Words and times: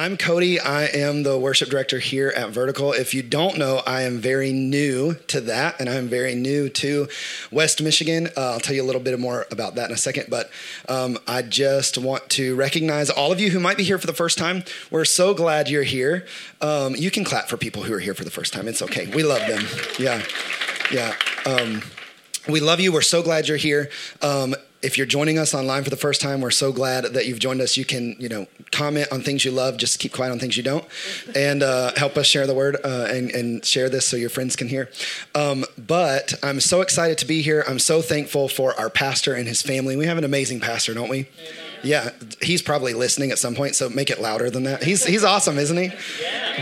I'm 0.00 0.16
Cody. 0.16 0.58
I 0.58 0.84
am 0.84 1.24
the 1.24 1.38
worship 1.38 1.68
director 1.68 1.98
here 1.98 2.32
at 2.34 2.48
Vertical. 2.52 2.94
If 2.94 3.12
you 3.12 3.22
don't 3.22 3.58
know, 3.58 3.82
I 3.86 4.00
am 4.00 4.16
very 4.16 4.50
new 4.50 5.16
to 5.26 5.42
that, 5.42 5.78
and 5.78 5.90
I'm 5.90 6.08
very 6.08 6.34
new 6.34 6.70
to 6.70 7.06
West 7.50 7.82
Michigan. 7.82 8.28
Uh, 8.34 8.52
I'll 8.52 8.60
tell 8.60 8.74
you 8.74 8.82
a 8.82 8.88
little 8.88 9.02
bit 9.02 9.20
more 9.20 9.46
about 9.50 9.74
that 9.74 9.90
in 9.90 9.94
a 9.94 9.98
second, 9.98 10.28
but 10.30 10.50
um, 10.88 11.18
I 11.26 11.42
just 11.42 11.98
want 11.98 12.30
to 12.30 12.56
recognize 12.56 13.10
all 13.10 13.30
of 13.30 13.40
you 13.40 13.50
who 13.50 13.60
might 13.60 13.76
be 13.76 13.84
here 13.84 13.98
for 13.98 14.06
the 14.06 14.14
first 14.14 14.38
time. 14.38 14.64
We're 14.90 15.04
so 15.04 15.34
glad 15.34 15.68
you're 15.68 15.82
here. 15.82 16.26
Um, 16.62 16.96
you 16.96 17.10
can 17.10 17.22
clap 17.22 17.50
for 17.50 17.58
people 17.58 17.82
who 17.82 17.92
are 17.92 18.00
here 18.00 18.14
for 18.14 18.24
the 18.24 18.30
first 18.30 18.54
time. 18.54 18.68
It's 18.68 18.80
okay. 18.80 19.06
We 19.14 19.22
love 19.22 19.46
them. 19.46 19.66
Yeah. 19.98 20.22
Yeah. 20.90 21.14
Um, 21.44 21.82
we 22.48 22.60
love 22.60 22.80
you. 22.80 22.90
We're 22.90 23.02
so 23.02 23.22
glad 23.22 23.48
you're 23.48 23.58
here. 23.58 23.90
Um, 24.22 24.54
if 24.82 24.96
you're 24.96 25.06
joining 25.06 25.38
us 25.38 25.54
online 25.54 25.84
for 25.84 25.90
the 25.90 25.96
first 25.96 26.20
time, 26.20 26.40
we're 26.40 26.50
so 26.50 26.72
glad 26.72 27.04
that 27.04 27.26
you've 27.26 27.38
joined 27.38 27.60
us. 27.60 27.76
You 27.76 27.84
can, 27.84 28.16
you 28.18 28.28
know, 28.28 28.46
comment 28.72 29.08
on 29.12 29.20
things 29.20 29.44
you 29.44 29.50
love. 29.50 29.76
Just 29.76 29.98
keep 29.98 30.12
quiet 30.12 30.30
on 30.30 30.38
things 30.38 30.56
you 30.56 30.62
don't, 30.62 30.84
and 31.34 31.62
uh, 31.62 31.92
help 31.96 32.16
us 32.16 32.26
share 32.26 32.46
the 32.46 32.54
word 32.54 32.76
uh, 32.84 33.08
and, 33.10 33.30
and, 33.30 33.64
share 33.64 33.90
this 33.90 34.06
so 34.06 34.16
your 34.16 34.30
friends 34.30 34.56
can 34.56 34.68
hear. 34.68 34.88
Um, 35.34 35.64
but 35.76 36.34
I'm 36.42 36.60
so 36.60 36.80
excited 36.80 37.18
to 37.18 37.26
be 37.26 37.42
here. 37.42 37.64
I'm 37.68 37.78
so 37.78 38.00
thankful 38.00 38.48
for 38.48 38.78
our 38.80 38.88
pastor 38.88 39.34
and 39.34 39.46
his 39.46 39.60
family. 39.60 39.96
We 39.96 40.06
have 40.06 40.18
an 40.18 40.24
amazing 40.24 40.60
pastor, 40.60 40.94
don't 40.94 41.10
we? 41.10 41.28
Yeah, 41.82 42.10
he's 42.42 42.62
probably 42.62 42.94
listening 42.94 43.30
at 43.30 43.38
some 43.38 43.54
point, 43.54 43.74
so 43.74 43.88
make 43.88 44.10
it 44.10 44.20
louder 44.20 44.50
than 44.50 44.64
that. 44.64 44.82
He's 44.82 45.04
he's 45.04 45.24
awesome, 45.24 45.58
isn't 45.58 45.76
he? 45.76 45.90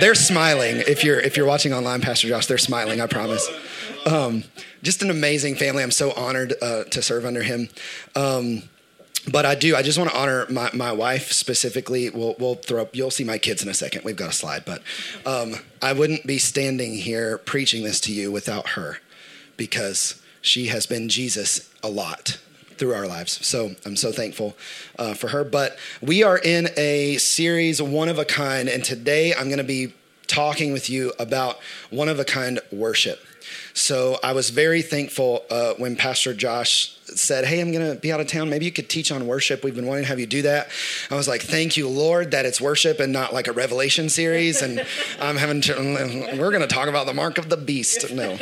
They're 0.00 0.14
smiling. 0.14 0.82
If 0.86 1.02
you're 1.02 1.18
if 1.18 1.36
you're 1.36 1.46
watching 1.46 1.72
online, 1.72 2.00
Pastor 2.00 2.28
Josh, 2.28 2.46
they're 2.46 2.58
smiling. 2.58 3.00
I 3.00 3.06
promise. 3.06 3.48
Um, 4.06 4.44
just 4.82 5.02
an 5.02 5.10
amazing 5.10 5.56
family. 5.56 5.82
I'm 5.82 5.90
so 5.90 6.12
honored 6.12 6.54
uh, 6.62 6.84
to 6.84 7.02
serve 7.02 7.24
under 7.24 7.42
him. 7.42 7.68
Um, 8.14 8.62
but 9.30 9.44
I 9.44 9.54
do. 9.54 9.76
I 9.76 9.82
just 9.82 9.98
want 9.98 10.10
to 10.10 10.16
honor 10.16 10.46
my, 10.48 10.70
my 10.72 10.92
wife 10.92 11.32
specifically. 11.32 12.08
We'll, 12.08 12.34
we'll 12.38 12.54
throw 12.54 12.82
up. 12.82 12.96
You'll 12.96 13.10
see 13.10 13.24
my 13.24 13.36
kids 13.36 13.62
in 13.62 13.68
a 13.68 13.74
second. 13.74 14.04
We've 14.04 14.16
got 14.16 14.30
a 14.30 14.32
slide, 14.32 14.64
but 14.64 14.82
um, 15.26 15.56
I 15.82 15.92
wouldn't 15.92 16.26
be 16.26 16.38
standing 16.38 16.94
here 16.94 17.36
preaching 17.36 17.82
this 17.82 18.00
to 18.02 18.12
you 18.12 18.32
without 18.32 18.70
her, 18.70 18.98
because 19.58 20.22
she 20.40 20.68
has 20.68 20.86
been 20.86 21.08
Jesus 21.08 21.70
a 21.82 21.88
lot 21.88 22.38
through 22.78 22.94
our 22.94 23.06
lives. 23.06 23.44
So 23.44 23.74
I'm 23.84 23.96
so 23.96 24.12
thankful 24.12 24.56
uh, 24.98 25.12
for 25.12 25.28
her. 25.28 25.44
But 25.44 25.76
we 26.00 26.22
are 26.22 26.38
in 26.38 26.68
a 26.76 27.16
series, 27.18 27.82
one 27.82 28.08
of 28.08 28.18
a 28.18 28.24
kind, 28.24 28.68
and 28.68 28.84
today 28.84 29.34
I'm 29.34 29.46
going 29.46 29.58
to 29.58 29.64
be 29.64 29.92
talking 30.26 30.72
with 30.72 30.88
you 30.88 31.12
about 31.18 31.58
one 31.90 32.08
of 32.08 32.18
a 32.20 32.24
kind 32.24 32.60
worship. 32.70 33.20
So 33.78 34.18
I 34.24 34.32
was 34.32 34.50
very 34.50 34.82
thankful 34.82 35.44
uh, 35.50 35.74
when 35.74 35.94
Pastor 35.94 36.34
Josh 36.34 36.97
said, 37.16 37.44
Hey, 37.44 37.60
I'm 37.60 37.72
going 37.72 37.94
to 37.94 38.00
be 38.00 38.12
out 38.12 38.20
of 38.20 38.26
town. 38.26 38.50
Maybe 38.50 38.64
you 38.64 38.72
could 38.72 38.88
teach 38.88 39.10
on 39.12 39.26
worship. 39.26 39.64
We've 39.64 39.74
been 39.74 39.86
wanting 39.86 40.04
to 40.04 40.08
have 40.08 40.20
you 40.20 40.26
do 40.26 40.42
that. 40.42 40.68
I 41.10 41.14
was 41.14 41.28
like, 41.28 41.42
Thank 41.42 41.76
you, 41.76 41.88
Lord, 41.88 42.30
that 42.32 42.46
it's 42.46 42.60
worship 42.60 43.00
and 43.00 43.12
not 43.12 43.32
like 43.32 43.46
a 43.46 43.52
revelation 43.52 44.08
series. 44.08 44.62
And 44.62 44.84
I'm 45.20 45.36
having 45.36 45.60
to, 45.62 45.74
we're 46.38 46.50
going 46.50 46.60
to 46.60 46.66
talk 46.66 46.88
about 46.88 47.06
the 47.06 47.14
mark 47.14 47.38
of 47.38 47.48
the 47.48 47.56
beast. 47.56 48.12
No, 48.12 48.38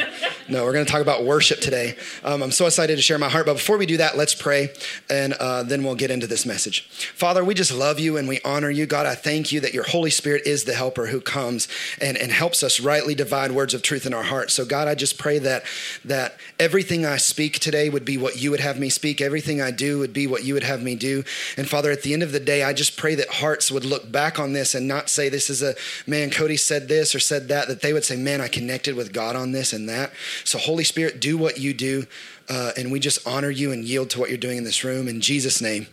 no, 0.48 0.64
we're 0.64 0.72
going 0.72 0.84
to 0.84 0.90
talk 0.90 1.02
about 1.02 1.24
worship 1.24 1.60
today. 1.60 1.96
Um, 2.24 2.42
I'm 2.42 2.50
so 2.50 2.66
excited 2.66 2.96
to 2.96 3.02
share 3.02 3.18
my 3.18 3.28
heart. 3.28 3.46
But 3.46 3.54
before 3.54 3.78
we 3.78 3.86
do 3.86 3.98
that, 3.98 4.16
let's 4.16 4.34
pray 4.34 4.70
and 5.08 5.32
uh, 5.34 5.62
then 5.62 5.82
we'll 5.84 5.94
get 5.94 6.10
into 6.10 6.26
this 6.26 6.46
message. 6.46 6.82
Father, 7.14 7.44
we 7.44 7.54
just 7.54 7.72
love 7.72 8.00
you 8.00 8.16
and 8.16 8.28
we 8.28 8.40
honor 8.44 8.70
you. 8.70 8.86
God, 8.86 9.06
I 9.06 9.14
thank 9.14 9.52
you 9.52 9.60
that 9.60 9.74
your 9.74 9.84
Holy 9.84 10.10
Spirit 10.10 10.46
is 10.46 10.64
the 10.64 10.74
helper 10.74 11.06
who 11.06 11.20
comes 11.20 11.68
and, 12.00 12.16
and 12.16 12.32
helps 12.32 12.62
us 12.62 12.80
rightly 12.80 13.14
divide 13.14 13.52
words 13.52 13.74
of 13.74 13.82
truth 13.82 14.06
in 14.06 14.14
our 14.14 14.22
hearts. 14.22 14.54
So, 14.54 14.64
God, 14.64 14.88
I 14.88 14.94
just 14.94 15.18
pray 15.18 15.38
that, 15.40 15.64
that 16.04 16.36
everything 16.58 17.04
I 17.04 17.16
speak 17.16 17.58
today 17.58 17.88
would 17.88 18.04
be 18.04 18.16
what 18.16 18.40
you 18.40 18.55
would 18.56 18.64
have 18.64 18.78
me 18.78 18.88
speak. 18.88 19.20
Everything 19.20 19.60
I 19.60 19.70
do 19.70 19.98
would 19.98 20.14
be 20.14 20.26
what 20.26 20.42
you 20.42 20.54
would 20.54 20.62
have 20.62 20.82
me 20.82 20.94
do. 20.94 21.24
And 21.58 21.68
Father, 21.68 21.90
at 21.90 22.02
the 22.02 22.14
end 22.14 22.22
of 22.22 22.32
the 22.32 22.40
day, 22.40 22.62
I 22.62 22.72
just 22.72 22.96
pray 22.96 23.14
that 23.16 23.28
hearts 23.28 23.70
would 23.70 23.84
look 23.84 24.10
back 24.10 24.38
on 24.40 24.54
this 24.54 24.74
and 24.74 24.88
not 24.88 25.10
say, 25.10 25.28
this 25.28 25.50
is 25.50 25.62
a 25.62 25.74
man, 26.06 26.30
Cody 26.30 26.56
said 26.56 26.88
this 26.88 27.14
or 27.14 27.20
said 27.20 27.48
that, 27.48 27.68
that 27.68 27.82
they 27.82 27.92
would 27.92 28.04
say, 28.04 28.16
man, 28.16 28.40
I 28.40 28.48
connected 28.48 28.96
with 28.96 29.12
God 29.12 29.36
on 29.36 29.52
this 29.52 29.74
and 29.74 29.86
that. 29.90 30.12
So, 30.44 30.56
Holy 30.56 30.84
Spirit, 30.84 31.20
do 31.20 31.36
what 31.36 31.58
you 31.58 31.74
do. 31.74 32.06
Uh, 32.48 32.72
and 32.78 32.90
we 32.90 32.98
just 32.98 33.26
honor 33.26 33.50
you 33.50 33.72
and 33.72 33.84
yield 33.84 34.08
to 34.10 34.20
what 34.20 34.30
you're 34.30 34.38
doing 34.38 34.56
in 34.56 34.64
this 34.64 34.84
room. 34.84 35.06
In 35.06 35.20
Jesus' 35.20 35.60
name, 35.60 35.86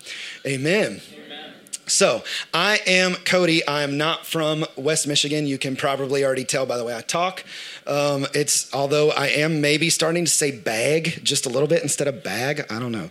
amen. 0.45 1.01
So, 1.85 2.23
I 2.53 2.79
am 2.87 3.15
Cody. 3.25 3.65
I 3.67 3.83
am 3.83 3.97
not 3.97 4.25
from 4.25 4.63
West 4.77 5.05
Michigan. 5.05 5.45
You 5.45 5.57
can 5.57 5.75
probably 5.75 6.23
already 6.23 6.45
tell 6.45 6.65
by 6.65 6.77
the 6.77 6.85
way 6.85 6.95
I 6.95 7.01
talk. 7.01 7.43
Um, 7.87 8.25
it's 8.33 8.73
although 8.73 9.11
I 9.11 9.27
am 9.27 9.61
maybe 9.61 9.89
starting 9.89 10.25
to 10.25 10.31
say 10.31 10.51
bag 10.51 11.21
just 11.23 11.45
a 11.45 11.49
little 11.49 11.67
bit 11.67 11.83
instead 11.83 12.07
of 12.07 12.23
bag. 12.23 12.65
I 12.69 12.79
don't 12.79 12.91
know. 12.91 13.09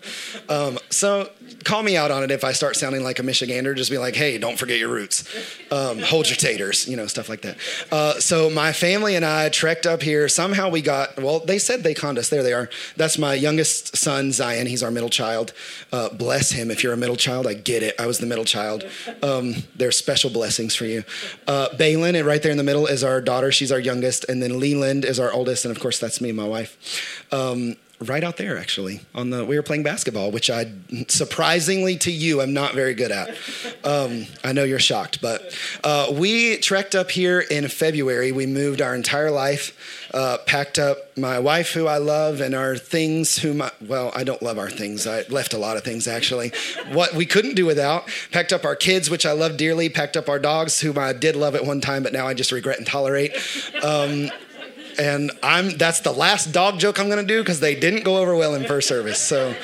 Um, 0.48 0.78
so 0.90 1.30
call 1.64 1.82
me 1.82 1.96
out 1.96 2.10
on 2.10 2.22
it 2.22 2.30
if 2.30 2.44
I 2.44 2.52
start 2.52 2.76
sounding 2.76 3.02
like 3.02 3.18
a 3.18 3.22
Michigander. 3.22 3.76
Just 3.76 3.90
be 3.90 3.98
like, 3.98 4.14
hey, 4.14 4.38
don't 4.38 4.58
forget 4.58 4.78
your 4.78 4.88
roots. 4.88 5.24
Um, 5.70 5.98
hold 6.00 6.28
your 6.28 6.36
taters, 6.36 6.88
you 6.88 6.96
know, 6.96 7.06
stuff 7.06 7.28
like 7.28 7.42
that. 7.42 7.56
Uh, 7.90 8.14
so 8.14 8.50
my 8.50 8.72
family 8.72 9.16
and 9.16 9.24
I 9.24 9.48
trekked 9.48 9.86
up 9.86 10.02
here. 10.02 10.28
Somehow 10.28 10.68
we 10.68 10.82
got. 10.82 11.16
Well, 11.20 11.40
they 11.40 11.58
said 11.58 11.82
they 11.82 11.94
conned 11.94 12.18
us. 12.18 12.28
There 12.28 12.42
they 12.42 12.52
are. 12.52 12.68
That's 12.96 13.18
my 13.18 13.34
youngest 13.34 13.96
son, 13.96 14.32
Zion. 14.32 14.66
He's 14.66 14.82
our 14.82 14.90
middle 14.90 15.08
child. 15.08 15.52
Uh, 15.92 16.08
bless 16.10 16.50
him. 16.50 16.70
If 16.70 16.82
you're 16.82 16.92
a 16.92 16.96
middle 16.96 17.16
child, 17.16 17.46
I 17.46 17.54
get 17.54 17.82
it. 17.82 17.94
I 17.98 18.06
was 18.06 18.18
the 18.18 18.26
middle 18.26 18.44
child. 18.44 18.84
Um, 19.22 19.54
there's 19.76 19.96
special 19.96 20.30
blessings 20.30 20.74
for 20.74 20.84
you. 20.84 21.04
Uh, 21.46 21.68
Balin, 21.76 22.24
right 22.24 22.42
there 22.42 22.52
in 22.52 22.58
the 22.58 22.64
middle 22.64 22.86
is 22.86 23.04
our 23.04 23.20
daughter. 23.20 23.52
She's 23.52 23.72
our 23.72 23.80
youngest, 23.80 24.24
and 24.28 24.42
then 24.42 24.58
Leland 24.62 25.04
is 25.04 25.18
our 25.18 25.32
oldest, 25.32 25.64
and 25.64 25.74
of 25.74 25.82
course 25.82 25.98
that's 25.98 26.20
me 26.20 26.28
and 26.30 26.36
my 26.36 26.48
wife. 26.48 26.72
Um, 27.32 27.76
right 28.08 28.24
out 28.24 28.36
there, 28.36 28.58
actually, 28.58 29.00
on 29.14 29.30
the 29.30 29.44
we 29.44 29.56
were 29.56 29.62
playing 29.62 29.82
basketball, 29.82 30.30
which 30.30 30.50
I 30.50 30.72
surprisingly 31.08 31.96
to 31.98 32.10
you 32.10 32.40
I'm 32.40 32.52
not 32.52 32.74
very 32.74 32.94
good 32.94 33.10
at. 33.10 33.30
Um, 33.84 34.26
I 34.44 34.52
know 34.52 34.64
you're 34.64 34.78
shocked, 34.78 35.20
but 35.20 35.56
uh, 35.84 36.12
we 36.12 36.58
trekked 36.58 36.94
up 36.94 37.10
here 37.10 37.40
in 37.40 37.68
February. 37.68 38.32
We 38.32 38.46
moved 38.46 38.80
our 38.80 38.94
entire 38.94 39.30
life, 39.30 40.08
uh, 40.14 40.38
packed 40.46 40.78
up 40.78 41.16
my 41.16 41.38
wife, 41.38 41.72
who 41.72 41.86
I 41.86 41.98
love, 41.98 42.40
and 42.40 42.54
our 42.54 42.76
things. 42.76 43.38
Whom 43.38 43.62
I, 43.62 43.70
well, 43.80 44.12
I 44.14 44.24
don't 44.24 44.42
love 44.42 44.58
our 44.58 44.70
things. 44.70 45.06
I 45.06 45.22
left 45.28 45.54
a 45.54 45.58
lot 45.58 45.76
of 45.76 45.84
things 45.84 46.06
actually. 46.06 46.52
What 46.92 47.14
we 47.14 47.26
couldn't 47.26 47.54
do 47.54 47.66
without. 47.66 48.08
Packed 48.30 48.52
up 48.52 48.64
our 48.64 48.76
kids, 48.76 49.10
which 49.10 49.26
I 49.26 49.32
love 49.32 49.56
dearly. 49.56 49.88
Packed 49.88 50.16
up 50.16 50.28
our 50.28 50.38
dogs, 50.38 50.80
whom 50.80 50.98
I 50.98 51.12
did 51.12 51.36
love 51.36 51.54
at 51.54 51.64
one 51.64 51.80
time, 51.80 52.02
but 52.02 52.12
now 52.12 52.26
I 52.26 52.34
just 52.34 52.52
regret 52.52 52.78
and 52.78 52.86
tolerate. 52.86 53.32
Um, 53.82 54.30
and 54.98 55.30
I'm 55.42 55.76
that's 55.76 56.00
the 56.00 56.12
last 56.12 56.52
dog 56.52 56.78
joke 56.78 56.98
I'm 56.98 57.08
to 57.08 57.22
do 57.24 57.40
because 57.40 57.60
they 57.60 57.74
didn't 57.74 58.04
go 58.04 58.18
over 58.18 58.34
well 58.34 58.54
in 58.54 58.64
first 58.64 58.88
service. 58.88 59.20
So 59.20 59.54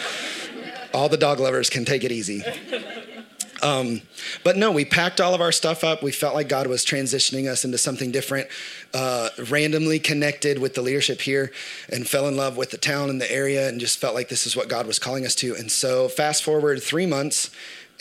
all 0.95 1.09
the 1.09 1.17
dog 1.17 1.41
lovers 1.41 1.71
can 1.71 1.85
take 1.85 2.05
it 2.05 2.13
easy. 2.13 2.43
Um, 3.63 4.03
but 4.45 4.57
no, 4.57 4.71
we 4.71 4.85
packed 4.85 5.21
all 5.21 5.35
of 5.35 5.41
our 5.41 5.53
stuff 5.53 5.83
up. 5.83 6.03
We 6.03 6.13
felt 6.13 6.35
like 6.35 6.49
God 6.49 6.67
was 6.67 6.85
transitioning 6.85 7.49
us 7.49 7.65
into 7.65 7.79
something 7.79 8.13
different. 8.13 8.49
Uh, 8.95 9.31
randomly 9.51 9.99
connected 9.99 10.59
with 10.59 10.75
the 10.75 10.83
leadership 10.83 11.21
here 11.21 11.53
and 11.89 12.07
fell 12.07 12.29
in 12.29 12.37
love 12.37 12.57
with 12.57 12.71
the 12.71 12.79
town 12.79 13.11
and 13.11 13.21
the 13.21 13.31
area 13.31 13.69
and 13.69 13.81
just 13.81 13.99
felt 13.99 14.15
like 14.15 14.29
this 14.29 14.47
is 14.47 14.57
what 14.57 14.69
God 14.69 14.87
was 14.87 14.99
calling 14.99 15.27
us 15.27 15.35
to. 15.37 15.55
And 15.55 15.71
so, 15.71 16.09
fast 16.09 16.43
forward 16.43 16.83
three 16.83 17.07
months. 17.07 17.51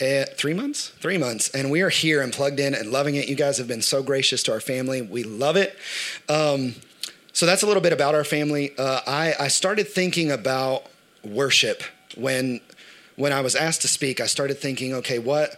Uh, 0.00 0.24
three 0.36 0.54
months? 0.54 0.90
Three 1.00 1.18
months. 1.18 1.48
And 1.50 1.72
we 1.72 1.82
are 1.82 1.88
here 1.88 2.22
and 2.22 2.32
plugged 2.32 2.60
in 2.60 2.72
and 2.72 2.92
loving 2.92 3.16
it. 3.16 3.28
You 3.28 3.34
guys 3.34 3.58
have 3.58 3.66
been 3.66 3.82
so 3.82 4.00
gracious 4.00 4.44
to 4.44 4.52
our 4.52 4.60
family. 4.60 5.02
We 5.02 5.24
love 5.24 5.56
it. 5.56 5.76
Um, 6.28 6.76
so 7.38 7.46
that's 7.46 7.62
a 7.62 7.66
little 7.66 7.80
bit 7.80 7.92
about 7.92 8.16
our 8.16 8.24
family. 8.24 8.76
Uh, 8.76 9.00
I, 9.06 9.32
I 9.38 9.46
started 9.46 9.86
thinking 9.86 10.32
about 10.32 10.86
worship 11.22 11.84
when 12.16 12.60
when 13.14 13.32
I 13.32 13.42
was 13.42 13.54
asked 13.54 13.82
to 13.82 13.88
speak. 13.88 14.20
I 14.20 14.26
started 14.26 14.58
thinking, 14.58 14.92
okay, 14.94 15.20
what 15.20 15.56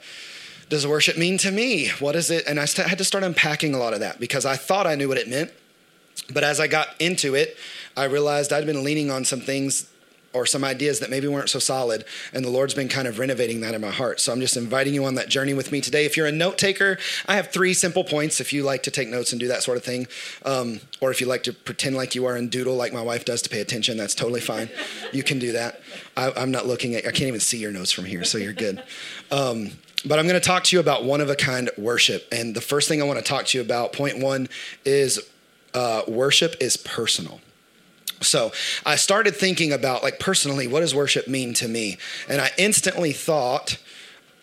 does 0.69 0.87
worship 0.87 1.17
mean 1.17 1.39
to 1.39 1.51
me? 1.51 1.89
What 1.99 2.17
is 2.17 2.31
it? 2.31 2.47
And 2.47 2.61
I 2.61 2.67
had 2.87 2.99
to 2.99 3.05
start 3.05 3.25
unpacking 3.25 3.73
a 3.73 3.79
lot 3.79 3.95
of 3.95 4.01
that 4.01 4.21
because 4.21 4.45
I 4.45 4.57
thought 4.57 4.87
I 4.87 4.95
knew 4.95 5.09
what 5.09 5.17
it 5.17 5.27
meant. 5.27 5.53
But 6.31 6.45
as 6.45 6.61
I 6.61 6.67
got 6.67 6.89
into 6.99 7.35
it, 7.35 7.57
I 7.97 8.05
realized 8.05 8.53
I'd 8.53 8.67
been 8.67 8.85
leaning 8.85 9.11
on 9.11 9.25
some 9.25 9.41
things 9.41 9.90
or 10.33 10.47
some 10.47 10.65
ideas 10.65 11.01
that 11.01 11.11
maybe 11.11 11.27
weren't 11.27 11.51
so 11.51 11.59
solid. 11.59 12.05
And 12.33 12.45
the 12.45 12.51
Lord's 12.51 12.75
been 12.75 12.89
kind 12.89 13.09
of 13.09 13.19
renovating 13.19 13.61
that 13.63 13.75
in 13.75 13.81
my 13.81 13.91
heart. 13.91 14.21
So 14.21 14.33
I'm 14.33 14.41
just 14.41 14.57
inviting 14.57 14.95
you 14.95 15.05
on 15.05 15.15
that 15.17 15.29
journey 15.29 15.55
with 15.55 15.73
me 15.73 15.81
today. 15.81 16.05
If 16.05 16.17
you're 16.17 16.27
a 16.27 16.33
note 16.33 16.57
taker, 16.57 16.99
I 17.27 17.35
have 17.35 17.49
three 17.49 17.75
simple 17.75 18.05
points 18.05 18.41
if 18.41 18.53
you 18.53 18.63
like 18.63 18.83
to 18.85 18.91
take 18.91 19.09
notes 19.09 19.33
and 19.33 19.41
do 19.41 19.49
that 19.49 19.63
sort 19.63 19.77
of 19.77 19.85
thing. 19.85 20.07
Um, 20.45 20.81
or 21.01 21.11
if 21.11 21.21
you 21.21 21.27
like 21.27 21.43
to 21.45 21.53
pretend 21.53 21.97
like 21.97 22.15
you 22.15 22.27
are 22.27 22.37
and 22.37 22.51
doodle 22.51 22.77
like 22.77 22.93
my 22.93 23.03
wife 23.03 23.25
does 23.25 23.43
to 23.43 23.51
pay 23.51 23.61
attention, 23.61 23.97
that's 23.97 24.15
totally 24.15 24.41
fine. 24.41 24.71
You 25.13 25.23
can 25.23 25.39
do 25.39 25.53
that. 25.53 25.81
I, 26.17 26.31
am 26.37 26.51
not 26.51 26.67
looking 26.67 26.95
at, 26.95 27.07
I 27.07 27.11
can't 27.11 27.29
even 27.29 27.41
see 27.41 27.59
your 27.59 27.73
notes 27.73 27.91
from 27.91 28.05
here, 28.05 28.25
so 28.25 28.39
you're 28.39 28.53
good. 28.53 28.83
Um, 29.31 29.73
but 30.05 30.19
I'm 30.19 30.27
going 30.27 30.41
to 30.41 30.47
talk 30.47 30.65
to 30.65 30.77
you 30.77 30.81
about 30.81 31.05
one 31.05 31.21
of 31.21 31.29
a 31.29 31.37
kind 31.37 31.71
worship. 31.77 32.27
And 32.33 32.55
the 32.55 32.61
first 32.61 32.89
thing 32.89 33.03
I 33.03 33.05
want 33.05 33.19
to 33.19 33.25
talk 33.25 33.47
to 33.47 33.59
you 33.59 33.63
about, 33.63 33.93
point 33.93 34.19
one, 34.19 34.49
is 34.85 35.21
uh, 35.75 36.03
worship 36.09 36.55
is 36.61 36.77
personal. 36.77 37.41
So 38.21 38.53
I 38.85 38.97
started 38.97 39.35
thinking 39.35 39.73
about, 39.73 40.03
like, 40.03 40.19
personally, 40.19 40.67
what 40.67 40.81
does 40.81 40.95
worship 40.95 41.27
mean 41.27 41.55
to 41.55 41.69
me? 41.69 41.97
And 42.29 42.41
I 42.41 42.51
instantly 42.59 43.13
thought, 43.13 43.79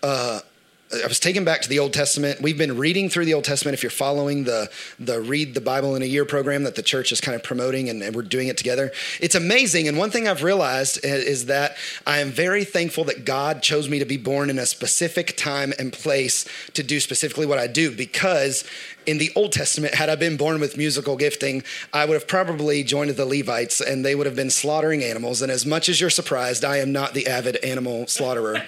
uh, 0.02 0.42
I 0.90 1.06
was 1.06 1.20
taken 1.20 1.44
back 1.44 1.62
to 1.64 1.70
the 1.70 1.80
Old 1.80 1.92
Testament. 1.92 2.42
We've 2.42 2.58
been 2.58 2.78
reading 2.78 3.10
through 3.10 3.26
the 3.26 3.34
Old 3.34 3.44
Testament. 3.44 3.74
If 3.74 3.84
you're 3.84 3.90
following 3.90 4.46
the 4.46 4.70
the 4.98 5.20
Read 5.20 5.54
the 5.54 5.60
Bible 5.60 5.96
in 5.96 6.02
a 6.02 6.06
Year 6.06 6.24
program 6.24 6.64
that 6.64 6.76
the 6.76 6.82
church 6.82 7.12
is 7.12 7.20
kind 7.20 7.36
of 7.36 7.44
promoting, 7.44 7.90
and, 7.90 8.02
and 8.02 8.16
we're 8.16 8.22
doing 8.22 8.48
it 8.48 8.58
together, 8.58 8.94
it's 9.20 9.36
amazing. 9.36 9.90
And 9.90 9.98
one 9.98 10.12
thing 10.12 10.30
I've 10.30 10.44
realized 10.44 11.04
is 11.04 11.48
that 11.48 11.76
I 12.06 12.20
am 12.20 12.32
very 12.32 12.64
thankful 12.64 13.04
that 13.06 13.26
God 13.26 13.62
chose 13.62 13.90
me 13.90 14.00
to 14.00 14.06
be 14.06 14.16
born 14.16 14.50
in 14.50 14.58
a 14.58 14.66
specific 14.66 15.36
time 15.36 15.74
and 15.78 15.92
place 15.92 16.46
to 16.74 16.84
do 16.84 17.02
specifically 17.02 17.46
what 17.46 17.60
I 17.60 17.68
do. 17.68 17.94
Because 17.94 18.64
in 19.06 19.18
the 19.18 19.32
Old 19.36 19.52
Testament, 19.52 19.96
had 19.96 20.10
I 20.10 20.16
been 20.16 20.38
born 20.38 20.62
with 20.62 20.78
musical 20.78 21.18
gifting, 21.18 21.64
I 21.92 22.06
would 22.06 22.14
have 22.14 22.28
probably 22.30 22.84
joined 22.84 23.10
the 23.10 23.26
Levites, 23.26 23.82
and 23.82 24.06
they 24.06 24.16
would 24.16 24.26
have 24.26 24.38
been 24.38 24.50
slaughtering 24.50 25.04
animals. 25.04 25.42
And 25.42 25.52
as 25.52 25.66
much 25.66 25.90
as 25.90 26.00
you're 26.00 26.10
surprised, 26.10 26.64
I 26.64 26.78
am 26.78 26.94
not 26.94 27.14
the 27.14 27.28
avid 27.28 27.58
animal 27.58 28.08
slaughterer. 28.08 28.64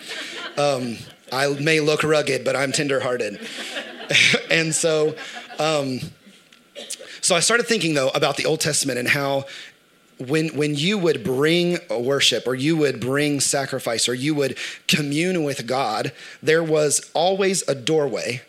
Um, 0.57 0.98
I 1.31 1.48
may 1.60 1.80
look 1.80 2.04
rugged, 2.04 2.44
but 2.44 2.56
I'm 2.56 2.72
tenderhearted. 2.72 3.40
and 4.52 4.74
so, 4.74 5.16
um, 5.60 6.00
so 7.22 7.36
I 7.36 7.40
started 7.40 7.68
thinking 7.68 7.94
though 7.94 8.10
about 8.10 8.38
the 8.38 8.46
Old 8.46 8.62
Testament 8.62 9.00
and 9.00 9.08
how 9.08 9.46
when 10.18 10.50
when 10.50 10.76
you 10.76 10.98
would 10.98 11.24
bring 11.24 11.80
worship 11.90 12.46
or 12.46 12.54
you 12.54 12.76
would 12.76 13.00
bring 13.00 13.40
sacrifice 13.40 14.10
or 14.10 14.14
you 14.14 14.36
would 14.36 14.58
commune 14.88 15.44
with 15.44 15.66
God, 15.66 16.12
there 16.44 16.64
was 16.64 17.10
always 17.14 17.68
a 17.68 17.76
doorway 17.76 18.42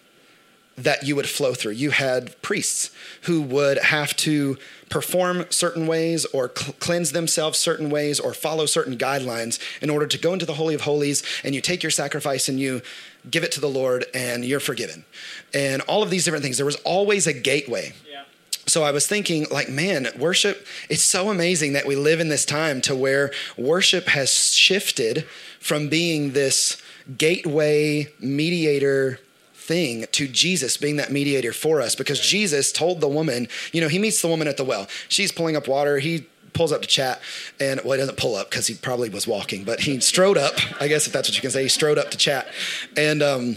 that 0.83 1.07
you 1.07 1.15
would 1.17 1.29
flow 1.29 1.55
through. 1.55 1.73
You 1.73 1.91
had 1.91 2.41
priests 2.43 2.91
who 3.23 3.43
would 3.43 3.79
have 3.79 4.17
to 4.17 4.57
perform 4.89 5.45
certain 5.51 5.87
ways 5.87 6.25
or 6.27 6.51
cl- 6.55 6.75
cleanse 6.81 7.13
themselves 7.13 7.59
certain 7.59 7.91
ways 7.91 8.19
or 8.19 8.35
follow 8.35 8.67
certain 8.67 8.97
guidelines 8.97 9.59
in 9.81 9.91
order 9.91 10.07
to 10.07 10.19
go 10.19 10.33
into 10.33 10.47
the 10.47 10.55
Holy 10.55 10.75
of 10.75 10.83
Holies 10.83 11.23
and 11.45 11.55
you 11.55 11.61
take 11.61 11.83
your 11.83 11.91
sacrifice 11.91 12.49
and 12.49 12.59
you 12.59 12.83
give 13.31 13.45
it 13.45 13.53
to 13.53 13.61
the 13.61 13.69
Lord 13.69 14.07
and 14.15 14.45
you're 14.45 14.61
forgiven. 14.61 15.05
And 15.53 15.83
all 15.83 16.03
of 16.03 16.11
these 16.11 16.25
different 16.25 16.43
things. 16.43 16.57
There 16.57 16.67
was 16.67 16.77
always 16.77 17.27
a 17.27 17.33
gateway. 17.33 17.93
Yeah. 18.11 18.25
So 18.67 18.83
I 18.83 18.91
was 18.91 19.07
thinking, 19.07 19.47
like, 19.51 19.69
man, 19.69 20.09
worship, 20.19 20.67
it's 20.89 21.03
so 21.03 21.29
amazing 21.29 21.73
that 21.75 21.87
we 21.87 21.97
live 21.97 22.21
in 22.21 22.29
this 22.29 22.45
time 22.45 22.81
to 22.83 22.95
where 22.95 23.33
worship 23.59 24.07
has 24.09 24.55
shifted 24.55 25.27
from 25.59 25.89
being 25.89 26.33
this 26.33 26.81
gateway 27.19 28.09
mediator 28.21 29.19
thing 29.61 30.07
to 30.13 30.27
Jesus 30.27 30.77
being 30.77 30.97
that 30.97 31.13
mediator 31.13 31.53
for 31.53 31.81
us 31.81 31.95
because 31.95 32.21
Jesus 32.21 32.73
told 32.73 33.01
the 33.01 33.09
woman, 33.09 33.49
you 33.73 33.81
know, 33.81 33.89
he 33.89 33.99
meets 33.99 34.23
the 34.23 34.29
woman 34.29 34.49
at 34.49 34.57
the 34.57 34.65
well. 34.65 34.89
She's 35.09 35.31
pulling 35.31 35.57
up 35.57 35.69
water. 35.69 35.99
He 35.99 36.27
pulls 36.53 36.73
up 36.73 36.83
to 36.83 36.89
chat 36.89 37.21
and 37.61 37.81
well 37.85 37.93
he 37.93 37.99
doesn't 37.99 38.17
pull 38.17 38.35
up 38.35 38.51
because 38.51 38.67
he 38.67 38.75
probably 38.75 39.09
was 39.09 39.25
walking 39.25 39.63
but 39.63 39.79
he 39.79 40.01
strode 40.01 40.37
up 40.37 40.55
i 40.81 40.89
guess 40.89 41.07
if 41.07 41.13
that's 41.13 41.29
what 41.29 41.37
you 41.37 41.41
can 41.41 41.51
say 41.51 41.63
he 41.63 41.69
strode 41.69 41.97
up 41.97 42.11
to 42.11 42.19
chat 42.19 42.49
and 42.97 43.23
um, 43.23 43.57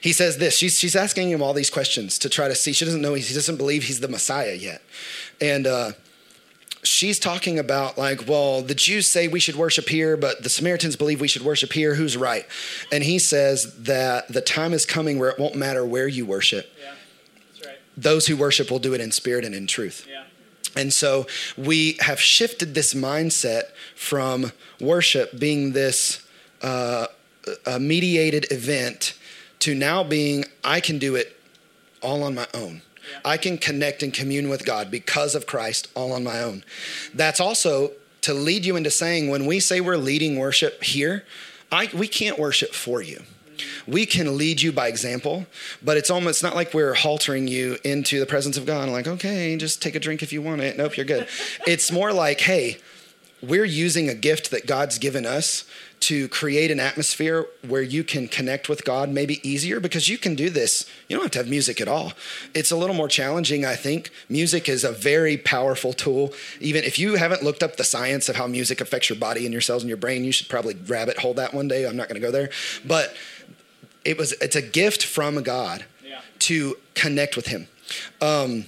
he 0.00 0.12
says 0.12 0.38
this 0.38 0.56
she's, 0.56 0.76
she's 0.76 0.96
asking 0.96 1.30
him 1.30 1.40
all 1.40 1.54
these 1.54 1.70
questions 1.70 2.18
to 2.18 2.28
try 2.28 2.48
to 2.48 2.54
see 2.56 2.72
she 2.72 2.84
doesn't 2.84 3.00
know 3.00 3.14
he 3.14 3.22
doesn't 3.32 3.56
believe 3.58 3.84
he's 3.84 4.00
the 4.00 4.08
messiah 4.08 4.54
yet 4.54 4.82
and 5.40 5.68
uh, 5.68 5.92
she's 6.84 7.18
talking 7.18 7.58
about 7.58 7.98
like, 7.98 8.28
well, 8.28 8.62
the 8.62 8.74
Jews 8.74 9.10
say 9.10 9.26
we 9.26 9.40
should 9.40 9.56
worship 9.56 9.88
here, 9.88 10.16
but 10.16 10.42
the 10.42 10.48
Samaritans 10.48 10.96
believe 10.96 11.20
we 11.20 11.28
should 11.28 11.42
worship 11.42 11.72
here. 11.72 11.94
Who's 11.94 12.16
right? 12.16 12.46
And 12.92 13.02
he 13.02 13.18
says 13.18 13.74
that 13.84 14.28
the 14.28 14.40
time 14.40 14.72
is 14.72 14.86
coming 14.86 15.18
where 15.18 15.30
it 15.30 15.38
won't 15.38 15.56
matter 15.56 15.84
where 15.84 16.06
you 16.06 16.26
worship. 16.26 16.70
Yeah, 16.80 16.94
that's 17.52 17.66
right. 17.66 17.78
Those 17.96 18.26
who 18.26 18.36
worship 18.36 18.70
will 18.70 18.78
do 18.78 18.94
it 18.94 19.00
in 19.00 19.10
spirit 19.10 19.44
and 19.44 19.54
in 19.54 19.66
truth. 19.66 20.06
Yeah. 20.08 20.24
And 20.76 20.92
so 20.92 21.26
we 21.56 21.96
have 22.00 22.20
shifted 22.20 22.74
this 22.74 22.94
mindset 22.94 23.64
from 23.94 24.52
worship 24.80 25.38
being 25.38 25.72
this 25.72 26.26
uh, 26.62 27.06
a 27.66 27.78
mediated 27.78 28.50
event 28.50 29.16
to 29.60 29.74
now 29.74 30.02
being 30.02 30.44
I 30.62 30.80
can 30.80 30.98
do 30.98 31.14
it 31.14 31.38
all 32.02 32.22
on 32.22 32.34
my 32.34 32.46
own. 32.52 32.82
I 33.24 33.36
can 33.36 33.58
connect 33.58 34.02
and 34.02 34.12
commune 34.12 34.48
with 34.48 34.64
God 34.64 34.90
because 34.90 35.34
of 35.34 35.46
Christ 35.46 35.88
all 35.94 36.12
on 36.12 36.24
my 36.24 36.40
own. 36.40 36.64
That's 37.14 37.40
also 37.40 37.92
to 38.22 38.34
lead 38.34 38.64
you 38.64 38.76
into 38.76 38.90
saying 38.90 39.28
when 39.28 39.46
we 39.46 39.60
say 39.60 39.80
we're 39.80 39.96
leading 39.96 40.38
worship 40.38 40.82
here, 40.82 41.24
I, 41.70 41.90
we 41.92 42.08
can't 42.08 42.38
worship 42.38 42.72
for 42.72 43.02
you. 43.02 43.22
We 43.86 44.06
can 44.06 44.36
lead 44.36 44.62
you 44.62 44.72
by 44.72 44.88
example, 44.88 45.46
but 45.82 45.96
it's 45.96 46.10
almost 46.10 46.42
not 46.42 46.54
like 46.54 46.74
we're 46.74 46.94
haltering 46.94 47.48
you 47.48 47.76
into 47.84 48.18
the 48.18 48.26
presence 48.26 48.56
of 48.56 48.66
God. 48.66 48.88
Like, 48.88 49.06
okay, 49.06 49.56
just 49.56 49.82
take 49.82 49.94
a 49.94 50.00
drink 50.00 50.22
if 50.22 50.32
you 50.32 50.42
want 50.42 50.60
it. 50.60 50.76
Nope, 50.76 50.96
you're 50.96 51.06
good. 51.06 51.28
it's 51.66 51.92
more 51.92 52.12
like, 52.12 52.40
hey, 52.40 52.78
we're 53.42 53.64
using 53.64 54.08
a 54.08 54.14
gift 54.14 54.50
that 54.50 54.66
God's 54.66 54.98
given 54.98 55.26
us 55.26 55.64
to 56.04 56.28
create 56.28 56.70
an 56.70 56.80
atmosphere 56.80 57.46
where 57.66 57.80
you 57.80 58.04
can 58.04 58.28
connect 58.28 58.68
with 58.68 58.84
God 58.84 59.08
maybe 59.08 59.40
easier 59.48 59.80
because 59.80 60.06
you 60.06 60.18
can 60.18 60.34
do 60.34 60.50
this. 60.50 60.84
You 61.08 61.16
don't 61.16 61.24
have 61.24 61.32
to 61.32 61.38
have 61.38 61.48
music 61.48 61.80
at 61.80 61.88
all. 61.88 62.12
It's 62.54 62.70
a 62.70 62.76
little 62.76 62.94
more 62.94 63.08
challenging, 63.08 63.64
I 63.64 63.74
think. 63.74 64.10
Music 64.28 64.68
is 64.68 64.84
a 64.84 64.92
very 64.92 65.38
powerful 65.38 65.94
tool. 65.94 66.34
Even 66.60 66.84
if 66.84 66.98
you 66.98 67.14
haven't 67.14 67.42
looked 67.42 67.62
up 67.62 67.76
the 67.76 67.84
science 67.84 68.28
of 68.28 68.36
how 68.36 68.46
music 68.46 68.82
affects 68.82 69.08
your 69.08 69.18
body 69.18 69.46
and 69.46 69.52
your 69.52 69.62
cells 69.62 69.82
and 69.82 69.88
your 69.88 69.96
brain, 69.96 70.24
you 70.24 70.32
should 70.32 70.50
probably 70.50 70.74
rabbit 70.74 71.18
hole 71.18 71.32
that 71.34 71.54
one 71.54 71.68
day. 71.68 71.86
I'm 71.86 71.96
not 71.96 72.08
going 72.08 72.20
to 72.20 72.26
go 72.26 72.30
there. 72.30 72.50
But 72.84 73.16
it 74.04 74.18
was 74.18 74.32
it's 74.42 74.56
a 74.56 74.62
gift 74.62 75.06
from 75.06 75.42
God 75.42 75.86
yeah. 76.06 76.20
to 76.40 76.76
connect 76.94 77.34
with 77.34 77.46
him. 77.46 77.66
Um, 78.20 78.66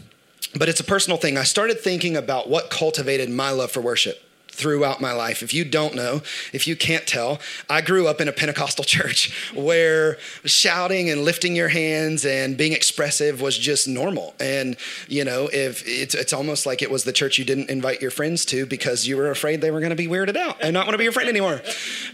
but 0.59 0.71
it's 0.71 0.81
a 0.81 0.85
personal 0.85 1.19
thing. 1.19 1.37
I 1.37 1.45
started 1.45 1.81
thinking 1.81 2.17
about 2.17 2.49
what 2.49 2.71
cultivated 2.71 3.29
my 3.29 3.51
love 3.51 3.71
for 3.71 3.83
worship 3.83 4.23
throughout 4.57 5.01
my 5.01 5.13
life. 5.13 5.43
If 5.43 5.53
you 5.53 5.65
don't 5.65 5.95
know, 5.95 6.23
if 6.53 6.67
you 6.67 6.77
can't 6.77 7.07
tell, 7.07 7.41
I 7.69 7.83
grew 7.83 8.09
up 8.09 8.21
in 8.21 8.29
a 8.29 8.33
Pentecostal 8.33 8.85
church 8.97 9.53
where 9.55 10.17
shouting 10.45 11.11
and 11.11 11.23
lifting 11.23 11.55
your 11.55 11.69
hands 11.69 12.25
and 12.25 12.57
being 12.57 12.73
expressive 12.73 13.41
was 13.41 13.57
just 13.59 13.87
normal. 13.87 14.35
And, 14.41 14.77
you 15.09 15.25
know, 15.25 15.49
if 15.53 15.87
it's, 15.87 16.15
it's 16.15 16.33
almost 16.33 16.67
like 16.67 16.83
it 16.83 16.91
was 16.91 17.05
the 17.05 17.13
church 17.13 17.39
you 17.39 17.45
didn't 17.45 17.71
invite 17.71 18.01
your 18.01 18.11
friends 18.11 18.45
to 18.47 18.67
because 18.67 19.07
you 19.07 19.17
were 19.17 19.31
afraid 19.31 19.61
they 19.61 19.71
were 19.71 19.81
going 19.81 19.91
to 19.91 19.97
be 19.97 20.09
weirded 20.09 20.37
out 20.37 20.57
and 20.63 20.73
not 20.73 20.87
want 20.87 20.95
to 20.95 20.99
be 20.99 21.05
your 21.05 21.13
friend 21.13 21.29
anymore. 21.29 21.61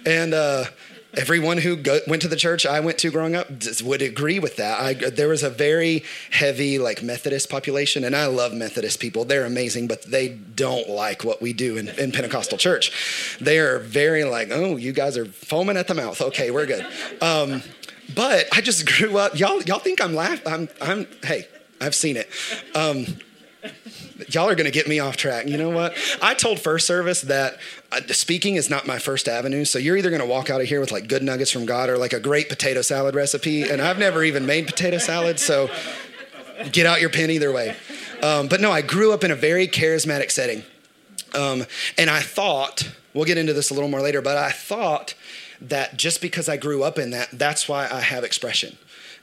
And, 0.05 0.35
uh, 0.35 0.65
everyone 1.15 1.59
who 1.59 1.77
go, 1.77 2.01
went 2.07 2.23
to 2.23 2.29
the 2.29 2.37
church 2.37 2.65
I 2.65 2.81
went 2.81 2.99
to 2.99 3.11
growing 3.11 3.35
up 3.35 3.49
would 3.83 4.03
agree 4.03 4.39
with 4.39 4.57
that. 4.57 4.81
I, 4.81 4.95
there 4.95 5.29
was 5.29 5.43
a 5.43 5.51
very 5.51 6.05
heavy 6.31 6.79
like 6.79 7.03
Methodist 7.03 7.51
population, 7.51 8.05
and 8.05 8.17
I 8.17 8.27
love 8.27 8.55
Methodist 8.55 9.01
people. 9.01 9.25
They're 9.25 9.45
amazing, 9.45 9.89
but 9.89 10.03
they 10.03 10.29
don't 10.31 10.89
like 10.89 11.25
what 11.25 11.43
we 11.43 11.53
do 11.53 11.77
in, 11.77 11.89
in 11.89 12.13
Pentecostal 12.13 12.59
church. 12.59 13.39
They 13.41 13.59
are 13.59 13.79
very 13.79 14.25
like, 14.25 14.49
oh, 14.51 14.77
you 14.77 14.93
guys 14.93 15.17
are 15.17 15.27
foaming 15.27 15.77
at 15.77 15.89
the 15.89 15.95
mouth. 15.95 16.21
Okay, 16.21 16.51
we're 16.51 16.67
good. 16.67 16.87
Um, 17.21 17.63
but 18.15 18.47
I 18.53 18.61
just 18.61 18.87
grew 18.87 19.19
up. 19.19 19.39
Y'all, 19.39 19.63
y'all 19.63 19.79
think 19.79 20.03
I'm 20.03 20.15
laughing? 20.15 20.53
I'm, 20.53 20.69
I'm. 20.81 21.07
Hey, 21.23 21.47
I've 21.81 21.95
seen 21.95 22.17
it. 22.17 22.29
Um, 22.75 23.07
y'all 24.29 24.49
are 24.49 24.55
going 24.55 24.67
to 24.67 24.73
get 24.73 24.89
me 24.89 24.99
off 24.99 25.17
track. 25.17 25.47
You 25.47 25.57
know 25.57 25.71
what? 25.71 25.97
I 26.21 26.35
told 26.35 26.61
first 26.61 26.87
service 26.87 27.23
that 27.23 27.59
uh, 27.91 28.01
speaking 28.09 28.57
is 28.57 28.71
not 28.71 28.87
my 28.87 28.99
first 28.99 29.29
avenue. 29.29 29.65
So 29.65 29.79
you're 29.79 29.97
either 29.97 30.11
going 30.11 30.23
to 30.23 30.27
walk 30.27 30.51
out 30.51 30.61
of 30.61 30.67
here 30.67 30.81
with 30.81 30.93
like 30.93 31.09
good 31.09 31.23
nuggets 31.23 31.51
from 31.51 31.67
God 31.67 31.89
or 31.89 31.99
like 31.99 32.13
a 32.13 32.21
great 32.21 32.49
potato 32.49 32.83
salad 32.83 33.15
recipe. 33.15 33.63
And 33.63 33.81
I've 33.81 33.99
never 33.99 34.25
even 34.25 34.47
made 34.47 34.67
potato 34.67 34.99
salad. 34.99 35.39
So 35.39 35.69
get 36.73 36.87
out 36.87 37.01
your 37.01 37.11
pen 37.11 37.31
either 37.31 37.53
way. 37.53 37.77
Um, 38.23 38.49
but 38.49 38.61
no, 38.61 38.71
I 38.71 38.83
grew 38.83 39.13
up 39.13 39.25
in 39.25 39.31
a 39.31 39.37
very 39.37 39.67
charismatic 39.67 40.31
setting. 40.31 40.63
Um, 41.35 41.65
and 41.99 42.11
I 42.11 42.21
thought, 42.21 42.93
we'll 43.15 43.25
get 43.25 43.39
into 43.39 43.53
this 43.53 43.71
a 43.71 43.75
little 43.75 43.89
more 43.89 44.03
later, 44.03 44.21
but 44.21 44.37
I 44.37 44.51
thought 44.51 45.15
that 45.61 45.97
just 45.97 46.21
because 46.21 46.49
I 46.49 46.57
grew 46.57 46.83
up 46.83 46.99
in 46.99 47.11
that, 47.11 47.31
that's 47.33 47.69
why 47.69 47.89
I 47.91 48.01
have 48.01 48.25
expression 48.25 48.77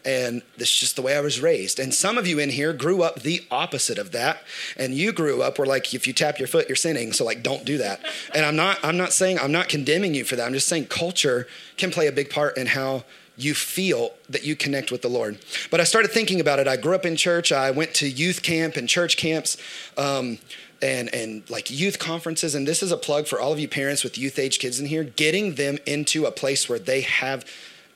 and 0.06 0.42
this 0.58 0.70
is 0.70 0.80
just 0.80 0.96
the 0.96 1.02
way 1.02 1.16
I 1.16 1.22
was 1.22 1.42
raised. 1.42 1.80
And 1.80 1.94
some 1.94 2.18
of 2.18 2.28
you 2.28 2.40
in 2.40 2.50
here 2.50 2.74
grew 2.74 3.04
up 3.04 3.22
the 3.22 3.46
opposite 3.52 3.98
of 3.98 4.12
that, 4.12 4.44
and 4.78 4.94
you 4.94 5.12
grew 5.12 5.42
up 5.42 5.58
where 5.58 5.68
like 5.68 5.94
if 5.94 6.08
you 6.08 6.14
tap 6.14 6.40
your 6.40 6.48
foot, 6.48 6.70
you're 6.70 6.76
sinning. 6.76 7.14
So 7.14 7.26
like, 7.26 7.44
don't 7.44 7.66
do 7.66 7.78
that. 7.78 8.02
And 8.34 8.46
I'm 8.46 8.56
not 8.56 8.80
I'm 8.84 8.98
not 8.98 9.14
saying 9.14 9.40
I'm 9.40 9.52
not 9.52 9.70
condemning 9.70 10.14
you 10.14 10.24
for 10.24 10.36
that. 10.36 10.46
I'm 10.46 10.54
just 10.54 10.68
saying 10.68 10.88
culture 10.88 11.48
can 11.78 11.92
play 11.92 12.08
a 12.08 12.12
big 12.12 12.30
part 12.30 12.58
in 12.58 12.68
how 12.68 13.04
you 13.38 13.54
feel 13.54 14.12
that 14.30 14.44
you 14.44 14.56
connect 14.56 14.92
with 14.92 15.02
the 15.02 15.08
Lord. 15.08 15.40
But 15.72 15.80
I 15.80 15.86
started 15.86 16.12
thinking 16.12 16.42
about 16.42 16.60
it. 16.60 16.68
I 16.68 16.76
grew 16.76 16.94
up 16.94 17.06
in 17.06 17.16
church. 17.16 17.52
I 17.52 17.72
went 17.72 17.94
to 17.96 18.08
youth 18.08 18.42
camp 18.42 18.76
and 18.76 18.88
church 18.88 19.18
camps. 19.18 19.58
Um, 19.98 20.40
and 20.82 21.14
and 21.14 21.50
like 21.50 21.70
youth 21.70 22.00
conferences 22.00 22.56
and 22.56 22.66
this 22.66 22.82
is 22.82 22.90
a 22.90 22.96
plug 22.96 23.28
for 23.28 23.40
all 23.40 23.52
of 23.52 23.60
you 23.60 23.68
parents 23.68 24.02
with 24.02 24.18
youth 24.18 24.40
age 24.40 24.60
kids 24.60 24.80
in 24.80 24.86
here 24.86 25.04
getting 25.04 25.56
them 25.56 25.78
into 25.86 26.26
a 26.26 26.32
place 26.32 26.70
where 26.70 26.80
they 26.80 27.02
have 27.02 27.46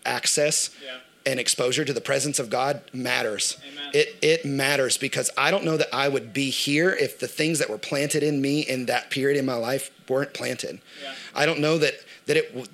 access 0.06 0.70
yeah 0.84 0.98
and 1.26 1.40
exposure 1.40 1.86
to 1.86 1.94
the 1.94 2.02
presence 2.02 2.40
of 2.40 2.50
God 2.50 2.82
matters. 2.92 3.58
Amen. 3.72 3.92
It 3.94 4.16
it 4.22 4.46
matters 4.46 4.98
because 4.98 5.30
I 5.38 5.52
don't 5.52 5.64
know 5.64 5.78
that 5.78 5.94
I 5.94 6.10
would 6.10 6.34
be 6.34 6.50
here 6.50 6.92
if 6.92 7.20
the 7.20 7.28
things 7.28 7.60
that 7.60 7.70
were 7.70 7.78
planted 7.78 8.24
in 8.24 8.42
me 8.42 8.62
in 8.62 8.88
that 8.88 9.10
period 9.10 9.38
in 9.38 9.46
my 9.46 9.56
life 9.56 9.92
weren't 10.10 10.34
planted. 10.34 10.82
Yeah. 11.02 11.14
I 11.36 11.46
don't 11.46 11.60
know 11.60 11.78
that 11.78 11.96
that 12.26 12.38
it 12.38 12.70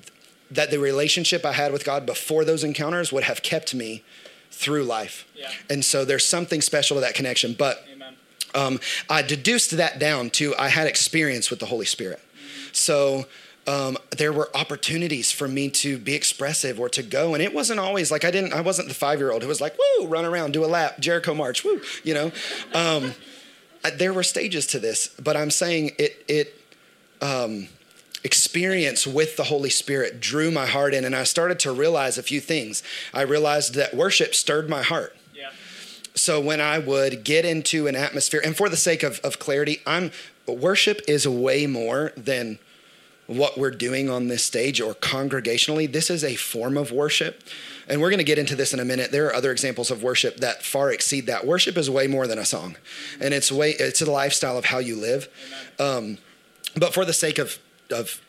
that 0.52 0.72
the 0.72 0.80
relationship 0.80 1.46
I 1.46 1.54
had 1.54 1.72
with 1.72 1.86
God 1.86 2.06
before 2.06 2.44
those 2.44 2.64
encounters 2.64 3.12
would 3.12 3.24
have 3.24 3.44
kept 3.44 3.76
me 3.76 4.04
through 4.52 4.84
life. 4.84 5.28
Yeah. 5.36 5.52
And 5.70 5.86
so 5.86 6.06
there's 6.06 6.26
something 6.26 6.62
special 6.62 6.96
to 6.98 7.02
that 7.02 7.14
connection. 7.14 7.54
But 7.54 7.86
um, 8.56 8.80
I 9.10 9.22
deduced 9.22 9.72
that 9.78 10.00
down 10.00 10.32
to 10.32 10.56
I 10.58 10.70
had 10.70 10.88
experience 10.88 11.50
with 11.50 11.60
the 11.60 11.68
Holy 11.68 11.86
Spirit. 11.86 12.20
Mm-hmm. 12.20 12.70
So 12.74 13.26
um, 13.70 14.00
there 14.10 14.34
were 14.34 14.50
opportunities 14.56 15.32
for 15.32 15.48
me 15.48 15.70
to 15.70 16.00
be 16.00 16.16
expressive 16.16 16.80
or 16.80 16.90
to 16.90 17.04
go. 17.04 17.36
And 17.36 17.44
it 17.44 17.54
wasn't 17.54 17.80
always 17.80 18.10
like 18.10 18.26
I 18.26 18.32
didn't, 18.32 18.52
I 18.52 18.62
wasn't 18.62 18.88
the 18.88 18.96
five 18.96 19.20
year 19.20 19.32
old 19.32 19.44
who 19.44 19.48
was 19.48 19.62
like, 19.62 19.78
woo, 19.78 20.08
run 20.08 20.26
around, 20.26 20.54
do 20.54 20.66
a 20.66 20.68
lap, 20.68 21.00
Jericho 21.00 21.36
march, 21.36 21.64
woo, 21.64 21.80
you 22.04 22.16
know. 22.16 22.32
Um, 22.74 23.14
there 23.98 24.12
were 24.12 24.24
stages 24.24 24.66
to 24.68 24.80
this, 24.80 25.10
but 25.22 25.38
I'm 25.38 25.52
saying 25.52 25.92
it, 26.00 26.26
it, 26.28 26.62
um, 27.22 27.68
experience 28.24 29.06
with 29.06 29.38
the 29.38 29.44
Holy 29.44 29.70
Spirit 29.70 30.20
drew 30.20 30.50
my 30.50 30.66
heart 30.66 30.96
in, 30.96 31.06
and 31.06 31.16
I 31.16 31.24
started 31.24 31.60
to 31.60 31.72
realize 31.72 32.18
a 32.18 32.24
few 32.24 32.40
things. 32.40 32.82
I 33.14 33.22
realized 33.22 33.76
that 33.76 33.94
worship 33.94 34.34
stirred 34.34 34.68
my 34.68 34.82
heart. 34.82 35.16
Yeah. 35.34 35.52
So 36.16 36.42
when 36.42 36.60
I 36.60 36.80
would 36.80 37.24
get 37.24 37.46
into 37.46 37.86
an 37.86 37.96
atmosphere, 37.96 38.42
and 38.44 38.58
for 38.58 38.68
the 38.68 38.76
sake 38.78 39.04
of, 39.04 39.20
of 39.20 39.38
clarity, 39.38 39.82
I'm 39.86 40.12
worship 40.48 41.02
is 41.08 41.28
way 41.28 41.68
more 41.68 42.12
than 42.18 42.58
what 43.30 43.60
we're 43.60 43.70
doing 43.70 44.10
on 44.10 44.28
this 44.28 44.44
stage 44.44 44.82
or 44.82 44.96
congregationally. 44.96 45.92
This 45.92 46.10
is 46.10 46.24
a 46.24 46.36
form 46.36 46.78
of 46.78 46.92
worship. 46.92 47.44
And 47.88 48.02
we're 48.02 48.10
going 48.10 48.18
to 48.18 48.24
get 48.24 48.40
into 48.40 48.56
this 48.56 48.74
in 48.74 48.80
a 48.80 48.86
minute. 48.86 49.12
There 49.12 49.28
are 49.28 49.36
other 49.36 49.52
examples 49.52 49.92
of 49.92 50.02
worship 50.02 50.38
that 50.38 50.64
far 50.64 50.92
exceed 50.92 51.28
that. 51.28 51.46
Worship 51.46 51.78
is 51.78 51.90
way 51.90 52.08
more 52.08 52.26
than 52.26 52.40
a 52.40 52.46
song, 52.46 52.76
and 53.20 53.34
it's 53.34 53.52
way 53.52 53.72
it's 53.72 54.02
a 54.02 54.12
lifestyle 54.12 54.58
of 54.58 54.66
how 54.66 54.78
you 54.78 54.96
live. 54.96 55.28
Um, 55.80 56.20
but 56.76 56.94
for 56.94 57.04
the 57.04 57.14
sake 57.14 57.40
of 57.40 57.58
of 57.92 58.22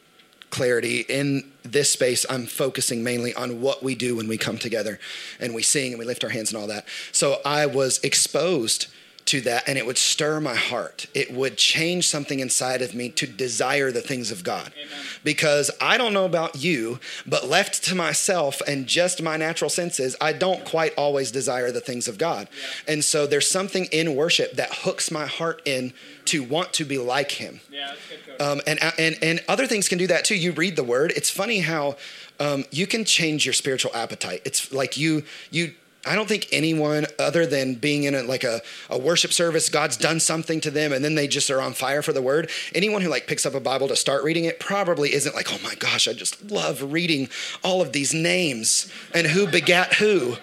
clarity 0.48 1.00
in 1.08 1.50
this 1.62 1.92
space, 1.92 2.24
I'm 2.28 2.46
focusing 2.46 3.04
mainly 3.04 3.34
on 3.34 3.60
what 3.60 3.82
we 3.82 3.94
do 3.94 4.16
when 4.16 4.28
we 4.28 4.38
come 4.38 4.58
together 4.58 4.98
and 5.38 5.54
we 5.54 5.62
sing 5.62 5.92
and 5.92 5.98
we 5.98 6.04
lift 6.04 6.24
our 6.24 6.30
hands 6.30 6.52
and 6.52 6.60
all 6.60 6.66
that. 6.68 6.86
So 7.12 7.40
I 7.44 7.66
was 7.66 8.00
exposed 8.02 8.86
to 9.30 9.40
that 9.40 9.68
and 9.68 9.78
it 9.78 9.86
would 9.86 9.96
stir 9.98 10.40
my 10.40 10.56
heart. 10.56 11.06
It 11.14 11.32
would 11.32 11.56
change 11.56 12.08
something 12.08 12.40
inside 12.40 12.82
of 12.82 12.94
me 12.96 13.10
to 13.10 13.28
desire 13.28 13.92
the 13.92 14.00
things 14.00 14.32
of 14.32 14.42
God. 14.42 14.72
Amen. 14.76 15.04
Because 15.22 15.70
I 15.80 15.96
don't 15.96 16.12
know 16.12 16.24
about 16.24 16.56
you, 16.56 16.98
but 17.26 17.46
left 17.46 17.84
to 17.84 17.94
myself 17.94 18.60
and 18.66 18.88
just 18.88 19.22
my 19.22 19.36
natural 19.36 19.70
senses, 19.70 20.16
I 20.20 20.32
don't 20.32 20.64
quite 20.64 20.94
always 20.96 21.30
desire 21.30 21.70
the 21.70 21.80
things 21.80 22.08
of 22.08 22.18
God. 22.18 22.48
Yeah. 22.50 22.94
And 22.94 23.04
so 23.04 23.28
there's 23.28 23.48
something 23.48 23.84
in 23.92 24.16
worship 24.16 24.54
that 24.54 24.70
hooks 24.72 25.12
my 25.12 25.26
heart 25.26 25.62
in 25.64 25.92
to 26.26 26.42
want 26.42 26.72
to 26.74 26.84
be 26.84 26.98
like 26.98 27.32
Him. 27.32 27.60
Yeah, 27.70 27.94
um, 28.40 28.60
and, 28.66 28.80
and, 28.98 29.16
and 29.22 29.44
other 29.48 29.66
things 29.66 29.88
can 29.88 29.98
do 29.98 30.08
that 30.08 30.24
too. 30.24 30.34
You 30.34 30.52
read 30.52 30.74
the 30.74 30.84
word. 30.84 31.12
It's 31.14 31.30
funny 31.30 31.60
how 31.60 31.96
um, 32.40 32.64
you 32.70 32.86
can 32.86 33.04
change 33.04 33.46
your 33.46 33.52
spiritual 33.52 33.94
appetite. 33.94 34.42
It's 34.44 34.72
like 34.72 34.96
you 34.96 35.24
you 35.50 35.74
I 36.06 36.14
don't 36.14 36.28
think 36.28 36.48
anyone 36.50 37.04
other 37.18 37.44
than 37.44 37.74
being 37.74 38.04
in 38.04 38.14
a, 38.14 38.22
like 38.22 38.42
a, 38.42 38.62
a 38.88 38.98
worship 38.98 39.34
service, 39.34 39.68
God's 39.68 39.98
done 39.98 40.18
something 40.18 40.58
to 40.62 40.70
them 40.70 40.94
and 40.94 41.04
then 41.04 41.14
they 41.14 41.28
just 41.28 41.50
are 41.50 41.60
on 41.60 41.74
fire 41.74 42.00
for 42.00 42.14
the 42.14 42.22
word. 42.22 42.48
Anyone 42.74 43.02
who 43.02 43.10
like 43.10 43.26
picks 43.26 43.44
up 43.44 43.54
a 43.54 43.60
Bible 43.60 43.86
to 43.88 43.96
start 43.96 44.24
reading 44.24 44.46
it 44.46 44.58
probably 44.58 45.12
isn't 45.12 45.34
like, 45.34 45.52
oh 45.52 45.58
my 45.62 45.74
gosh, 45.74 46.08
I 46.08 46.14
just 46.14 46.50
love 46.50 46.92
reading 46.92 47.28
all 47.62 47.82
of 47.82 47.92
these 47.92 48.14
names 48.14 48.90
and 49.14 49.26
who 49.26 49.46
begat 49.46 49.94
who 49.94 50.36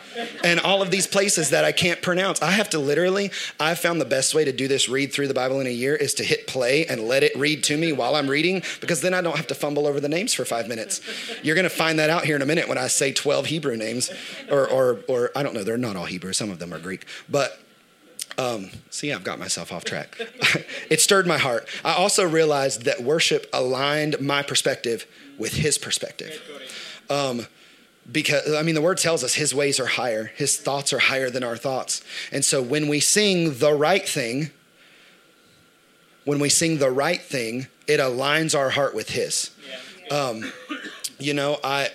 and 0.43 0.59
all 0.59 0.83
of 0.83 0.91
these 0.91 1.07
places 1.07 1.49
that 1.49 1.65
I 1.65 1.71
can't 1.71 2.03
pronounce. 2.03 2.39
I 2.39 2.51
have 2.51 2.69
to 2.71 2.79
literally, 2.79 3.31
I 3.59 3.73
found 3.73 3.99
the 3.99 4.05
best 4.05 4.35
way 4.35 4.45
to 4.45 4.51
do 4.51 4.67
this 4.67 4.87
read 4.87 5.11
through 5.11 5.27
the 5.27 5.33
Bible 5.33 5.59
in 5.59 5.65
a 5.65 5.71
year 5.71 5.95
is 5.95 6.13
to 6.15 6.23
hit 6.23 6.45
play 6.45 6.85
and 6.85 7.01
let 7.01 7.23
it 7.23 7.35
read 7.35 7.63
to 7.65 7.77
me 7.77 7.93
while 7.93 8.15
I'm 8.15 8.29
reading 8.29 8.61
because 8.79 9.01
then 9.01 9.15
I 9.15 9.21
don't 9.21 9.37
have 9.37 9.47
to 9.47 9.55
fumble 9.55 9.87
over 9.87 9.99
the 9.99 10.09
names 10.09 10.35
for 10.35 10.45
five 10.45 10.67
minutes. 10.67 11.01
You're 11.41 11.55
going 11.55 11.63
to 11.63 11.69
find 11.69 11.97
that 11.97 12.11
out 12.11 12.25
here 12.25 12.35
in 12.35 12.43
a 12.43 12.45
minute 12.45 12.69
when 12.69 12.77
I 12.77 12.85
say 12.87 13.11
12 13.11 13.47
Hebrew 13.47 13.75
names 13.75 14.11
or, 14.51 14.69
or, 14.69 14.99
or 15.07 15.31
I 15.35 15.41
don't 15.41 15.46
know, 15.53 15.63
they're 15.63 15.77
not 15.77 15.95
all 15.95 16.05
Hebrew, 16.05 16.33
some 16.33 16.49
of 16.49 16.59
them 16.59 16.73
are 16.73 16.79
Greek. 16.79 17.05
But 17.29 17.59
um, 18.37 18.69
see, 18.89 19.11
I've 19.11 19.23
got 19.23 19.39
myself 19.39 19.71
off 19.71 19.83
track. 19.83 20.15
it 20.89 21.01
stirred 21.01 21.25
my 21.25 21.37
heart. 21.37 21.67
I 21.83 21.93
also 21.93 22.27
realized 22.27 22.83
that 22.83 23.01
worship 23.01 23.47
aligned 23.51 24.19
my 24.21 24.43
perspective 24.43 25.05
with 25.37 25.53
his 25.53 25.77
perspective. 25.77 26.41
Um, 27.09 27.47
because, 28.09 28.53
I 28.53 28.61
mean, 28.61 28.75
the 28.75 28.81
word 28.81 28.97
tells 28.97 29.23
us 29.23 29.33
his 29.33 29.53
ways 29.53 29.79
are 29.79 29.85
higher, 29.85 30.31
his 30.35 30.57
thoughts 30.57 30.93
are 30.93 30.99
higher 30.99 31.29
than 31.29 31.43
our 31.43 31.57
thoughts. 31.57 32.01
And 32.31 32.45
so 32.45 32.61
when 32.61 32.87
we 32.87 32.99
sing 32.99 33.57
the 33.57 33.73
right 33.73 34.07
thing, 34.07 34.51
when 36.23 36.39
we 36.39 36.49
sing 36.49 36.77
the 36.77 36.91
right 36.91 37.21
thing, 37.21 37.67
it 37.87 37.99
aligns 37.99 38.57
our 38.57 38.69
heart 38.69 38.93
with 38.93 39.09
his. 39.09 39.51
Um, 40.11 40.51
you 41.19 41.33
know, 41.33 41.57
I 41.63 41.89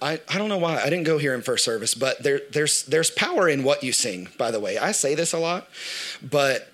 I, 0.00 0.20
I 0.28 0.38
don't 0.38 0.48
know 0.48 0.58
why 0.58 0.80
I 0.80 0.84
didn't 0.84 1.04
go 1.04 1.18
here 1.18 1.34
in 1.34 1.42
first 1.42 1.64
service, 1.64 1.94
but 1.94 2.22
there, 2.22 2.40
there's 2.52 2.84
there's 2.84 3.10
power 3.10 3.48
in 3.48 3.64
what 3.64 3.82
you 3.82 3.92
sing. 3.92 4.28
By 4.38 4.50
the 4.50 4.60
way, 4.60 4.78
I 4.78 4.92
say 4.92 5.14
this 5.14 5.32
a 5.32 5.38
lot, 5.38 5.68
but 6.22 6.68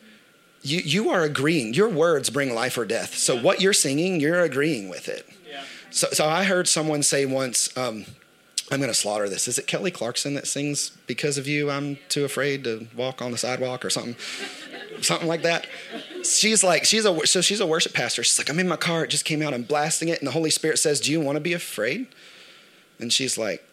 you 0.62 0.80
you 0.80 1.10
are 1.10 1.22
agreeing. 1.22 1.74
Your 1.74 1.88
words 1.88 2.28
bring 2.30 2.54
life 2.54 2.76
or 2.76 2.84
death. 2.84 3.14
So 3.14 3.38
what 3.40 3.60
you're 3.60 3.72
singing, 3.72 4.20
you're 4.20 4.42
agreeing 4.42 4.88
with 4.88 5.08
it. 5.08 5.26
Yeah. 5.50 5.64
So 5.90 6.08
so 6.12 6.26
I 6.26 6.44
heard 6.44 6.68
someone 6.68 7.02
say 7.02 7.24
once. 7.24 7.74
Um, 7.76 8.04
I'm 8.70 8.78
going 8.78 8.88
to 8.90 8.94
slaughter 8.94 9.28
this. 9.28 9.46
Is 9.46 9.58
it 9.58 9.66
Kelly 9.66 9.90
Clarkson 9.90 10.34
that 10.34 10.46
sings 10.46 10.90
"Because 11.06 11.36
of 11.36 11.46
You, 11.46 11.70
I'm 11.70 11.98
Too 12.08 12.24
Afraid 12.24 12.64
to 12.64 12.86
Walk 12.96 13.20
on 13.20 13.30
the 13.30 13.36
Sidewalk" 13.38 13.84
or 13.84 13.90
something, 13.90 14.16
something 15.02 15.28
like 15.28 15.42
that? 15.42 15.66
She's 16.24 16.64
like, 16.64 16.84
she's 16.84 17.04
a 17.04 17.26
so 17.26 17.42
she's 17.42 17.60
a 17.60 17.66
worship 17.66 17.92
pastor. 17.92 18.24
She's 18.24 18.38
like, 18.38 18.48
I'm 18.48 18.58
in 18.58 18.68
my 18.68 18.76
car. 18.76 19.04
It 19.04 19.10
just 19.10 19.26
came 19.26 19.42
out. 19.42 19.52
I'm 19.52 19.64
blasting 19.64 20.08
it, 20.08 20.18
and 20.18 20.26
the 20.26 20.32
Holy 20.32 20.50
Spirit 20.50 20.78
says, 20.78 21.00
"Do 21.00 21.12
you 21.12 21.20
want 21.20 21.36
to 21.36 21.40
be 21.40 21.52
afraid?" 21.52 22.06
And 22.98 23.12
she's 23.12 23.36
like, 23.36 23.64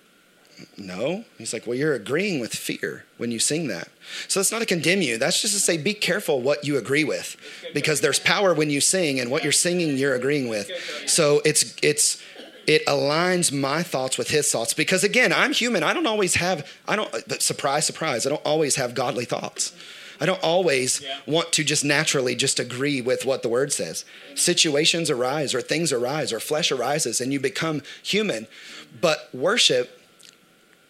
no. 0.77 1.23
He's 1.37 1.53
like, 1.53 1.65
well, 1.65 1.77
you're 1.77 1.93
agreeing 1.93 2.39
with 2.39 2.53
fear 2.53 3.05
when 3.17 3.31
you 3.31 3.39
sing 3.39 3.67
that. 3.67 3.89
So 4.27 4.39
that's 4.39 4.51
not 4.51 4.59
to 4.59 4.65
condemn 4.65 5.01
you. 5.01 5.17
That's 5.17 5.41
just 5.41 5.53
to 5.53 5.59
say, 5.59 5.77
be 5.77 5.93
careful 5.93 6.41
what 6.41 6.65
you 6.65 6.77
agree 6.77 7.03
with, 7.03 7.35
because 7.73 8.01
there's 8.01 8.19
power 8.19 8.53
when 8.53 8.69
you 8.69 8.81
sing, 8.81 9.19
and 9.19 9.31
what 9.31 9.43
you're 9.43 9.51
singing, 9.51 9.97
you're 9.97 10.15
agreeing 10.15 10.49
with. 10.49 10.69
So 11.07 11.41
it's 11.45 11.75
it's 11.81 12.21
it 12.67 12.85
aligns 12.85 13.51
my 13.51 13.81
thoughts 13.81 14.17
with 14.17 14.29
his 14.29 14.51
thoughts 14.51 14.73
because 14.75 15.03
again 15.03 15.33
i'm 15.33 15.51
human 15.51 15.81
i 15.81 15.93
don't 15.93 16.05
always 16.05 16.35
have 16.35 16.71
i 16.87 16.95
don't 16.95 17.41
surprise 17.41 17.87
surprise 17.87 18.27
i 18.27 18.29
don't 18.29 18.45
always 18.45 18.75
have 18.75 18.93
godly 18.93 19.25
thoughts 19.25 19.73
I 20.21 20.27
don't 20.27 20.41
always 20.43 21.01
yeah. 21.01 21.17
want 21.25 21.51
to 21.53 21.63
just 21.63 21.83
naturally 21.83 22.35
just 22.35 22.59
agree 22.59 23.01
with 23.01 23.25
what 23.25 23.41
the 23.41 23.49
word 23.49 23.73
says. 23.73 24.05
Situations 24.35 25.09
arise 25.09 25.55
or 25.55 25.61
things 25.61 25.91
arise 25.91 26.31
or 26.31 26.39
flesh 26.39 26.71
arises 26.71 27.19
and 27.19 27.33
you 27.33 27.39
become 27.39 27.81
human. 28.03 28.45
But 29.01 29.29
worship 29.33 29.99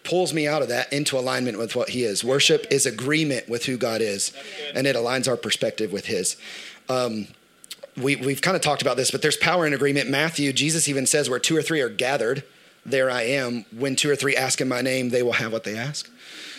pulls 0.04 0.34
me 0.34 0.46
out 0.46 0.60
of 0.62 0.68
that 0.68 0.92
into 0.92 1.18
alignment 1.18 1.58
with 1.58 1.74
what 1.74 1.90
he 1.90 2.04
is. 2.04 2.22
Worship 2.22 2.66
is 2.70 2.84
agreement 2.84 3.48
with 3.48 3.64
who 3.66 3.76
God 3.76 4.00
is, 4.00 4.32
and 4.74 4.86
it 4.86 4.96
aligns 4.96 5.28
our 5.28 5.36
perspective 5.36 5.92
with 5.92 6.06
his. 6.06 6.36
Um, 6.88 7.28
we, 7.96 8.16
we've 8.16 8.40
kind 8.40 8.56
of 8.56 8.62
talked 8.62 8.82
about 8.82 8.96
this, 8.96 9.10
but 9.10 9.22
there's 9.22 9.36
power 9.36 9.66
in 9.66 9.72
agreement. 9.72 10.10
Matthew, 10.10 10.52
Jesus 10.52 10.88
even 10.88 11.06
says, 11.06 11.30
where 11.30 11.38
two 11.38 11.56
or 11.56 11.62
three 11.62 11.80
are 11.80 11.88
gathered, 11.88 12.42
there 12.84 13.10
I 13.10 13.22
am. 13.22 13.64
When 13.70 13.96
two 13.96 14.10
or 14.10 14.16
three 14.16 14.34
ask 14.34 14.60
in 14.60 14.68
my 14.68 14.82
name, 14.82 15.10
they 15.10 15.22
will 15.22 15.34
have 15.34 15.52
what 15.52 15.64
they 15.64 15.76
ask. 15.76 16.10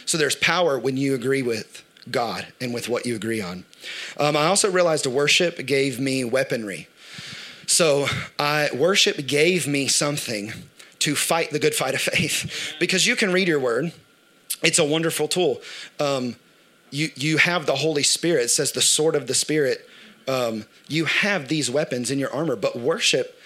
So 0.05 0.17
there's 0.17 0.35
power 0.35 0.79
when 0.79 0.95
you 0.95 1.13
agree 1.13 1.41
with 1.41 1.83
God 2.09 2.47
and 2.59 2.73
with 2.73 2.89
what 2.89 3.05
you 3.05 3.15
agree 3.15 3.41
on. 3.41 3.65
Um, 4.17 4.35
I 4.35 4.45
also 4.45 4.69
realized 4.69 5.05
worship 5.05 5.65
gave 5.65 5.99
me 5.99 6.23
weaponry. 6.23 6.87
So 7.67 8.07
I 8.37 8.69
worship 8.73 9.25
gave 9.27 9.67
me 9.67 9.87
something 9.87 10.53
to 10.99 11.15
fight 11.15 11.51
the 11.51 11.59
good 11.59 11.75
fight 11.75 11.93
of 11.93 12.01
faith 12.01 12.75
because 12.79 13.07
you 13.07 13.15
can 13.15 13.31
read 13.31 13.47
your 13.47 13.59
word. 13.59 13.93
It's 14.63 14.79
a 14.79 14.85
wonderful 14.85 15.27
tool. 15.27 15.61
Um, 15.99 16.35
you 16.91 17.09
you 17.15 17.37
have 17.37 17.65
the 17.65 17.75
Holy 17.75 18.03
Spirit. 18.03 18.43
It 18.43 18.49
says 18.49 18.71
the 18.71 18.81
sword 18.81 19.15
of 19.15 19.27
the 19.27 19.33
Spirit. 19.33 19.89
Um, 20.27 20.65
you 20.87 21.05
have 21.05 21.47
these 21.47 21.69
weapons 21.69 22.11
in 22.11 22.19
your 22.19 22.33
armor, 22.33 22.55
but 22.55 22.77
worship 22.77 23.37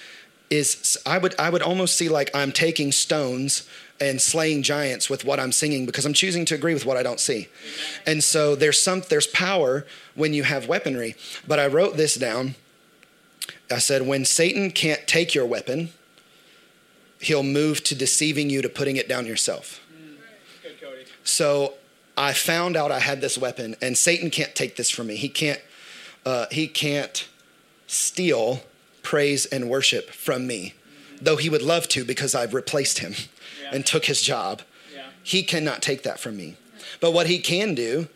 is 0.50 0.98
I 1.06 1.18
would 1.18 1.34
I 1.40 1.50
would 1.50 1.62
almost 1.62 1.96
see 1.96 2.10
like 2.10 2.30
I'm 2.36 2.52
taking 2.52 2.92
stones 2.92 3.68
and 4.00 4.22
slaying 4.22 4.64
giants 4.64 5.10
with 5.10 5.26
what 5.26 5.40
I'm 5.40 5.52
singing 5.52 5.86
because 5.86 6.06
I'm 6.06 6.14
choosing 6.14 6.46
to 6.46 6.56
agree 6.56 6.74
with 6.74 6.86
what 6.86 6.98
I 6.98 7.04
don't 7.04 7.20
see. 7.20 7.48
And 8.06 8.24
so 8.24 8.56
there's 8.56 8.82
some 8.82 9.02
there's 9.10 9.28
power 9.28 9.86
when 10.16 10.34
you 10.34 10.44
have 10.44 10.68
weaponry. 10.68 11.16
But 11.48 11.60
I 11.60 11.68
wrote 11.68 11.98
this 11.98 12.16
down. 12.16 12.56
I 13.72 13.80
said 13.80 14.06
when 14.06 14.26
Satan 14.26 14.72
can't 14.72 15.06
take 15.08 15.34
your 15.34 15.46
weapon, 15.46 15.90
he'll 17.20 17.44
move 17.44 17.84
to 17.86 17.96
deceiving 17.96 18.50
you 18.50 18.62
to 18.62 18.70
putting 18.70 18.98
it 18.98 19.08
down 19.08 19.26
yourself. 19.26 19.82
So 21.24 21.74
I 22.16 22.34
found 22.34 22.76
out 22.76 22.92
I 22.92 23.00
had 23.00 23.20
this 23.20 23.38
weapon, 23.38 23.76
and 23.82 23.98
Satan 23.98 24.30
can't 24.30 24.56
take 24.56 24.76
this 24.76 24.90
from 24.90 25.08
me. 25.08 25.16
He 25.16 25.30
can't. 25.30 25.62
Uh, 26.26 26.46
he 26.52 26.68
can't 26.68 27.28
steal 27.86 28.62
praise 29.02 29.46
and 29.46 29.70
worship 29.70 30.10
from 30.10 30.46
me, 30.46 30.74
though 31.22 31.38
he 31.38 31.50
would 31.50 31.62
love 31.62 31.88
to 31.90 32.04
because 32.04 32.36
I've 32.36 32.54
replaced 32.54 33.00
him 33.00 33.14
yeah. 33.68 33.76
and 33.76 33.86
took 33.86 34.06
his 34.06 34.22
job. 34.22 34.62
Yeah. 34.94 35.04
He 35.24 35.44
cannot 35.44 35.82
take 35.82 36.04
that 36.04 36.20
from 36.20 36.38
me. 36.38 36.58
But 37.00 37.12
what 37.12 37.28
he 37.28 37.40
can 37.40 37.76
do 37.76 38.08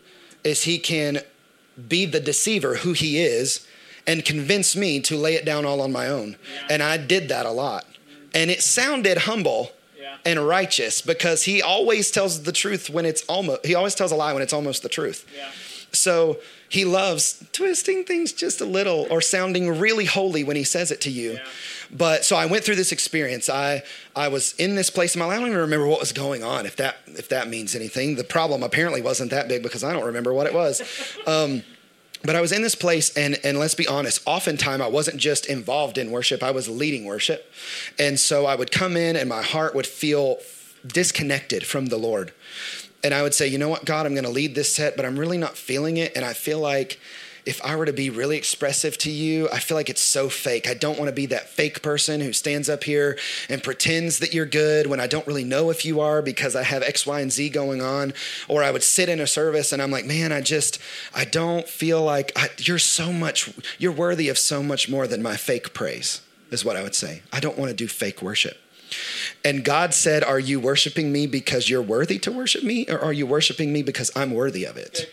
is 0.44 0.64
he 0.64 0.78
can 0.78 1.20
be 1.88 2.04
the 2.06 2.20
deceiver 2.20 2.76
who 2.76 2.92
he 2.92 3.22
is 3.22 3.66
and 4.06 4.24
convince 4.24 4.74
me 4.74 5.00
to 5.00 5.16
lay 5.16 5.34
it 5.34 5.44
down 5.44 5.64
all 5.64 5.80
on 5.80 5.92
my 5.92 6.08
own. 6.08 6.30
Yeah. 6.30 6.66
And 6.70 6.82
I 6.82 6.96
did 6.96 7.28
that 7.28 7.46
a 7.46 7.50
lot. 7.50 7.86
And 8.34 8.50
it 8.50 8.62
sounded 8.62 9.18
humble 9.18 9.72
and 10.24 10.46
righteous 10.46 11.00
because 11.00 11.44
he 11.44 11.62
always 11.62 12.10
tells 12.10 12.42
the 12.42 12.52
truth 12.52 12.90
when 12.90 13.06
it's 13.06 13.22
almost 13.24 13.64
he 13.66 13.74
always 13.74 13.94
tells 13.94 14.12
a 14.12 14.16
lie 14.16 14.32
when 14.32 14.42
it's 14.42 14.52
almost 14.52 14.82
the 14.82 14.88
truth. 14.88 15.26
So 15.92 16.38
he 16.68 16.84
loves 16.84 17.44
twisting 17.52 18.04
things 18.04 18.32
just 18.32 18.60
a 18.60 18.64
little 18.64 19.06
or 19.10 19.20
sounding 19.20 19.78
really 19.78 20.06
holy 20.06 20.42
when 20.42 20.56
he 20.56 20.64
says 20.64 20.90
it 20.90 21.00
to 21.02 21.10
you. 21.10 21.32
Yeah. 21.32 21.44
But 21.90 22.24
so 22.24 22.36
I 22.36 22.46
went 22.46 22.64
through 22.64 22.76
this 22.76 22.92
experience. 22.92 23.50
I 23.50 23.82
I 24.16 24.28
was 24.28 24.54
in 24.54 24.74
this 24.74 24.88
place 24.88 25.14
in 25.14 25.18
my 25.18 25.26
life. 25.26 25.36
I 25.36 25.40
don't 25.40 25.48
even 25.48 25.60
remember 25.60 25.86
what 25.86 26.00
was 26.00 26.12
going 26.12 26.42
on. 26.42 26.64
If 26.64 26.76
that 26.76 26.96
if 27.06 27.28
that 27.28 27.48
means 27.48 27.74
anything, 27.74 28.16
the 28.16 28.24
problem 28.24 28.62
apparently 28.62 29.02
wasn't 29.02 29.30
that 29.30 29.48
big 29.48 29.62
because 29.62 29.84
I 29.84 29.92
don't 29.92 30.06
remember 30.06 30.32
what 30.32 30.46
it 30.46 30.54
was. 30.54 30.82
Um, 31.26 31.62
but 32.24 32.36
I 32.36 32.40
was 32.40 32.52
in 32.52 32.62
this 32.62 32.74
place, 32.74 33.16
and 33.16 33.38
and 33.44 33.58
let's 33.58 33.74
be 33.74 33.86
honest. 33.86 34.22
Oftentimes, 34.26 34.80
I 34.80 34.88
wasn't 34.88 35.18
just 35.18 35.46
involved 35.46 35.98
in 35.98 36.10
worship; 36.10 36.42
I 36.42 36.50
was 36.50 36.68
leading 36.68 37.04
worship, 37.04 37.52
and 37.98 38.18
so 38.18 38.46
I 38.46 38.54
would 38.54 38.70
come 38.70 38.96
in, 38.96 39.16
and 39.16 39.28
my 39.28 39.42
heart 39.42 39.74
would 39.74 39.86
feel 39.86 40.38
disconnected 40.86 41.64
from 41.66 41.86
the 41.86 41.96
Lord, 41.96 42.32
and 43.02 43.12
I 43.12 43.22
would 43.22 43.34
say, 43.34 43.46
you 43.46 43.58
know 43.58 43.68
what, 43.68 43.84
God, 43.84 44.06
I'm 44.06 44.14
going 44.14 44.24
to 44.24 44.30
lead 44.30 44.54
this 44.54 44.74
set, 44.74 44.96
but 44.96 45.04
I'm 45.04 45.18
really 45.18 45.38
not 45.38 45.56
feeling 45.56 45.96
it, 45.96 46.12
and 46.16 46.24
I 46.24 46.32
feel 46.32 46.58
like 46.58 46.98
if 47.44 47.64
I 47.64 47.74
were 47.76 47.86
to 47.86 47.92
be 47.92 48.10
really 48.10 48.36
expressive 48.36 48.96
to 48.98 49.10
you, 49.10 49.48
I 49.52 49.58
feel 49.58 49.76
like 49.76 49.90
it's 49.90 50.00
so 50.00 50.28
fake. 50.28 50.68
I 50.68 50.74
don't 50.74 50.98
want 50.98 51.08
to 51.08 51.14
be 51.14 51.26
that 51.26 51.48
fake 51.48 51.82
person 51.82 52.20
who 52.20 52.32
stands 52.32 52.68
up 52.68 52.84
here 52.84 53.18
and 53.48 53.62
pretends 53.62 54.20
that 54.20 54.32
you're 54.32 54.46
good 54.46 54.86
when 54.86 55.00
I 55.00 55.08
don't 55.08 55.26
really 55.26 55.44
know 55.44 55.70
if 55.70 55.84
you 55.84 56.00
are 56.00 56.22
because 56.22 56.54
I 56.54 56.62
have 56.62 56.82
X, 56.82 57.04
Y, 57.04 57.20
and 57.20 57.32
Z 57.32 57.48
going 57.50 57.82
on. 57.82 58.12
Or 58.48 58.62
I 58.62 58.70
would 58.70 58.84
sit 58.84 59.08
in 59.08 59.18
a 59.18 59.26
service 59.26 59.72
and 59.72 59.82
I'm 59.82 59.90
like, 59.90 60.04
man, 60.04 60.30
I 60.30 60.40
just, 60.40 60.78
I 61.14 61.24
don't 61.24 61.66
feel 61.66 62.02
like 62.02 62.30
I, 62.36 62.50
you're 62.58 62.78
so 62.78 63.12
much, 63.12 63.52
you're 63.78 63.92
worthy 63.92 64.28
of 64.28 64.38
so 64.38 64.62
much 64.62 64.88
more 64.88 65.08
than 65.08 65.22
my 65.22 65.36
fake 65.36 65.74
praise, 65.74 66.20
is 66.50 66.64
what 66.64 66.76
I 66.76 66.82
would 66.82 66.94
say. 66.94 67.22
I 67.32 67.40
don't 67.40 67.58
want 67.58 67.70
to 67.70 67.76
do 67.76 67.88
fake 67.88 68.22
worship. 68.22 68.58
And 69.44 69.64
God 69.64 69.94
said, 69.94 70.24
Are 70.24 70.38
you 70.38 70.60
worshiping 70.60 71.12
me 71.12 71.26
because 71.26 71.68
you're 71.68 71.82
worthy 71.82 72.18
to 72.20 72.32
worship 72.32 72.62
me, 72.62 72.86
or 72.88 72.98
are 72.98 73.12
you 73.12 73.26
worshiping 73.26 73.72
me 73.72 73.82
because 73.82 74.10
I'm 74.16 74.32
worthy 74.32 74.64
of 74.64 74.76
it? 74.76 75.12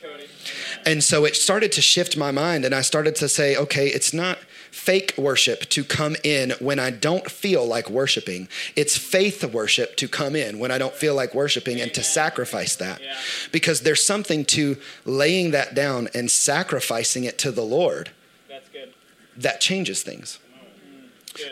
And 0.86 1.03
so 1.03 1.25
it 1.25 1.36
started 1.36 1.71
to 1.74 1.81
shift 1.81 2.17
my 2.17 2.31
mind, 2.31 2.65
and 2.65 2.74
I 2.74 2.81
started 2.81 3.15
to 3.17 3.29
say, 3.29 3.55
okay, 3.55 3.88
it's 3.88 4.13
not 4.13 4.38
fake 4.71 5.13
worship 5.17 5.62
to 5.69 5.83
come 5.83 6.15
in 6.24 6.51
when 6.59 6.79
I 6.79 6.91
don't 6.91 7.29
feel 7.29 7.65
like 7.65 7.89
worshiping. 7.89 8.48
It's 8.75 8.98
faith 8.98 9.43
worship 9.43 9.95
to 9.98 10.07
come 10.07 10.36
in 10.36 10.59
when 10.59 10.71
I 10.71 10.77
don't 10.77 10.93
feel 10.93 11.15
like 11.15 11.33
worshiping 11.33 11.81
and 11.81 11.93
to 11.93 12.03
sacrifice 12.03 12.75
that. 12.77 13.01
Yeah. 13.01 13.15
Because 13.51 13.81
there's 13.81 14.05
something 14.05 14.45
to 14.45 14.77
laying 15.05 15.51
that 15.51 15.74
down 15.75 16.07
and 16.13 16.29
sacrificing 16.29 17.24
it 17.24 17.38
to 17.39 17.51
the 17.51 17.63
Lord 17.63 18.12
That's 18.48 18.69
good. 18.69 18.93
that 19.38 19.59
changes 19.59 20.03
things. 20.03 20.39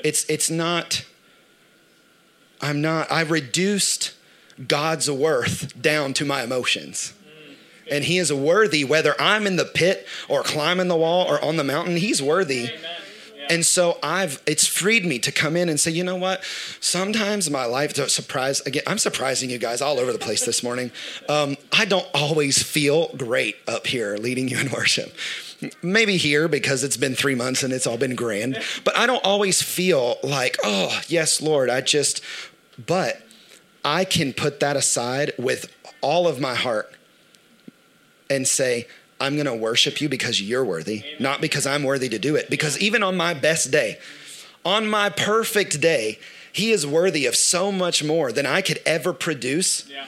It's 0.04 0.26
it's 0.30 0.50
not 0.50 1.06
I'm 2.62 2.82
not 2.82 3.12
I 3.12 3.22
reduced 3.22 4.14
God's 4.68 5.10
worth 5.10 5.80
down 5.80 6.14
to 6.16 6.26
my 6.26 6.44
emotions. 6.44 7.14
And 7.90 8.04
he 8.04 8.18
is 8.18 8.34
worthy 8.34 8.84
whether 8.84 9.16
I'm 9.20 9.48
in 9.48 9.56
the 9.56 9.66
pit 9.66 10.06
or 10.28 10.44
climbing 10.44 10.90
the 10.90 10.98
wall 10.98 11.26
or 11.26 11.44
on 11.44 11.56
the 11.56 11.64
mountain, 11.64 11.98
he's 11.98 12.22
worthy. 12.22 12.70
And 13.50 13.66
so 13.66 13.98
I've 14.04 14.42
it's 14.46 14.68
freed 14.68 15.06
me 15.06 15.20
to 15.20 15.32
come 15.32 15.56
in 15.56 15.70
and 15.70 15.80
say, 15.80 15.92
you 15.92 16.04
know 16.04 16.18
what? 16.18 16.44
Sometimes 16.82 17.50
my 17.50 17.66
life 17.66 17.94
don't 17.94 18.12
surprise 18.12 18.60
again. 18.62 18.84
I'm 18.86 18.98
surprising 18.98 19.50
you 19.50 19.58
guys 19.58 19.82
all 19.82 20.00
over 20.00 20.12
the 20.12 20.20
place 20.20 20.46
this 20.46 20.64
morning. 20.64 20.92
Um, 21.30 21.56
I 21.72 21.86
don't 21.86 22.08
always 22.14 22.62
feel 22.62 23.08
great 23.16 23.56
up 23.68 23.88
here 23.88 24.18
leading 24.18 24.50
you 24.50 24.60
in 24.60 24.70
worship. 24.72 25.14
Maybe 25.82 26.18
here 26.18 26.48
because 26.48 26.84
it's 26.84 26.98
been 26.98 27.16
three 27.16 27.36
months 27.36 27.64
and 27.64 27.74
it's 27.74 27.88
all 27.88 27.98
been 27.98 28.16
grand. 28.16 28.62
But 28.84 28.96
I 28.98 29.06
don't 29.08 29.24
always 29.24 29.62
feel 29.62 30.18
like, 30.24 30.58
oh 30.64 31.02
yes, 31.08 31.42
Lord. 31.42 31.70
I 31.70 31.82
just, 31.82 32.22
but 32.86 33.22
I 33.84 34.06
can 34.06 34.34
put 34.34 34.60
that 34.60 34.76
aside 34.76 35.32
with 35.38 35.72
all 36.02 36.28
of 36.28 36.40
my 36.40 36.54
heart 36.54 36.94
and 38.30 38.48
say, 38.48 38.88
I'm 39.20 39.34
going 39.34 39.48
to 39.48 39.56
worship 39.56 40.00
you 40.00 40.10
because 40.10 40.40
you're 40.42 40.64
worthy, 40.64 41.04
not 41.20 41.42
because 41.42 41.66
I'm 41.66 41.84
worthy 41.84 42.08
to 42.10 42.20
do 42.20 42.36
it. 42.36 42.50
Because 42.50 42.78
even 42.80 43.02
on 43.02 43.18
my 43.18 43.34
best 43.34 43.72
day, 43.72 43.98
on 44.64 44.88
my 44.88 45.10
perfect 45.10 45.82
day, 45.82 46.20
he 46.54 46.72
is 46.72 46.86
worthy 46.86 47.26
of 47.26 47.36
so 47.36 47.72
much 47.72 48.04
more 48.04 48.32
than 48.32 48.46
I 48.46 48.62
could 48.62 48.80
ever 48.86 49.14
produce. 49.14 49.88
yeah. 49.90 50.06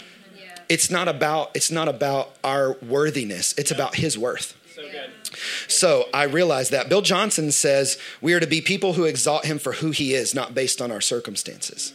It's 0.67 0.91
not 0.91 1.07
about 1.07 1.49
it's 1.55 1.71
not 1.71 1.87
about 1.87 2.35
our 2.43 2.73
worthiness. 2.73 3.55
It's 3.57 3.71
about 3.71 3.95
his 3.95 4.17
worth. 4.17 4.55
So 4.75 4.83
good. 4.83 5.09
So 5.67 6.05
I 6.13 6.23
realized 6.23 6.71
that 6.71 6.89
Bill 6.89 7.01
Johnson 7.01 7.51
says 7.51 7.97
we 8.21 8.33
are 8.33 8.39
to 8.39 8.47
be 8.47 8.61
people 8.61 8.93
who 8.93 9.05
exalt 9.05 9.45
him 9.45 9.59
for 9.59 9.73
who 9.73 9.91
he 9.91 10.13
is, 10.13 10.33
not 10.33 10.55
based 10.55 10.81
on 10.81 10.91
our 10.91 11.01
circumstances. 11.01 11.93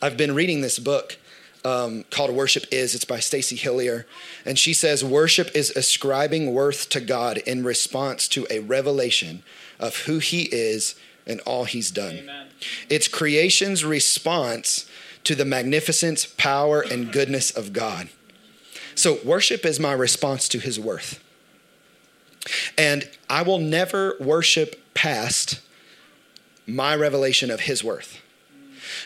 I've 0.00 0.16
been 0.16 0.34
reading 0.34 0.60
this 0.60 0.78
book 0.78 1.16
um, 1.64 2.04
called 2.10 2.30
Worship 2.30 2.64
Is. 2.70 2.94
It's 2.94 3.04
by 3.04 3.20
Stacy 3.20 3.56
Hillier. 3.56 4.06
And 4.44 4.58
she 4.58 4.74
says 4.74 5.04
worship 5.04 5.50
is 5.54 5.70
ascribing 5.70 6.52
worth 6.52 6.88
to 6.90 7.00
God 7.00 7.38
in 7.38 7.64
response 7.64 8.28
to 8.28 8.46
a 8.50 8.58
revelation 8.58 9.42
of 9.78 9.96
who 9.98 10.18
he 10.18 10.42
is 10.52 10.96
and 11.26 11.40
all 11.40 11.64
he's 11.64 11.90
done. 11.90 12.18
Amen. 12.18 12.48
It's 12.88 13.08
creation's 13.08 13.84
response 13.84 14.88
to 15.24 15.34
the 15.34 15.44
magnificence, 15.44 16.26
power, 16.26 16.80
and 16.80 17.12
goodness 17.12 17.50
of 17.50 17.72
God. 17.72 18.08
So 18.94 19.18
worship 19.24 19.64
is 19.64 19.78
my 19.78 19.92
response 19.92 20.48
to 20.48 20.58
his 20.58 20.78
worth. 20.78 21.22
And 22.76 23.08
I 23.28 23.42
will 23.42 23.58
never 23.58 24.16
worship 24.20 24.80
past 24.94 25.60
my 26.66 26.94
revelation 26.94 27.50
of 27.50 27.60
his 27.60 27.82
worth. 27.82 28.20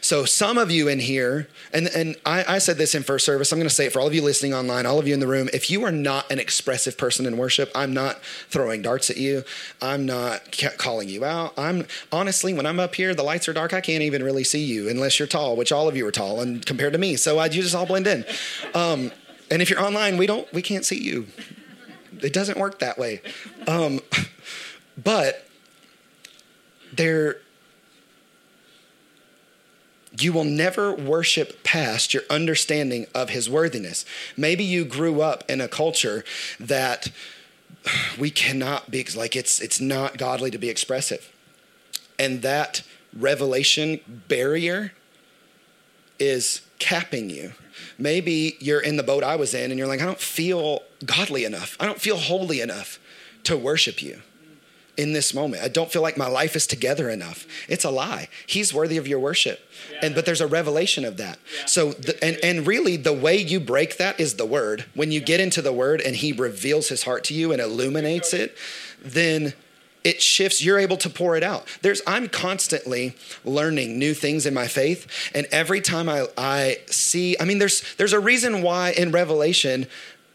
So 0.00 0.24
some 0.24 0.58
of 0.58 0.70
you 0.70 0.88
in 0.88 1.00
here, 1.00 1.48
and, 1.72 1.88
and 1.88 2.16
I, 2.24 2.44
I 2.56 2.58
said 2.58 2.76
this 2.76 2.94
in 2.94 3.02
first 3.02 3.24
service, 3.24 3.52
I'm 3.52 3.60
to 3.60 3.70
say 3.70 3.86
it 3.86 3.92
for 3.92 4.00
all 4.00 4.06
of 4.06 4.14
you 4.14 4.22
listening 4.22 4.54
online, 4.54 4.86
all 4.86 4.98
of 4.98 5.06
you 5.06 5.14
in 5.14 5.20
the 5.20 5.26
room. 5.26 5.48
If 5.52 5.70
you 5.70 5.84
are 5.84 5.92
not 5.92 6.30
an 6.30 6.38
expressive 6.38 6.98
person 6.98 7.26
in 7.26 7.36
worship, 7.36 7.70
I'm 7.74 7.92
not 7.94 8.22
throwing 8.48 8.82
darts 8.82 9.10
at 9.10 9.16
you. 9.16 9.44
I'm 9.80 10.06
not 10.06 10.56
calling 10.78 11.08
you 11.08 11.24
out. 11.24 11.54
I'm 11.58 11.86
honestly, 12.12 12.52
when 12.54 12.66
I'm 12.66 12.80
up 12.80 12.94
here, 12.94 13.14
the 13.14 13.22
lights 13.22 13.48
are 13.48 13.52
dark. 13.52 13.72
I 13.72 13.80
can't 13.80 14.02
even 14.02 14.22
really 14.22 14.44
see 14.44 14.64
you 14.64 14.88
unless 14.88 15.18
you're 15.18 15.28
tall, 15.28 15.56
which 15.56 15.72
all 15.72 15.88
of 15.88 15.96
you 15.96 16.06
are 16.06 16.12
tall, 16.12 16.40
and 16.40 16.64
compared 16.64 16.92
to 16.92 16.98
me, 16.98 17.16
so 17.16 17.38
I, 17.38 17.46
you 17.46 17.62
just 17.62 17.74
all 17.74 17.86
blend 17.86 18.06
in. 18.06 18.24
Um, 18.74 19.12
and 19.50 19.62
if 19.62 19.70
you're 19.70 19.82
online, 19.82 20.16
we 20.16 20.26
don't, 20.26 20.50
we 20.52 20.62
can't 20.62 20.84
see 20.84 21.02
you. 21.02 21.26
It 22.22 22.32
doesn't 22.32 22.58
work 22.58 22.78
that 22.80 22.98
way. 22.98 23.22
Um, 23.66 24.00
but 25.02 25.46
there 26.92 27.38
you 30.18 30.32
will 30.32 30.44
never 30.44 30.94
worship 30.94 31.62
past 31.62 32.14
your 32.14 32.22
understanding 32.30 33.06
of 33.14 33.30
his 33.30 33.50
worthiness. 33.50 34.04
Maybe 34.36 34.64
you 34.64 34.84
grew 34.84 35.20
up 35.20 35.44
in 35.48 35.60
a 35.60 35.68
culture 35.68 36.24
that 36.58 37.08
we 38.18 38.30
cannot 38.30 38.90
be 38.90 39.06
like 39.14 39.36
it's 39.36 39.60
it's 39.60 39.80
not 39.80 40.16
godly 40.16 40.50
to 40.50 40.58
be 40.58 40.68
expressive. 40.68 41.32
And 42.18 42.42
that 42.42 42.82
revelation 43.14 44.00
barrier 44.28 44.92
is 46.18 46.62
capping 46.78 47.30
you. 47.30 47.52
Maybe 47.98 48.56
you're 48.60 48.80
in 48.80 48.96
the 48.96 49.02
boat 49.02 49.24
I 49.24 49.36
was 49.36 49.54
in 49.54 49.70
and 49.70 49.78
you're 49.78 49.88
like 49.88 50.00
I 50.00 50.06
don't 50.06 50.20
feel 50.20 50.82
godly 51.04 51.44
enough. 51.44 51.76
I 51.80 51.86
don't 51.86 52.00
feel 52.00 52.16
holy 52.16 52.60
enough 52.60 52.98
to 53.44 53.56
worship 53.56 54.02
you 54.02 54.22
in 54.96 55.12
this 55.12 55.34
moment. 55.34 55.62
I 55.62 55.68
don't 55.68 55.90
feel 55.92 56.02
like 56.02 56.16
my 56.16 56.26
life 56.26 56.56
is 56.56 56.66
together 56.66 57.10
enough. 57.10 57.46
It's 57.68 57.84
a 57.84 57.90
lie. 57.90 58.28
He's 58.46 58.72
worthy 58.72 58.96
of 58.96 59.06
your 59.06 59.20
worship. 59.20 59.60
And 60.02 60.14
but 60.14 60.26
there's 60.26 60.40
a 60.40 60.46
revelation 60.46 61.04
of 61.04 61.16
that. 61.18 61.38
So 61.66 61.92
the, 61.92 62.22
and 62.24 62.38
and 62.42 62.66
really 62.66 62.96
the 62.96 63.12
way 63.12 63.36
you 63.36 63.60
break 63.60 63.98
that 63.98 64.18
is 64.18 64.34
the 64.34 64.46
word. 64.46 64.86
When 64.94 65.12
you 65.12 65.20
get 65.20 65.40
into 65.40 65.62
the 65.62 65.72
word 65.72 66.00
and 66.00 66.16
he 66.16 66.32
reveals 66.32 66.88
his 66.88 67.02
heart 67.02 67.24
to 67.24 67.34
you 67.34 67.52
and 67.52 67.60
illuminates 67.60 68.32
it, 68.32 68.56
then 69.02 69.54
it 70.06 70.22
shifts. 70.22 70.62
You're 70.62 70.78
able 70.78 70.96
to 70.98 71.10
pour 71.10 71.36
it 71.36 71.42
out. 71.42 71.66
There's 71.82 72.00
i'm 72.06 72.28
constantly 72.28 73.14
learning 73.44 73.98
new 73.98 74.14
things 74.14 74.46
in 74.46 74.54
my 74.54 74.68
faith 74.68 75.30
and 75.34 75.46
every 75.50 75.80
time 75.80 76.08
i, 76.08 76.26
I 76.38 76.78
see 76.86 77.36
i 77.40 77.44
mean 77.44 77.58
there's 77.58 77.82
there's 77.96 78.12
a 78.12 78.20
reason 78.20 78.62
why 78.62 78.92
in 78.92 79.10
revelation 79.10 79.86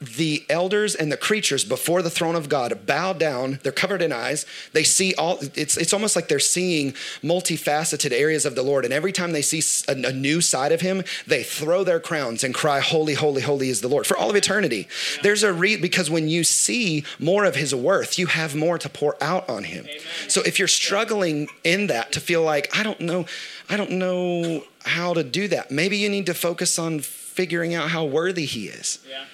the 0.01 0.43
elders 0.49 0.95
and 0.95 1.11
the 1.11 1.17
creatures 1.17 1.63
before 1.63 2.01
the 2.01 2.09
throne 2.09 2.35
of 2.35 2.49
God 2.49 2.87
bow 2.87 3.13
down. 3.13 3.59
They're 3.61 3.71
covered 3.71 4.01
in 4.01 4.11
eyes. 4.11 4.47
They 4.73 4.83
see 4.83 5.13
all. 5.13 5.37
It's 5.53 5.77
it's 5.77 5.93
almost 5.93 6.15
like 6.15 6.27
they're 6.27 6.39
seeing 6.39 6.93
multifaceted 7.23 8.11
areas 8.11 8.45
of 8.45 8.55
the 8.55 8.63
Lord. 8.63 8.83
And 8.83 8.93
every 8.93 9.11
time 9.11 9.31
they 9.31 9.43
see 9.43 9.61
a, 9.87 10.09
a 10.09 10.11
new 10.11 10.41
side 10.41 10.71
of 10.71 10.81
Him, 10.81 11.03
they 11.27 11.43
throw 11.43 11.83
their 11.83 11.99
crowns 11.99 12.43
and 12.43 12.53
cry, 12.53 12.79
"Holy, 12.79 13.13
holy, 13.13 13.43
holy 13.43 13.69
is 13.69 13.81
the 13.81 13.87
Lord 13.87 14.07
for 14.07 14.17
all 14.17 14.29
of 14.29 14.35
eternity." 14.35 14.87
There's 15.21 15.43
a 15.43 15.53
re 15.53 15.77
because 15.77 16.09
when 16.09 16.27
you 16.27 16.43
see 16.43 17.03
more 17.19 17.45
of 17.45 17.55
His 17.55 17.75
worth, 17.75 18.17
you 18.17 18.25
have 18.25 18.55
more 18.55 18.79
to 18.79 18.89
pour 18.89 19.15
out 19.21 19.47
on 19.47 19.65
Him. 19.65 19.85
So 20.27 20.41
if 20.41 20.57
you're 20.57 20.67
struggling 20.67 21.47
in 21.63 21.87
that 21.87 22.11
to 22.13 22.19
feel 22.19 22.41
like 22.41 22.75
I 22.75 22.81
don't 22.81 23.01
know, 23.01 23.25
I 23.69 23.77
don't 23.77 23.91
know 23.91 24.63
how 24.83 25.13
to 25.13 25.23
do 25.23 25.47
that, 25.49 25.69
maybe 25.69 25.97
you 25.97 26.09
need 26.09 26.25
to 26.25 26.33
focus 26.33 26.79
on 26.79 27.01
figuring 27.01 27.75
out 27.75 27.89
how 27.89 28.03
worthy 28.03 28.45
He 28.45 28.67
is 28.67 28.99
Yeah. 29.07 29.25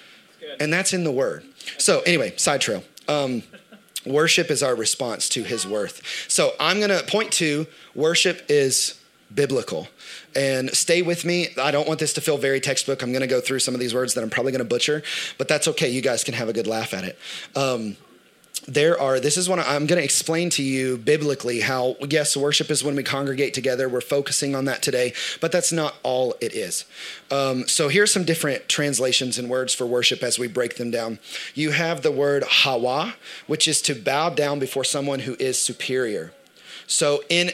Good. 0.48 0.62
and 0.62 0.72
that's 0.72 0.92
in 0.92 1.04
the 1.04 1.12
word. 1.12 1.44
So 1.78 2.00
anyway, 2.00 2.36
side 2.36 2.60
trail. 2.60 2.82
Um, 3.06 3.42
worship 4.06 4.50
is 4.50 4.62
our 4.62 4.74
response 4.74 5.28
to 5.30 5.42
his 5.42 5.66
worth. 5.66 6.02
So 6.28 6.52
I'm 6.58 6.78
going 6.78 6.90
to 6.90 7.04
point 7.04 7.32
to 7.34 7.66
worship 7.94 8.46
is 8.48 8.98
biblical. 9.34 9.88
And 10.34 10.70
stay 10.70 11.02
with 11.02 11.24
me. 11.24 11.48
I 11.60 11.70
don't 11.70 11.86
want 11.86 12.00
this 12.00 12.12
to 12.14 12.20
feel 12.20 12.38
very 12.38 12.60
textbook. 12.60 13.02
I'm 13.02 13.12
going 13.12 13.20
to 13.20 13.26
go 13.26 13.40
through 13.40 13.58
some 13.58 13.74
of 13.74 13.80
these 13.80 13.94
words 13.94 14.14
that 14.14 14.22
I'm 14.22 14.30
probably 14.30 14.52
going 14.52 14.60
to 14.60 14.68
butcher, 14.68 15.02
but 15.36 15.48
that's 15.48 15.68
okay. 15.68 15.88
You 15.88 16.00
guys 16.00 16.24
can 16.24 16.34
have 16.34 16.48
a 16.48 16.52
good 16.52 16.66
laugh 16.66 16.94
at 16.94 17.04
it. 17.04 17.18
Um, 17.54 17.96
there 18.68 19.00
are 19.00 19.18
this 19.18 19.36
is 19.38 19.48
what 19.48 19.58
i'm 19.58 19.86
going 19.86 19.98
to 19.98 20.04
explain 20.04 20.50
to 20.50 20.62
you 20.62 20.98
biblically 20.98 21.60
how 21.60 21.96
yes 22.10 22.36
worship 22.36 22.70
is 22.70 22.84
when 22.84 22.94
we 22.94 23.02
congregate 23.02 23.54
together. 23.54 23.88
We're 23.88 24.00
focusing 24.00 24.54
on 24.54 24.66
that 24.66 24.82
today 24.82 25.14
but 25.40 25.50
that's 25.50 25.72
not 25.72 25.94
all 26.02 26.34
it 26.40 26.54
is. 26.54 26.84
Um, 27.30 27.66
so 27.66 27.88
here's 27.88 28.12
some 28.12 28.24
different 28.24 28.68
translations 28.68 29.38
and 29.38 29.48
words 29.48 29.74
for 29.74 29.86
worship 29.86 30.22
as 30.22 30.38
we 30.38 30.48
break 30.48 30.76
them 30.76 30.90
down. 30.90 31.18
You 31.54 31.70
have 31.70 32.02
the 32.02 32.12
word 32.12 32.44
hawa 32.44 33.14
which 33.46 33.66
is 33.66 33.80
to 33.82 33.94
bow 33.94 34.30
down 34.30 34.58
before 34.58 34.84
someone 34.84 35.20
who 35.20 35.34
is 35.38 35.58
superior. 35.58 36.32
So 36.86 37.22
in 37.28 37.52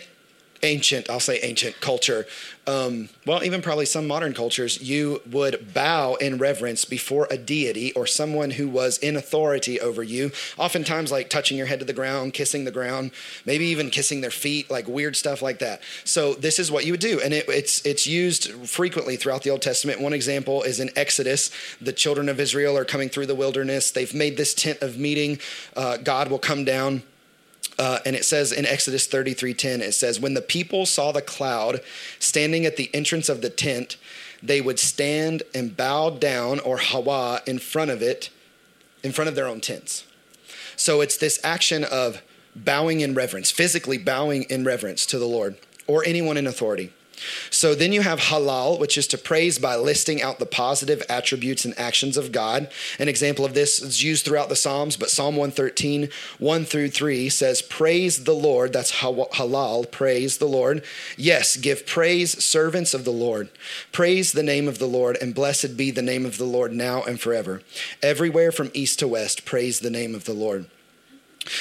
ancient, 0.64 1.08
I'll 1.08 1.20
say 1.20 1.38
ancient 1.42 1.80
culture, 1.80 2.26
um, 2.66 3.10
well, 3.26 3.44
even 3.44 3.60
probably 3.60 3.84
some 3.84 4.06
modern 4.06 4.32
cultures, 4.32 4.80
you 4.82 5.20
would 5.30 5.74
bow 5.74 6.14
in 6.14 6.38
reverence 6.38 6.84
before 6.84 7.28
a 7.30 7.36
deity 7.36 7.92
or 7.92 8.06
someone 8.06 8.52
who 8.52 8.68
was 8.68 8.96
in 8.98 9.16
authority 9.16 9.80
over 9.80 10.02
you. 10.02 10.32
Oftentimes, 10.56 11.12
like 11.12 11.28
touching 11.28 11.58
your 11.58 11.66
head 11.66 11.80
to 11.80 11.84
the 11.84 11.92
ground, 11.92 12.32
kissing 12.32 12.64
the 12.64 12.70
ground, 12.70 13.10
maybe 13.44 13.66
even 13.66 13.90
kissing 13.90 14.22
their 14.22 14.30
feet, 14.30 14.70
like 14.70 14.88
weird 14.88 15.14
stuff 15.14 15.42
like 15.42 15.58
that. 15.58 15.82
So 16.04 16.34
this 16.34 16.58
is 16.58 16.70
what 16.70 16.86
you 16.86 16.92
would 16.92 17.00
do, 17.00 17.20
and 17.20 17.34
it, 17.34 17.44
it's 17.48 17.84
it's 17.84 18.06
used 18.06 18.50
frequently 18.68 19.16
throughout 19.16 19.42
the 19.42 19.50
Old 19.50 19.62
Testament. 19.62 20.00
One 20.00 20.14
example 20.14 20.62
is 20.62 20.80
in 20.80 20.90
Exodus. 20.96 21.50
The 21.80 21.92
children 21.92 22.28
of 22.28 22.40
Israel 22.40 22.76
are 22.78 22.84
coming 22.84 23.10
through 23.10 23.26
the 23.26 23.34
wilderness. 23.34 23.90
They've 23.90 24.14
made 24.14 24.36
this 24.36 24.54
tent 24.54 24.80
of 24.80 24.98
meeting. 24.98 25.38
Uh, 25.76 25.98
God 25.98 26.30
will 26.30 26.38
come 26.38 26.64
down 26.64 27.02
uh, 27.78 27.98
and 28.04 28.16
it 28.16 28.24
says 28.24 28.52
in 28.52 28.66
Exodus 28.66 29.06
33:10, 29.06 29.80
it 29.80 29.94
says, 29.94 30.20
"When 30.20 30.34
the 30.34 30.42
people 30.42 30.86
saw 30.86 31.12
the 31.12 31.22
cloud 31.22 31.80
standing 32.18 32.66
at 32.66 32.76
the 32.76 32.90
entrance 32.94 33.28
of 33.28 33.40
the 33.40 33.50
tent, 33.50 33.96
they 34.42 34.60
would 34.60 34.78
stand 34.78 35.42
and 35.54 35.76
bow 35.76 36.10
down 36.10 36.60
or 36.60 36.78
hawa 36.78 37.42
in 37.46 37.58
front 37.58 37.90
of 37.90 38.02
it, 38.02 38.30
in 39.02 39.12
front 39.12 39.28
of 39.28 39.34
their 39.34 39.46
own 39.46 39.60
tents." 39.60 40.04
So 40.76 41.00
it's 41.00 41.16
this 41.16 41.38
action 41.44 41.84
of 41.84 42.22
bowing 42.56 43.00
in 43.00 43.14
reverence, 43.14 43.50
physically 43.50 43.98
bowing 43.98 44.44
in 44.44 44.64
reverence 44.64 45.06
to 45.06 45.18
the 45.18 45.26
Lord 45.26 45.56
or 45.86 46.04
anyone 46.04 46.36
in 46.36 46.46
authority. 46.46 46.92
So 47.50 47.74
then 47.74 47.92
you 47.92 48.02
have 48.02 48.20
halal, 48.20 48.78
which 48.78 48.98
is 48.98 49.06
to 49.08 49.18
praise 49.18 49.58
by 49.58 49.76
listing 49.76 50.22
out 50.22 50.38
the 50.38 50.46
positive 50.46 51.02
attributes 51.08 51.64
and 51.64 51.78
actions 51.78 52.16
of 52.16 52.32
God. 52.32 52.70
An 52.98 53.08
example 53.08 53.44
of 53.44 53.54
this 53.54 53.80
is 53.80 54.02
used 54.02 54.24
throughout 54.24 54.48
the 54.48 54.56
Psalms, 54.56 54.96
but 54.96 55.10
Psalm 55.10 55.36
113, 55.36 56.08
1 56.38 56.64
through 56.64 56.90
3 56.90 57.28
says, 57.28 57.62
Praise 57.62 58.24
the 58.24 58.34
Lord. 58.34 58.72
That's 58.72 59.00
halal, 59.00 59.90
praise 59.90 60.38
the 60.38 60.46
Lord. 60.46 60.84
Yes, 61.16 61.56
give 61.56 61.86
praise, 61.86 62.42
servants 62.42 62.94
of 62.94 63.04
the 63.04 63.12
Lord. 63.12 63.48
Praise 63.92 64.32
the 64.32 64.42
name 64.42 64.68
of 64.68 64.78
the 64.78 64.86
Lord, 64.86 65.16
and 65.20 65.34
blessed 65.34 65.76
be 65.76 65.90
the 65.90 66.02
name 66.02 66.26
of 66.26 66.38
the 66.38 66.44
Lord 66.44 66.72
now 66.72 67.02
and 67.02 67.20
forever. 67.20 67.62
Everywhere 68.02 68.52
from 68.52 68.70
east 68.74 68.98
to 69.00 69.08
west, 69.08 69.44
praise 69.44 69.80
the 69.80 69.90
name 69.90 70.14
of 70.14 70.24
the 70.24 70.34
Lord. 70.34 70.66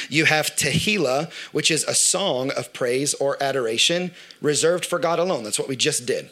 You 0.10 0.26
have 0.26 0.56
Tehillah, 0.56 1.32
which 1.52 1.69
is 1.72 1.84
a 1.84 1.96
song 1.96 2.52
of 2.52 2.74
praise 2.74 3.13
or 3.15 3.41
adoration 3.41 4.12
reserved 4.41 4.86
for 4.86 5.00
God 5.00 5.19
alone. 5.19 5.43
That's 5.43 5.60
what 5.60 5.67
we 5.67 5.76
just 5.76 6.06
did. 6.06 6.30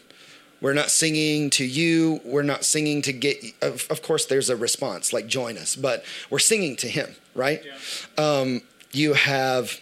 We're 0.61 0.73
not 0.73 0.91
singing 0.91 1.49
to 1.51 1.65
you. 1.65 2.21
We're 2.23 2.43
not 2.43 2.63
singing 2.63 3.01
to 3.03 3.13
get, 3.13 3.43
of, 3.61 3.87
of 3.89 4.03
course, 4.03 4.25
there's 4.25 4.49
a 4.49 4.55
response, 4.55 5.11
like 5.11 5.25
join 5.25 5.57
us, 5.57 5.75
but 5.75 6.05
we're 6.29 6.39
singing 6.39 6.75
to 6.77 6.87
Him, 6.87 7.15
right? 7.33 7.63
Yeah. 7.65 8.23
Um, 8.23 8.61
you 8.91 9.13
have 9.13 9.81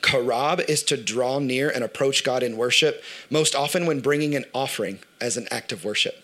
Karab 0.00 0.66
is 0.68 0.82
to 0.84 0.96
draw 0.96 1.38
near 1.38 1.68
and 1.68 1.84
approach 1.84 2.24
God 2.24 2.42
in 2.42 2.56
worship, 2.56 3.02
most 3.28 3.54
often 3.54 3.84
when 3.84 4.00
bringing 4.00 4.34
an 4.34 4.46
offering 4.54 5.00
as 5.20 5.36
an 5.36 5.46
act 5.50 5.72
of 5.72 5.84
worship. 5.84 6.22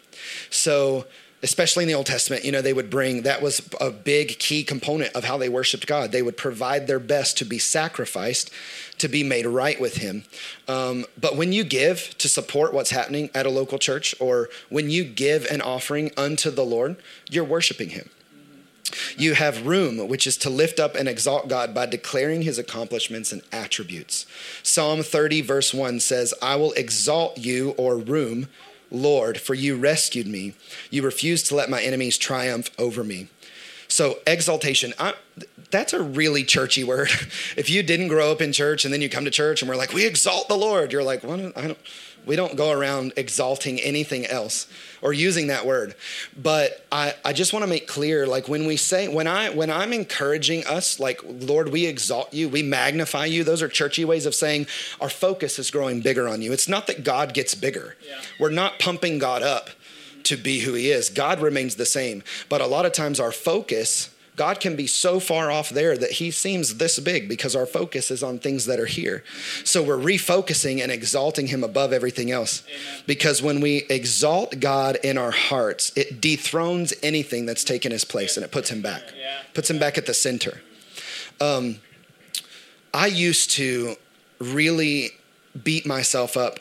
So, 0.48 1.04
especially 1.42 1.84
in 1.84 1.88
the 1.88 1.94
Old 1.94 2.06
Testament, 2.06 2.44
you 2.44 2.52
know, 2.52 2.62
they 2.62 2.72
would 2.72 2.90
bring 2.90 3.22
that 3.22 3.42
was 3.42 3.66
a 3.80 3.90
big 3.90 4.38
key 4.38 4.64
component 4.64 5.14
of 5.14 5.24
how 5.24 5.36
they 5.36 5.48
worshiped 5.48 5.86
God. 5.86 6.12
They 6.12 6.22
would 6.22 6.36
provide 6.36 6.86
their 6.86 6.98
best 6.98 7.36
to 7.38 7.44
be 7.44 7.58
sacrificed, 7.58 8.50
to 8.98 9.08
be 9.08 9.22
made 9.22 9.46
right 9.46 9.80
with 9.80 9.98
Him. 9.98 10.24
Um, 10.66 11.04
but 11.20 11.36
when 11.36 11.52
you 11.52 11.64
give 11.64 12.16
to 12.18 12.28
support 12.28 12.72
what's 12.72 12.90
happening 12.90 13.30
at 13.34 13.46
a 13.46 13.50
local 13.50 13.78
church, 13.78 14.14
or 14.18 14.48
when 14.70 14.90
you 14.90 15.04
give 15.04 15.44
an 15.46 15.60
offering 15.60 16.10
unto 16.16 16.50
the 16.50 16.64
Lord, 16.64 16.96
you're 17.30 17.44
worshiping 17.44 17.90
Him. 17.90 18.08
You 19.16 19.34
have 19.34 19.66
room, 19.66 20.08
which 20.08 20.26
is 20.26 20.36
to 20.38 20.50
lift 20.50 20.78
up 20.78 20.94
and 20.94 21.08
exalt 21.08 21.48
God 21.48 21.74
by 21.74 21.86
declaring 21.86 22.42
his 22.42 22.58
accomplishments 22.58 23.32
and 23.32 23.42
attributes. 23.52 24.26
Psalm 24.62 25.02
30, 25.02 25.40
verse 25.42 25.74
1 25.74 26.00
says, 26.00 26.32
I 26.40 26.56
will 26.56 26.72
exalt 26.72 27.36
you, 27.38 27.70
or 27.70 27.96
room, 27.96 28.48
Lord, 28.90 29.40
for 29.40 29.54
you 29.54 29.76
rescued 29.76 30.26
me. 30.26 30.54
You 30.90 31.02
refused 31.02 31.46
to 31.46 31.54
let 31.54 31.70
my 31.70 31.82
enemies 31.82 32.18
triumph 32.18 32.70
over 32.78 33.02
me. 33.04 33.28
So, 33.88 34.18
exaltation, 34.26 34.94
I, 34.98 35.14
that's 35.70 35.92
a 35.92 36.02
really 36.02 36.44
churchy 36.44 36.84
word. 36.84 37.08
if 37.56 37.68
you 37.70 37.82
didn't 37.82 38.08
grow 38.08 38.30
up 38.30 38.40
in 38.40 38.52
church 38.52 38.84
and 38.84 38.92
then 38.92 39.02
you 39.02 39.08
come 39.08 39.24
to 39.24 39.30
church 39.30 39.62
and 39.62 39.68
we're 39.68 39.76
like, 39.76 39.92
we 39.92 40.06
exalt 40.06 40.48
the 40.48 40.56
Lord, 40.56 40.92
you're 40.92 41.02
like, 41.02 41.22
well, 41.24 41.52
I 41.56 41.66
don't, 41.68 41.78
we 42.26 42.34
don't 42.34 42.56
go 42.56 42.72
around 42.72 43.12
exalting 43.16 43.80
anything 43.80 44.26
else 44.26 44.66
or 45.00 45.12
using 45.12 45.46
that 45.46 45.64
word. 45.64 45.94
But 46.36 46.84
I, 46.90 47.14
I 47.24 47.32
just 47.32 47.52
want 47.52 47.62
to 47.62 47.68
make 47.68 47.86
clear, 47.86 48.26
like 48.26 48.48
when 48.48 48.66
we 48.66 48.76
say, 48.76 49.06
when 49.06 49.28
I 49.28 49.50
when 49.50 49.70
I'm 49.70 49.92
encouraging 49.92 50.66
us, 50.66 50.98
like, 50.98 51.20
Lord, 51.24 51.68
we 51.68 51.86
exalt 51.86 52.34
you, 52.34 52.48
we 52.48 52.62
magnify 52.64 53.26
you, 53.26 53.44
those 53.44 53.62
are 53.62 53.68
churchy 53.68 54.04
ways 54.04 54.26
of 54.26 54.34
saying 54.34 54.66
our 55.00 55.08
focus 55.08 55.58
is 55.60 55.70
growing 55.70 56.00
bigger 56.00 56.28
on 56.28 56.42
you. 56.42 56.52
It's 56.52 56.68
not 56.68 56.88
that 56.88 57.04
God 57.04 57.32
gets 57.32 57.54
bigger. 57.54 57.96
Yeah. 58.06 58.20
We're 58.40 58.50
not 58.50 58.80
pumping 58.80 59.18
God 59.18 59.42
up 59.42 59.70
to 60.24 60.36
be 60.36 60.60
who 60.60 60.74
he 60.74 60.90
is. 60.90 61.08
God 61.08 61.40
remains 61.40 61.76
the 61.76 61.86
same. 61.86 62.24
But 62.48 62.60
a 62.60 62.66
lot 62.66 62.84
of 62.84 62.92
times 62.92 63.20
our 63.20 63.30
focus 63.30 64.10
God 64.36 64.60
can 64.60 64.76
be 64.76 64.86
so 64.86 65.18
far 65.18 65.50
off 65.50 65.70
there 65.70 65.96
that 65.96 66.12
he 66.12 66.30
seems 66.30 66.76
this 66.76 66.98
big 66.98 67.26
because 67.28 67.56
our 67.56 67.64
focus 67.64 68.10
is 68.10 68.22
on 68.22 68.38
things 68.38 68.66
that 68.66 68.78
are 68.78 68.86
here. 68.86 69.24
So 69.64 69.82
we're 69.82 69.96
refocusing 69.96 70.82
and 70.82 70.92
exalting 70.92 71.46
him 71.46 71.64
above 71.64 71.92
everything 71.92 72.30
else. 72.30 72.62
Amen. 72.68 73.02
Because 73.06 73.42
when 73.42 73.60
we 73.60 73.86
exalt 73.88 74.60
God 74.60 74.98
in 75.02 75.16
our 75.16 75.30
hearts, 75.30 75.90
it 75.96 76.20
dethrones 76.20 76.92
anything 77.02 77.46
that's 77.46 77.64
taken 77.64 77.92
his 77.92 78.04
place 78.04 78.36
and 78.36 78.44
it 78.44 78.52
puts 78.52 78.70
him 78.70 78.82
back, 78.82 79.02
yeah. 79.18 79.38
puts 79.54 79.70
him 79.70 79.78
back 79.78 79.96
at 79.96 80.04
the 80.04 80.14
center. 80.14 80.60
Um, 81.40 81.78
I 82.92 83.06
used 83.06 83.50
to 83.52 83.96
really 84.38 85.10
beat 85.64 85.86
myself 85.86 86.36
up 86.36 86.58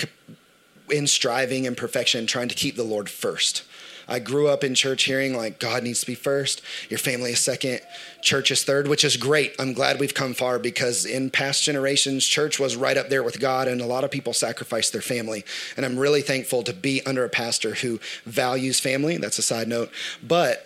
in 0.90 1.08
striving 1.08 1.68
and 1.68 1.76
perfection, 1.76 2.26
trying 2.26 2.48
to 2.48 2.56
keep 2.56 2.76
the 2.76 2.84
Lord 2.84 3.10
first. 3.10 3.64
I 4.08 4.20
grew 4.20 4.48
up 4.48 4.64
in 4.64 4.76
church 4.76 5.04
hearing 5.04 5.36
like 5.36 5.60
God 5.60 5.84
needs 5.84 6.02
to 6.02 6.06
be 6.06 6.16
first, 6.16 6.62
your 6.90 7.00
family 7.00 7.32
is 7.32 7.40
second, 7.40 7.82
church 8.22 8.52
is 8.52 8.64
third, 8.64 8.88
which 8.88 9.04
is 9.04 9.18
great. 9.18 9.56
I'm 9.60 9.74
glad 9.74 10.00
we've 10.00 10.14
come 10.14 10.34
far 10.34 10.60
because 10.60 11.06
in 11.06 11.30
past 11.30 11.64
generations, 11.64 12.26
church 12.26 12.60
was 12.60 12.76
right 12.76 12.98
up 12.98 13.10
there 13.10 13.24
with 13.24 13.40
God, 13.40 13.68
and 13.68 13.82
a 13.82 13.86
lot 13.86 14.04
of 14.04 14.12
people 14.12 14.34
sacrificed 14.34 14.94
their 14.94 15.02
family. 15.02 15.44
And 15.78 15.86
I'm 15.86 15.98
really 15.98 16.22
thankful 16.22 16.64
to 16.64 16.74
be 16.74 17.02
under 17.06 17.24
a 17.24 17.30
pastor 17.30 17.76
who 17.76 18.00
values 18.26 18.80
family. 18.80 19.18
That's 19.18 19.40
a 19.40 19.44
side 19.44 19.68
note. 19.68 19.92
But 20.22 20.66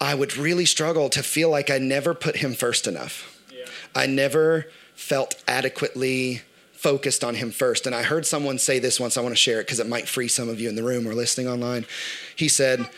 I 0.00 0.14
would 0.14 0.36
really 0.36 0.66
struggle 0.66 1.08
to 1.10 1.22
feel 1.22 1.50
like 1.50 1.70
I 1.70 1.78
never 1.78 2.14
put 2.14 2.36
him 2.36 2.54
first 2.54 2.86
enough. 2.86 3.42
Yeah. 3.52 3.64
I 3.94 4.06
never 4.06 4.66
felt 4.94 5.42
adequately 5.46 6.42
focused 6.72 7.24
on 7.24 7.34
him 7.34 7.50
first. 7.50 7.86
And 7.86 7.94
I 7.94 8.04
heard 8.04 8.24
someone 8.24 8.56
say 8.58 8.78
this 8.78 9.00
once. 9.00 9.16
I 9.16 9.20
want 9.20 9.32
to 9.32 9.36
share 9.36 9.60
it 9.60 9.64
because 9.64 9.80
it 9.80 9.88
might 9.88 10.06
free 10.06 10.28
some 10.28 10.48
of 10.48 10.60
you 10.60 10.68
in 10.68 10.76
the 10.76 10.82
room 10.84 11.08
or 11.08 11.14
listening 11.14 11.48
online. 11.48 11.84
He 12.38 12.46
said, 12.46 12.88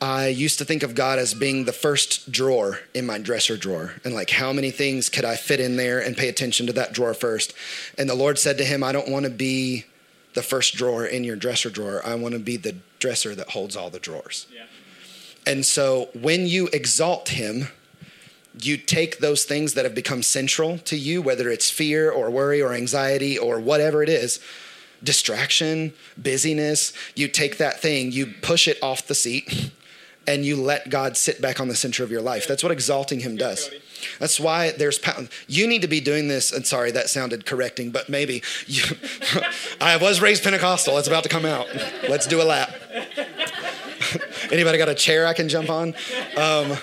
I 0.00 0.26
used 0.26 0.58
to 0.58 0.64
think 0.64 0.82
of 0.82 0.96
God 0.96 1.20
as 1.20 1.34
being 1.34 1.64
the 1.64 1.72
first 1.72 2.32
drawer 2.32 2.80
in 2.94 3.06
my 3.06 3.18
dresser 3.18 3.56
drawer. 3.56 3.94
And 4.04 4.12
like, 4.12 4.28
how 4.28 4.52
many 4.52 4.72
things 4.72 5.08
could 5.08 5.24
I 5.24 5.36
fit 5.36 5.60
in 5.60 5.76
there 5.76 6.00
and 6.00 6.16
pay 6.16 6.28
attention 6.28 6.66
to 6.66 6.72
that 6.72 6.92
drawer 6.92 7.14
first? 7.14 7.54
And 7.96 8.10
the 8.10 8.16
Lord 8.16 8.40
said 8.40 8.58
to 8.58 8.64
him, 8.64 8.82
I 8.82 8.90
don't 8.90 9.08
want 9.08 9.24
to 9.24 9.30
be 9.30 9.84
the 10.34 10.42
first 10.42 10.74
drawer 10.74 11.06
in 11.06 11.22
your 11.22 11.36
dresser 11.36 11.70
drawer. 11.70 12.02
I 12.04 12.16
want 12.16 12.34
to 12.34 12.40
be 12.40 12.56
the 12.56 12.74
dresser 12.98 13.36
that 13.36 13.50
holds 13.50 13.76
all 13.76 13.88
the 13.88 14.00
drawers. 14.00 14.48
Yeah. 14.52 14.64
And 15.46 15.64
so 15.64 16.08
when 16.12 16.48
you 16.48 16.66
exalt 16.72 17.28
him, 17.28 17.68
you 18.60 18.76
take 18.76 19.18
those 19.18 19.44
things 19.44 19.74
that 19.74 19.84
have 19.84 19.94
become 19.94 20.24
central 20.24 20.78
to 20.78 20.96
you, 20.96 21.22
whether 21.22 21.48
it's 21.50 21.70
fear 21.70 22.10
or 22.10 22.30
worry 22.30 22.60
or 22.60 22.72
anxiety 22.72 23.38
or 23.38 23.60
whatever 23.60 24.02
it 24.02 24.08
is, 24.08 24.40
distraction, 25.02 25.92
busyness, 26.16 26.92
you 27.14 27.28
take 27.28 27.58
that 27.58 27.80
thing, 27.80 28.12
you 28.12 28.26
push 28.42 28.68
it 28.68 28.78
off 28.82 29.06
the 29.06 29.14
seat, 29.14 29.70
and 30.26 30.44
you 30.44 30.56
let 30.56 30.90
God 30.90 31.16
sit 31.16 31.40
back 31.40 31.60
on 31.60 31.68
the 31.68 31.76
center 31.76 32.02
of 32.02 32.10
your 32.10 32.22
life. 32.22 32.48
That's 32.48 32.62
what 32.62 32.72
exalting 32.72 33.20
Him 33.20 33.36
does. 33.36 33.70
That's 34.18 34.40
why 34.40 34.72
there's 34.72 35.00
you 35.46 35.66
need 35.66 35.82
to 35.82 35.88
be 35.88 36.00
doing 36.00 36.28
this. 36.28 36.52
And 36.52 36.66
sorry, 36.66 36.90
that 36.90 37.08
sounded 37.08 37.46
correcting, 37.46 37.90
but 37.90 38.08
maybe 38.08 38.42
you. 38.66 38.82
I 39.80 39.96
was 39.96 40.20
raised 40.20 40.42
Pentecostal. 40.42 40.98
It's 40.98 41.08
about 41.08 41.22
to 41.22 41.28
come 41.28 41.44
out. 41.44 41.68
Let's 42.08 42.26
do 42.26 42.42
a 42.42 42.44
lap. 42.44 42.74
Anybody 44.52 44.78
got 44.78 44.88
a 44.88 44.94
chair 44.94 45.26
I 45.26 45.32
can 45.32 45.48
jump 45.48 45.70
on? 45.70 45.94
Um, 46.36 46.76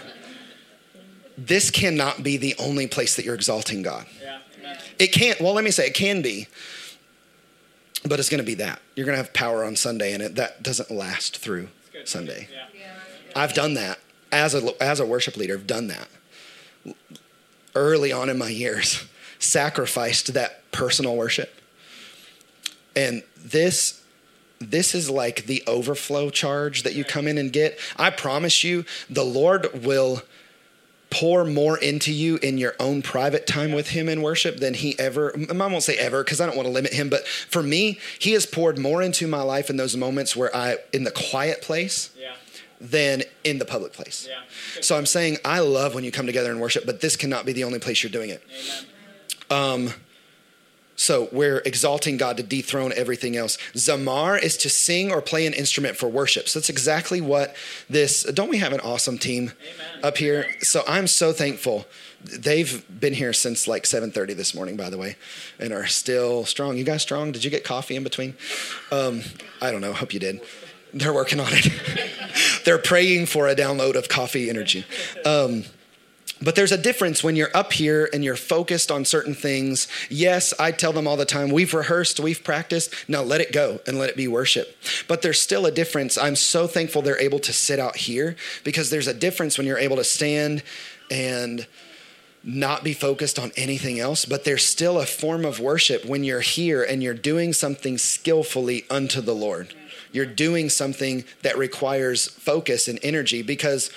this 1.37 1.69
cannot 1.71 2.23
be 2.23 2.37
the 2.37 2.55
only 2.59 2.87
place 2.87 3.15
that 3.15 3.25
you're 3.25 3.35
exalting 3.35 3.81
God. 3.81 4.05
Yeah. 4.21 4.39
It 4.99 5.07
can't, 5.07 5.39
well, 5.41 5.53
let 5.53 5.63
me 5.63 5.71
say, 5.71 5.87
it 5.87 5.93
can 5.93 6.21
be. 6.21 6.47
But 8.05 8.19
it's 8.19 8.29
going 8.29 8.39
to 8.39 8.45
be 8.45 8.55
that. 8.55 8.81
You're 8.95 9.05
going 9.05 9.17
to 9.17 9.23
have 9.23 9.33
power 9.33 9.63
on 9.63 9.75
Sunday, 9.75 10.13
and 10.13 10.21
it, 10.21 10.35
that 10.35 10.63
doesn't 10.63 10.91
last 10.91 11.37
through 11.37 11.69
Good. 11.91 12.07
Sunday. 12.07 12.47
Yeah. 12.51 12.65
I've 13.35 13.53
done 13.53 13.73
that 13.75 13.99
as 14.31 14.53
a 14.53 14.81
as 14.81 14.99
a 14.99 15.05
worship 15.05 15.37
leader. 15.37 15.55
I've 15.55 15.67
done 15.67 15.87
that 15.87 16.07
early 17.75 18.11
on 18.11 18.29
in 18.29 18.37
my 18.37 18.49
years. 18.49 19.05
Sacrificed 19.39 20.33
that 20.35 20.71
personal 20.71 21.17
worship, 21.17 21.53
and 22.95 23.23
this 23.37 24.01
this 24.59 24.95
is 24.95 25.09
like 25.09 25.45
the 25.45 25.63
overflow 25.67 26.29
charge 26.29 26.83
that 26.83 26.95
you 26.95 27.03
come 27.03 27.27
in 27.27 27.37
and 27.37 27.51
get. 27.51 27.77
I 27.97 28.09
promise 28.09 28.63
you, 28.63 28.85
the 29.09 29.25
Lord 29.25 29.83
will 29.83 30.21
pour 31.13 31.45
more 31.45 31.77
into 31.77 32.11
you 32.11 32.37
in 32.37 32.57
your 32.57 32.73
own 32.79 33.03
private 33.03 33.45
time 33.45 33.71
with 33.71 33.89
him 33.89 34.09
in 34.09 34.21
worship 34.23 34.57
than 34.57 34.73
he 34.73 34.97
ever 34.97 35.31
I 35.49 35.53
won't 35.53 35.83
say 35.83 35.95
ever 35.97 36.23
because 36.23 36.41
I 36.41 36.47
don't 36.47 36.55
want 36.55 36.65
to 36.65 36.71
limit 36.73 36.91
him 36.91 37.07
but 37.07 37.27
for 37.27 37.61
me 37.61 37.99
he 38.17 38.31
has 38.31 38.47
poured 38.47 38.79
more 38.79 39.01
into 39.03 39.27
my 39.27 39.43
life 39.43 39.69
in 39.69 39.77
those 39.77 39.95
moments 39.95 40.35
where 40.35 40.53
I 40.55 40.77
in 40.91 41.03
the 41.03 41.11
quiet 41.11 41.61
place 41.61 42.09
Yeah. 42.19 42.33
than 42.81 43.21
in 43.43 43.59
the 43.59 43.65
public 43.65 43.93
place. 43.93 44.27
Yeah. 44.27 44.81
So 44.81 44.97
I'm 44.97 45.05
saying 45.05 45.37
I 45.45 45.59
love 45.59 45.93
when 45.93 46.03
you 46.03 46.11
come 46.11 46.25
together 46.25 46.49
and 46.49 46.59
worship 46.59 46.83
but 46.85 46.99
this 47.01 47.15
cannot 47.15 47.45
be 47.45 47.53
the 47.53 47.63
only 47.63 47.77
place 47.79 48.01
you're 48.01 48.11
doing 48.11 48.31
it. 48.31 48.41
Amen. 49.51 49.89
Um, 49.89 49.93
So 50.95 51.27
we're 51.31 51.59
exalting 51.65 52.17
God 52.17 52.37
to 52.37 52.43
dethrone 52.43 52.93
everything 52.95 53.35
else. 53.35 53.57
Zamar 53.73 54.41
is 54.41 54.57
to 54.57 54.69
sing 54.69 55.11
or 55.11 55.21
play 55.21 55.45
an 55.45 55.53
instrument 55.53 55.97
for 55.97 56.07
worship. 56.07 56.47
So 56.47 56.59
that's 56.59 56.69
exactly 56.69 57.19
what 57.19 57.55
this. 57.89 58.23
Don't 58.23 58.49
we 58.49 58.59
have 58.59 58.73
an 58.73 58.79
awesome 58.81 59.17
team 59.17 59.53
Amen. 59.61 60.03
up 60.03 60.17
here? 60.17 60.45
So 60.61 60.83
I'm 60.87 61.07
so 61.07 61.33
thankful. 61.33 61.85
They've 62.23 62.85
been 62.99 63.13
here 63.13 63.33
since 63.33 63.67
like 63.67 63.83
7:30 63.83 64.33
this 64.33 64.53
morning, 64.53 64.77
by 64.77 64.89
the 64.89 64.97
way, 64.97 65.17
and 65.59 65.73
are 65.73 65.87
still 65.87 66.45
strong. 66.45 66.77
You 66.77 66.83
guys 66.83 67.01
strong? 67.01 67.31
Did 67.31 67.43
you 67.43 67.49
get 67.49 67.63
coffee 67.63 67.95
in 67.95 68.03
between? 68.03 68.35
Um, 68.91 69.23
I 69.61 69.71
don't 69.71 69.81
know. 69.81 69.93
Hope 69.93 70.13
you 70.13 70.19
did. 70.19 70.41
They're 70.93 71.13
working 71.13 71.39
on 71.39 71.47
it. 71.51 71.71
They're 72.65 72.77
praying 72.77 73.25
for 73.25 73.47
a 73.47 73.55
download 73.55 73.95
of 73.95 74.07
coffee 74.07 74.49
energy. 74.49 74.85
Um, 75.25 75.65
but 76.43 76.55
there's 76.55 76.71
a 76.71 76.77
difference 76.77 77.23
when 77.23 77.35
you're 77.35 77.55
up 77.55 77.73
here 77.73 78.09
and 78.13 78.23
you're 78.23 78.35
focused 78.35 78.91
on 78.91 79.05
certain 79.05 79.33
things. 79.33 79.87
Yes, 80.09 80.53
I 80.59 80.71
tell 80.71 80.93
them 80.93 81.07
all 81.07 81.17
the 81.17 81.25
time, 81.25 81.49
we've 81.49 81.73
rehearsed, 81.73 82.19
we've 82.19 82.43
practiced. 82.43 82.93
Now 83.07 83.21
let 83.21 83.41
it 83.41 83.51
go 83.51 83.79
and 83.87 83.97
let 83.97 84.09
it 84.09 84.17
be 84.17 84.27
worship. 84.27 84.77
But 85.07 85.21
there's 85.21 85.39
still 85.39 85.65
a 85.65 85.71
difference. 85.71 86.17
I'm 86.17 86.35
so 86.35 86.67
thankful 86.67 87.01
they're 87.01 87.19
able 87.19 87.39
to 87.39 87.53
sit 87.53 87.79
out 87.79 87.95
here 87.95 88.35
because 88.63 88.89
there's 88.89 89.07
a 89.07 89.13
difference 89.13 89.57
when 89.57 89.67
you're 89.67 89.77
able 89.77 89.97
to 89.97 90.03
stand 90.03 90.63
and 91.09 91.67
not 92.43 92.83
be 92.83 92.93
focused 92.93 93.39
on 93.39 93.51
anything 93.55 93.99
else, 93.99 94.25
but 94.25 94.43
there's 94.43 94.65
still 94.65 94.99
a 94.99 95.05
form 95.05 95.45
of 95.45 95.59
worship 95.59 96.03
when 96.03 96.25
you're 96.25 96.41
here 96.41 96.83
and 96.83 97.01
you're 97.01 97.13
doing 97.13 97.53
something 97.53 97.97
skillfully 97.97 98.85
unto 98.89 99.21
the 99.21 99.33
Lord. 99.33 99.73
You're 100.11 100.25
doing 100.25 100.69
something 100.69 101.23
that 101.41 101.57
requires 101.57 102.27
focus 102.27 102.87
and 102.87 102.99
energy 103.01 103.41
because 103.41 103.89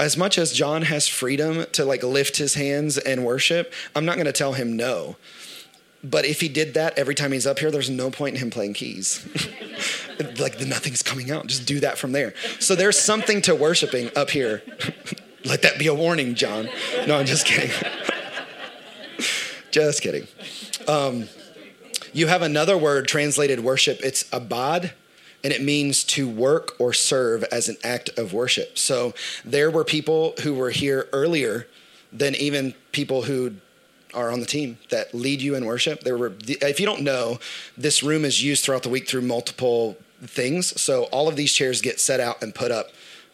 as 0.00 0.16
much 0.16 0.38
as 0.38 0.52
John 0.52 0.82
has 0.82 1.06
freedom 1.06 1.66
to 1.72 1.84
like 1.84 2.02
lift 2.02 2.38
his 2.38 2.54
hands 2.54 2.98
and 2.98 3.24
worship, 3.24 3.72
I'm 3.94 4.04
not 4.04 4.16
going 4.16 4.26
to 4.26 4.32
tell 4.32 4.54
him 4.54 4.76
no. 4.76 5.16
But 6.02 6.24
if 6.24 6.40
he 6.40 6.48
did 6.48 6.74
that 6.74 6.98
every 6.98 7.14
time 7.14 7.32
he's 7.32 7.46
up 7.46 7.58
here, 7.58 7.70
there's 7.70 7.90
no 7.90 8.10
point 8.10 8.36
in 8.36 8.40
him 8.40 8.50
playing 8.50 8.72
keys. 8.72 9.26
like 10.38 10.58
nothing's 10.60 11.02
coming 11.02 11.30
out. 11.30 11.46
Just 11.46 11.66
do 11.66 11.80
that 11.80 11.98
from 11.98 12.12
there. 12.12 12.32
So 12.58 12.74
there's 12.74 12.98
something 12.98 13.42
to 13.42 13.54
worshiping 13.54 14.10
up 14.16 14.30
here. 14.30 14.62
Let 15.44 15.62
that 15.62 15.78
be 15.78 15.86
a 15.86 15.94
warning, 15.94 16.34
John. 16.34 16.68
No, 17.06 17.18
I'm 17.18 17.26
just 17.26 17.46
kidding. 17.46 17.70
just 19.70 20.02
kidding. 20.02 20.26
Um, 20.88 21.28
you 22.12 22.26
have 22.26 22.42
another 22.42 22.76
word 22.76 23.06
translated 23.06 23.60
worship. 23.60 24.00
It's 24.02 24.24
abad, 24.32 24.92
and 25.42 25.52
it 25.52 25.62
means 25.62 26.04
to 26.04 26.28
work 26.28 26.74
or 26.78 26.92
serve 26.92 27.44
as 27.44 27.68
an 27.68 27.76
act 27.82 28.10
of 28.18 28.32
worship. 28.32 28.76
So 28.76 29.14
there 29.44 29.70
were 29.70 29.84
people 29.84 30.34
who 30.42 30.54
were 30.54 30.70
here 30.70 31.08
earlier 31.12 31.66
than 32.12 32.34
even 32.34 32.74
people 32.92 33.22
who 33.22 33.54
are 34.12 34.30
on 34.30 34.40
the 34.40 34.46
team 34.46 34.78
that 34.90 35.14
lead 35.14 35.40
you 35.40 35.54
in 35.54 35.64
worship. 35.64 36.00
There 36.00 36.18
were, 36.18 36.32
if 36.46 36.80
you 36.80 36.86
don't 36.86 37.02
know, 37.02 37.38
this 37.76 38.02
room 38.02 38.24
is 38.24 38.42
used 38.42 38.64
throughout 38.64 38.82
the 38.82 38.88
week 38.88 39.08
through 39.08 39.22
multiple 39.22 39.96
things. 40.22 40.80
So 40.80 41.04
all 41.04 41.28
of 41.28 41.36
these 41.36 41.52
chairs 41.52 41.80
get 41.80 42.00
set 42.00 42.20
out 42.20 42.42
and 42.42 42.54
put 42.54 42.70
up 42.70 42.90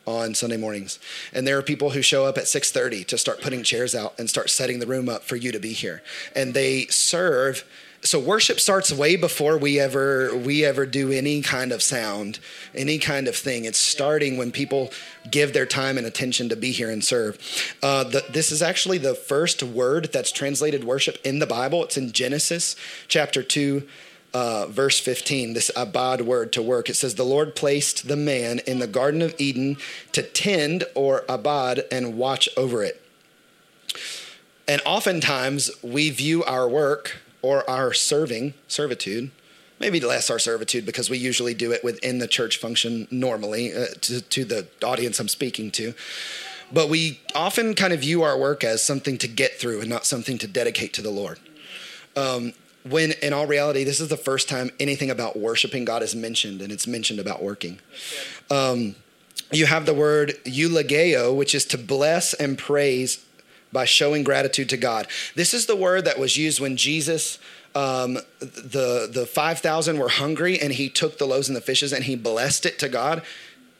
on 0.06 0.34
Sunday 0.34 0.56
mornings. 0.56 0.98
And 1.32 1.46
there 1.46 1.58
are 1.58 1.62
people 1.62 1.90
who 1.90 2.02
show 2.02 2.24
up 2.26 2.38
at 2.38 2.44
6:30 2.44 3.04
to 3.06 3.18
start 3.18 3.40
putting 3.40 3.64
chairs 3.64 3.94
out 3.94 4.14
and 4.18 4.30
start 4.30 4.50
setting 4.50 4.78
the 4.78 4.86
room 4.86 5.08
up 5.08 5.24
for 5.24 5.34
you 5.34 5.50
to 5.50 5.58
be 5.58 5.72
here. 5.72 6.02
And 6.34 6.54
they 6.54 6.86
serve 6.86 7.64
so 8.02 8.20
worship 8.20 8.60
starts 8.60 8.92
way 8.92 9.16
before 9.16 9.58
we 9.58 9.80
ever 9.80 10.36
we 10.36 10.64
ever 10.64 10.86
do 10.86 11.10
any 11.10 11.42
kind 11.42 11.72
of 11.72 11.82
sound 11.82 12.38
any 12.74 12.98
kind 12.98 13.26
of 13.28 13.36
thing. 13.36 13.64
It's 13.64 13.78
starting 13.78 14.36
when 14.36 14.52
people 14.52 14.90
give 15.30 15.52
their 15.52 15.66
time 15.66 15.98
and 15.98 16.06
attention 16.06 16.48
to 16.50 16.56
be 16.56 16.72
here 16.72 16.90
and 16.90 17.02
serve. 17.02 17.38
Uh, 17.82 18.04
the, 18.04 18.24
this 18.30 18.52
is 18.52 18.62
actually 18.62 18.98
the 18.98 19.14
first 19.14 19.62
word 19.62 20.10
that's 20.12 20.30
translated 20.30 20.84
worship 20.84 21.18
in 21.24 21.38
the 21.38 21.46
bible. 21.46 21.84
It's 21.84 21.96
in 21.96 22.12
genesis 22.12 22.76
chapter 23.08 23.42
2 23.42 23.86
uh, 24.34 24.66
verse 24.66 25.00
15 25.00 25.54
this 25.54 25.70
abad 25.74 26.20
word 26.20 26.52
to 26.52 26.62
work. 26.62 26.90
It 26.90 26.96
says 26.96 27.14
the 27.14 27.24
lord 27.24 27.56
placed 27.56 28.08
the 28.08 28.16
man 28.16 28.60
in 28.66 28.78
the 28.78 28.86
garden 28.86 29.22
of 29.22 29.34
eden 29.38 29.78
to 30.12 30.22
tend 30.22 30.84
or 30.94 31.24
abad 31.28 31.84
and 31.90 32.18
watch 32.18 32.48
over 32.56 32.82
it. 32.82 33.02
And 34.68 34.82
oftentimes 34.84 35.70
we 35.82 36.10
view 36.10 36.42
our 36.44 36.68
work 36.68 37.16
or 37.42 37.68
our 37.68 37.92
serving, 37.92 38.54
servitude, 38.68 39.30
maybe 39.78 40.00
less 40.00 40.30
our 40.30 40.38
servitude 40.38 40.86
because 40.86 41.10
we 41.10 41.18
usually 41.18 41.54
do 41.54 41.72
it 41.72 41.84
within 41.84 42.18
the 42.18 42.28
church 42.28 42.56
function 42.56 43.06
normally 43.10 43.72
uh, 43.74 43.86
to, 44.00 44.20
to 44.20 44.44
the 44.44 44.66
audience 44.84 45.20
I'm 45.20 45.28
speaking 45.28 45.70
to. 45.72 45.94
But 46.72 46.88
we 46.88 47.20
often 47.34 47.74
kind 47.74 47.92
of 47.92 48.00
view 48.00 48.22
our 48.22 48.38
work 48.38 48.64
as 48.64 48.82
something 48.82 49.18
to 49.18 49.28
get 49.28 49.54
through 49.54 49.80
and 49.80 49.88
not 49.88 50.04
something 50.04 50.38
to 50.38 50.48
dedicate 50.48 50.92
to 50.94 51.02
the 51.02 51.10
Lord. 51.10 51.38
Um, 52.16 52.54
when 52.84 53.12
in 53.22 53.32
all 53.32 53.46
reality, 53.46 53.84
this 53.84 54.00
is 54.00 54.08
the 54.08 54.16
first 54.16 54.48
time 54.48 54.70
anything 54.78 55.10
about 55.10 55.36
worshiping 55.36 55.84
God 55.84 56.02
is 56.02 56.14
mentioned, 56.14 56.62
and 56.62 56.72
it's 56.72 56.86
mentioned 56.86 57.18
about 57.18 57.42
working. 57.42 57.78
Um, 58.50 58.94
you 59.52 59.66
have 59.66 59.86
the 59.86 59.94
word 59.94 60.34
eulogeo, 60.44 61.34
which 61.34 61.54
is 61.54 61.64
to 61.66 61.78
bless 61.78 62.34
and 62.34 62.56
praise 62.56 63.24
by 63.76 63.84
showing 63.84 64.24
gratitude 64.24 64.70
to 64.70 64.78
God. 64.78 65.06
This 65.34 65.52
is 65.52 65.66
the 65.66 65.76
word 65.76 66.06
that 66.06 66.18
was 66.18 66.38
used 66.38 66.60
when 66.60 66.78
Jesus, 66.78 67.38
um, 67.74 68.14
the 68.40 69.06
the 69.12 69.26
five 69.30 69.58
thousand 69.58 69.98
were 69.98 70.08
hungry, 70.08 70.58
and 70.58 70.72
he 70.72 70.88
took 70.88 71.18
the 71.18 71.26
loaves 71.26 71.48
and 71.50 71.54
the 71.54 71.60
fishes 71.60 71.92
and 71.92 72.04
he 72.04 72.16
blessed 72.16 72.64
it 72.64 72.78
to 72.78 72.88
God. 72.88 73.22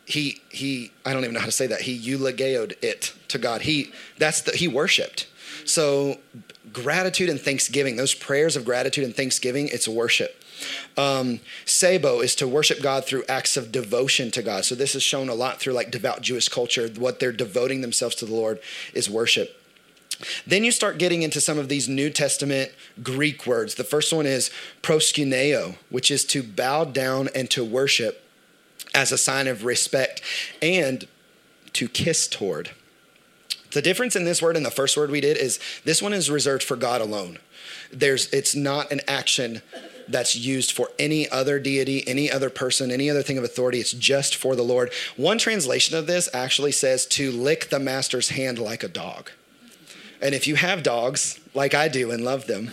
He 0.04 0.42
he 0.50 0.92
I 1.06 1.14
don't 1.14 1.22
even 1.22 1.32
know 1.32 1.40
how 1.40 1.46
to 1.46 1.60
say 1.62 1.66
that. 1.68 1.80
He 1.80 1.98
eulogeoed 1.98 2.74
it 2.82 3.14
to 3.28 3.38
God. 3.38 3.62
He 3.62 3.90
that's 4.18 4.42
the 4.42 4.52
he 4.52 4.68
worshipped. 4.68 5.28
So 5.64 6.18
gratitude 6.74 7.30
and 7.30 7.40
thanksgiving, 7.40 7.96
those 7.96 8.12
prayers 8.12 8.54
of 8.54 8.66
gratitude 8.66 9.04
and 9.04 9.16
thanksgiving, 9.16 9.68
it's 9.72 9.88
worship. 9.88 10.44
Um, 10.98 11.40
Sabo 11.64 12.20
is 12.20 12.34
to 12.36 12.46
worship 12.46 12.82
God 12.82 13.06
through 13.06 13.24
acts 13.30 13.56
of 13.56 13.72
devotion 13.72 14.30
to 14.32 14.42
God. 14.42 14.66
So 14.66 14.74
this 14.74 14.94
is 14.94 15.02
shown 15.02 15.30
a 15.30 15.34
lot 15.34 15.58
through 15.58 15.72
like 15.72 15.90
devout 15.90 16.20
Jewish 16.20 16.50
culture. 16.50 16.86
What 16.88 17.18
they're 17.18 17.32
devoting 17.32 17.80
themselves 17.80 18.14
to 18.16 18.26
the 18.26 18.34
Lord 18.34 18.60
is 18.92 19.08
worship. 19.08 19.62
Then 20.46 20.64
you 20.64 20.72
start 20.72 20.98
getting 20.98 21.22
into 21.22 21.40
some 21.40 21.58
of 21.58 21.68
these 21.68 21.88
New 21.88 22.10
Testament 22.10 22.72
Greek 23.02 23.46
words. 23.46 23.74
The 23.74 23.84
first 23.84 24.12
one 24.12 24.26
is 24.26 24.50
proskuneo, 24.82 25.76
which 25.90 26.10
is 26.10 26.24
to 26.26 26.42
bow 26.42 26.84
down 26.84 27.28
and 27.34 27.50
to 27.50 27.64
worship 27.64 28.22
as 28.94 29.12
a 29.12 29.18
sign 29.18 29.46
of 29.46 29.64
respect 29.64 30.22
and 30.62 31.06
to 31.74 31.88
kiss 31.88 32.26
toward. 32.26 32.70
The 33.72 33.82
difference 33.82 34.16
in 34.16 34.24
this 34.24 34.40
word 34.40 34.56
and 34.56 34.64
the 34.64 34.70
first 34.70 34.96
word 34.96 35.10
we 35.10 35.20
did 35.20 35.36
is 35.36 35.60
this 35.84 36.00
one 36.00 36.14
is 36.14 36.30
reserved 36.30 36.62
for 36.62 36.76
God 36.76 37.02
alone. 37.02 37.38
There's 37.92 38.32
it's 38.32 38.54
not 38.54 38.90
an 38.90 39.02
action 39.06 39.60
that's 40.08 40.36
used 40.36 40.72
for 40.72 40.90
any 40.98 41.28
other 41.28 41.58
deity, 41.58 42.06
any 42.06 42.30
other 42.30 42.48
person, 42.48 42.90
any 42.90 43.10
other 43.10 43.22
thing 43.22 43.38
of 43.38 43.44
authority. 43.44 43.80
It's 43.80 43.92
just 43.92 44.36
for 44.36 44.54
the 44.56 44.62
Lord. 44.62 44.92
One 45.16 45.36
translation 45.36 45.96
of 45.96 46.06
this 46.06 46.28
actually 46.32 46.72
says 46.72 47.06
to 47.06 47.30
lick 47.30 47.68
the 47.68 47.80
master's 47.80 48.30
hand 48.30 48.58
like 48.58 48.82
a 48.82 48.88
dog. 48.88 49.30
And 50.20 50.34
if 50.34 50.46
you 50.46 50.56
have 50.56 50.82
dogs, 50.82 51.38
like 51.54 51.74
I 51.74 51.88
do 51.88 52.10
and 52.10 52.24
love 52.24 52.46
them, 52.46 52.72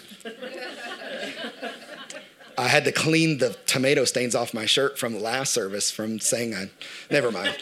I 2.58 2.68
had 2.68 2.86
to 2.86 2.92
clean 2.92 3.40
the 3.40 3.56
tomato 3.66 4.06
stains 4.06 4.36
off 4.36 4.54
my 4.54 4.66
shirt 4.66 4.98
from 4.98 5.14
the 5.14 5.20
last 5.20 5.54
service 5.54 5.92
from 5.92 6.20
saying 6.20 6.54
I, 6.54 6.70
never 7.10 7.32
mind. 7.32 7.58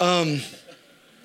Um, 0.00 0.40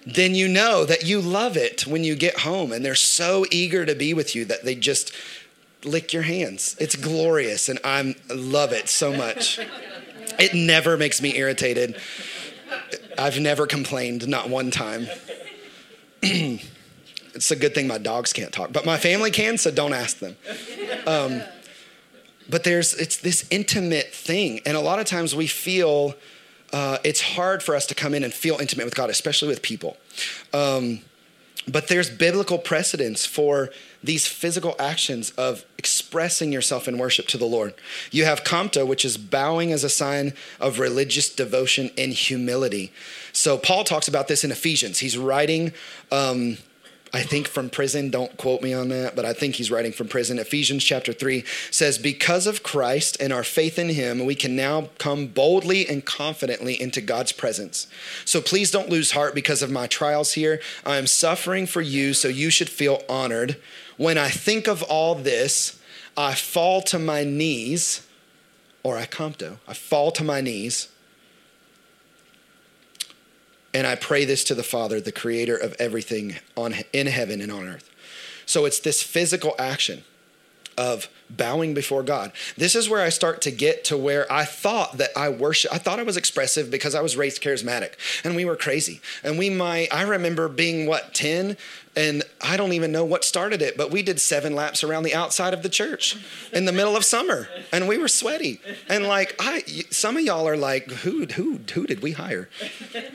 then 0.06 0.34
you 0.34 0.48
know 0.48 0.86
that 0.86 1.06
you 1.06 1.22
love 1.22 1.58
it 1.58 1.86
when 1.86 2.04
you 2.04 2.16
get 2.16 2.40
home 2.40 2.72
and 2.72 2.84
they're 2.84 2.96
so 2.96 3.46
eager 3.52 3.86
to 3.86 3.96
be 3.96 4.14
with 4.14 4.36
you 4.36 4.46
that 4.46 4.64
they 4.64 4.76
just 4.76 5.14
lick 5.84 6.14
your 6.14 6.24
hands. 6.24 6.76
It's 6.80 6.96
glorious 6.96 7.70
and 7.70 7.80
I 7.84 8.16
love 8.34 8.72
it 8.72 8.90
so 8.90 9.14
much. 9.14 9.60
It 10.40 10.54
never 10.54 10.98
makes 10.98 11.22
me 11.22 11.38
irritated. 11.38 12.00
I've 13.18 13.40
never 13.40 13.68
complained, 13.68 14.28
not 14.28 14.50
one 14.50 14.72
time. 14.72 15.08
it's 17.36 17.52
a 17.52 17.56
good 17.56 17.74
thing 17.74 17.88
my 17.88 17.98
dogs 17.98 18.34
can't 18.34 18.52
talk, 18.52 18.72
but 18.72 18.86
my 18.86 18.98
family 18.98 19.32
can, 19.32 19.58
so 19.58 19.72
don't 19.72 19.94
ask 19.94 20.20
them. 20.20 20.36
Um, 21.06 21.42
but 22.50 22.64
there's 22.64 22.94
it's 22.96 23.18
this 23.18 23.46
intimate 23.52 24.14
thing, 24.14 24.62
and 24.66 24.76
a 24.76 24.82
lot 24.82 25.00
of 25.00 25.06
times 25.06 25.36
we 25.36 25.48
feel 25.48 26.16
uh, 26.74 26.98
it's 27.04 27.22
hard 27.22 27.64
for 27.64 27.76
us 27.76 27.86
to 27.88 27.96
come 27.96 28.14
in 28.14 28.24
and 28.24 28.34
feel 28.34 28.58
intimate 28.60 28.86
with 28.86 28.96
God, 28.96 29.10
especially 29.10 29.48
with 29.48 29.62
people. 29.62 29.98
Um, 30.54 31.02
but 31.68 31.88
there's 31.88 32.10
biblical 32.10 32.58
precedence 32.58 33.26
for 33.26 33.70
these 34.04 34.28
physical 34.28 34.76
actions 34.80 35.32
of 35.32 35.66
expressing 35.78 36.52
yourself 36.52 36.88
in 36.88 36.98
worship 36.98 37.28
to 37.28 37.38
the 37.38 37.46
Lord. 37.46 37.74
You 38.12 38.26
have 38.26 38.44
Compta, 38.44 38.88
which 38.88 39.06
is 39.06 39.18
bowing 39.18 39.72
as 39.72 39.84
a 39.84 39.90
sign 39.90 40.34
of 40.60 40.80
religious 40.80 41.30
devotion 41.30 41.92
and 41.98 42.14
humility. 42.14 42.92
So 43.34 43.58
Paul 43.58 43.84
talks 43.84 44.08
about 44.08 44.28
this 44.28 44.44
in 44.44 44.52
Ephesians. 44.52 45.00
He's 45.00 45.18
writing 45.18 45.74
um, 46.12 46.58
I 47.12 47.24
think 47.24 47.48
from 47.48 47.70
prison. 47.70 48.12
Don't 48.12 48.38
quote 48.38 48.62
me 48.62 48.74
on 48.74 48.90
that, 48.90 49.16
but 49.16 49.26
I 49.26 49.34
think 49.34 49.56
he's 49.56 49.72
writing 49.72 49.92
from 49.92 50.08
prison. 50.08 50.38
Ephesians 50.38 50.84
chapter 50.84 51.12
3 51.12 51.44
says, 51.72 51.98
Because 51.98 52.46
of 52.46 52.62
Christ 52.62 53.18
and 53.20 53.34
our 53.34 53.44
faith 53.44 53.80
in 53.80 53.90
him, 53.90 54.26
we 54.26 54.36
can 54.36 54.56
now 54.56 54.90
come 55.00 55.28
boldly 55.28 55.88
and 55.88 56.06
confidently 56.06 56.80
into 56.80 57.02
God's 57.02 57.32
presence. 57.32 57.88
So 58.26 58.42
please 58.42 58.70
don't 58.70 58.90
lose 58.90 59.12
heart 59.12 59.34
because 59.34 59.64
of 59.64 59.72
my 59.72 59.88
trials 59.88 60.34
here. 60.34 60.62
I 60.86 60.98
am 60.98 61.08
suffering 61.08 61.66
for 61.66 61.82
you, 61.82 62.14
so 62.14 62.28
you 62.28 62.52
should 62.52 62.70
feel 62.70 63.02
honored. 63.10 63.58
When 63.98 64.18
I 64.18 64.30
think 64.30 64.68
of 64.68 64.84
all 64.84 65.16
this, 65.16 65.80
I 66.16 66.36
fall 66.36 66.82
to 66.84 67.00
my 67.00 67.24
knees, 67.24 68.06
or 68.84 68.98
I 68.98 69.06
compto, 69.06 69.58
I 69.68 69.74
fall 69.74 70.12
to 70.12 70.24
my 70.24 70.42
knees 70.42 70.90
and 73.74 73.86
I 73.86 73.96
pray 73.96 74.26
this 74.26 74.44
to 74.46 74.56
the 74.56 74.64
Father, 74.64 75.00
the 75.00 75.12
creator 75.12 75.56
of 75.56 75.76
everything 75.80 76.36
on, 76.56 76.76
in 76.94 77.08
heaven 77.08 77.42
and 77.42 77.52
on 77.52 77.68
earth. 77.68 77.90
So 78.46 78.66
it's 78.66 78.80
this 78.80 79.04
physical 79.04 79.56
action 79.60 80.04
of 80.80 81.10
bowing 81.30 81.74
before 81.74 82.04
God. 82.04 82.32
This 82.56 82.74
is 82.74 82.88
where 82.90 83.02
I 83.02 83.10
start 83.10 83.42
to 83.42 83.52
get 83.52 83.84
to 83.86 83.98
where 83.98 84.32
I 84.32 84.46
thought 84.46 84.98
that 84.98 85.10
I 85.16 85.28
worship. 85.28 85.74
I 85.74 85.78
thought 85.78 86.00
I 86.00 86.04
was 86.04 86.16
expressive 86.16 86.72
because 86.72 86.96
I 86.96 87.02
was 87.02 87.18
raised 87.18 87.44
charismatic 87.44 87.92
and 88.24 88.34
we 88.34 88.46
were 88.46 88.56
crazy. 88.56 89.02
And 89.22 89.38
we 89.38 89.50
might, 89.50 89.94
I 89.94 90.04
remember 90.04 90.48
being 90.48 90.88
what, 90.88 91.14
10? 91.14 91.58
And 91.98 92.24
I 92.40 92.56
don't 92.56 92.72
even 92.72 92.94
know 92.94 93.04
what 93.04 93.26
started 93.26 93.62
it, 93.62 93.76
but 93.76 93.92
we 93.92 94.02
did 94.02 94.22
seven 94.22 94.56
laps 94.56 94.82
around 94.82 95.04
the 95.04 95.14
outside 95.14 95.54
of 95.54 95.64
the 95.64 95.70
church 95.70 96.16
in 96.54 96.64
the 96.64 96.72
middle 96.72 96.96
of 96.96 97.04
summer 97.04 97.50
and 97.74 97.86
we 97.86 97.98
were 97.98 98.08
sweaty. 98.08 98.62
And 98.88 99.06
like, 99.06 99.36
I, 99.38 99.64
some 99.92 100.16
of 100.16 100.24
y'all 100.24 100.48
are 100.48 100.58
like, 100.58 100.90
who, 100.90 101.26
who, 101.26 101.60
who 101.74 101.88
did 101.88 102.02
we 102.02 102.14
hire? 102.14 102.48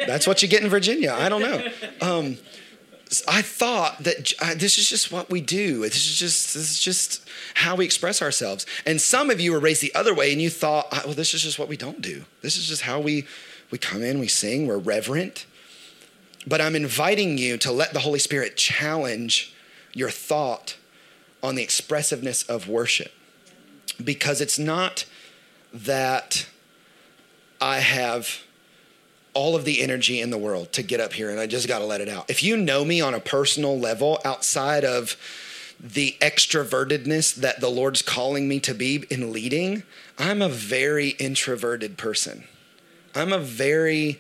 That's 0.07 0.27
what 0.27 0.42
you 0.42 0.48
get 0.48 0.62
in 0.62 0.68
Virginia. 0.68 1.16
I 1.18 1.31
don't 1.31 1.40
know. 1.40 1.66
Um, 2.03 2.37
I 3.28 3.42
thought 3.42 4.02
that 4.04 4.32
uh, 4.40 4.54
this 4.54 4.78
is 4.78 4.88
just 4.88 5.12
what 5.12 5.30
we 5.30 5.40
do. 5.40 5.82
This 5.82 6.06
is 6.06 6.16
just 6.16 6.54
this 6.54 6.70
is 6.70 6.80
just 6.80 7.28
how 7.54 7.76
we 7.76 7.84
express 7.84 8.20
ourselves. 8.20 8.66
And 8.84 9.00
some 9.00 9.30
of 9.30 9.40
you 9.40 9.52
were 9.52 9.60
raised 9.60 9.82
the 9.82 9.94
other 9.94 10.14
way, 10.14 10.32
and 10.32 10.42
you 10.42 10.50
thought, 10.50 10.90
well, 11.04 11.14
this 11.14 11.34
is 11.34 11.42
just 11.42 11.58
what 11.58 11.68
we 11.68 11.76
don't 11.76 12.00
do. 12.00 12.24
This 12.42 12.56
is 12.56 12.66
just 12.66 12.82
how 12.82 13.00
we 13.00 13.26
we 13.70 13.78
come 13.78 14.02
in, 14.02 14.18
we 14.18 14.28
sing, 14.28 14.66
we're 14.66 14.78
reverent. 14.78 15.46
But 16.46 16.60
I'm 16.60 16.76
inviting 16.76 17.38
you 17.38 17.56
to 17.58 17.72
let 17.72 17.92
the 17.92 18.00
Holy 18.00 18.18
Spirit 18.18 18.56
challenge 18.56 19.54
your 19.92 20.10
thought 20.10 20.76
on 21.42 21.54
the 21.54 21.62
expressiveness 21.62 22.42
of 22.44 22.68
worship, 22.68 23.12
because 24.02 24.40
it's 24.40 24.58
not 24.58 25.04
that 25.72 26.46
I 27.60 27.78
have 27.78 28.42
all 29.35 29.57
of 29.57 29.64
the 29.64 29.83
energy 29.83 30.20
in 30.20 30.31
the 30.31 30.38
world 30.38 30.73
to 30.73 30.83
get 30.83 31.01
up 31.01 31.12
here 31.12 31.31
and 31.31 31.38
I 31.38 31.47
just 31.47 31.68
got 31.68 31.81
to 31.81 31.85
let 31.85 32.01
it 32.01 32.09
out. 32.09 32.31
If 32.31 32.42
you 32.42 32.57
know 32.57 32.85
me 32.85 33.01
on 33.01 33.14
a 33.14 33.20
personal 33.20 33.79
level 33.79 34.20
outside 34.25 34.85
of 34.85 35.16
the 35.81 36.16
extrovertedness 36.20 37.35
that 37.35 37.61
the 37.61 37.68
Lord's 37.68 38.01
calling 38.01 38.49
me 38.49 38.61
to 38.61 38.75
be 38.75 39.05
in 39.11 39.33
leading, 39.33 39.83
I'm 40.18 40.40
a 40.40 40.49
very 40.49 41.11
introverted 41.11 41.99
person. 41.99 42.44
I'm 43.14 43.33
a 43.33 43.38
very 43.38 44.18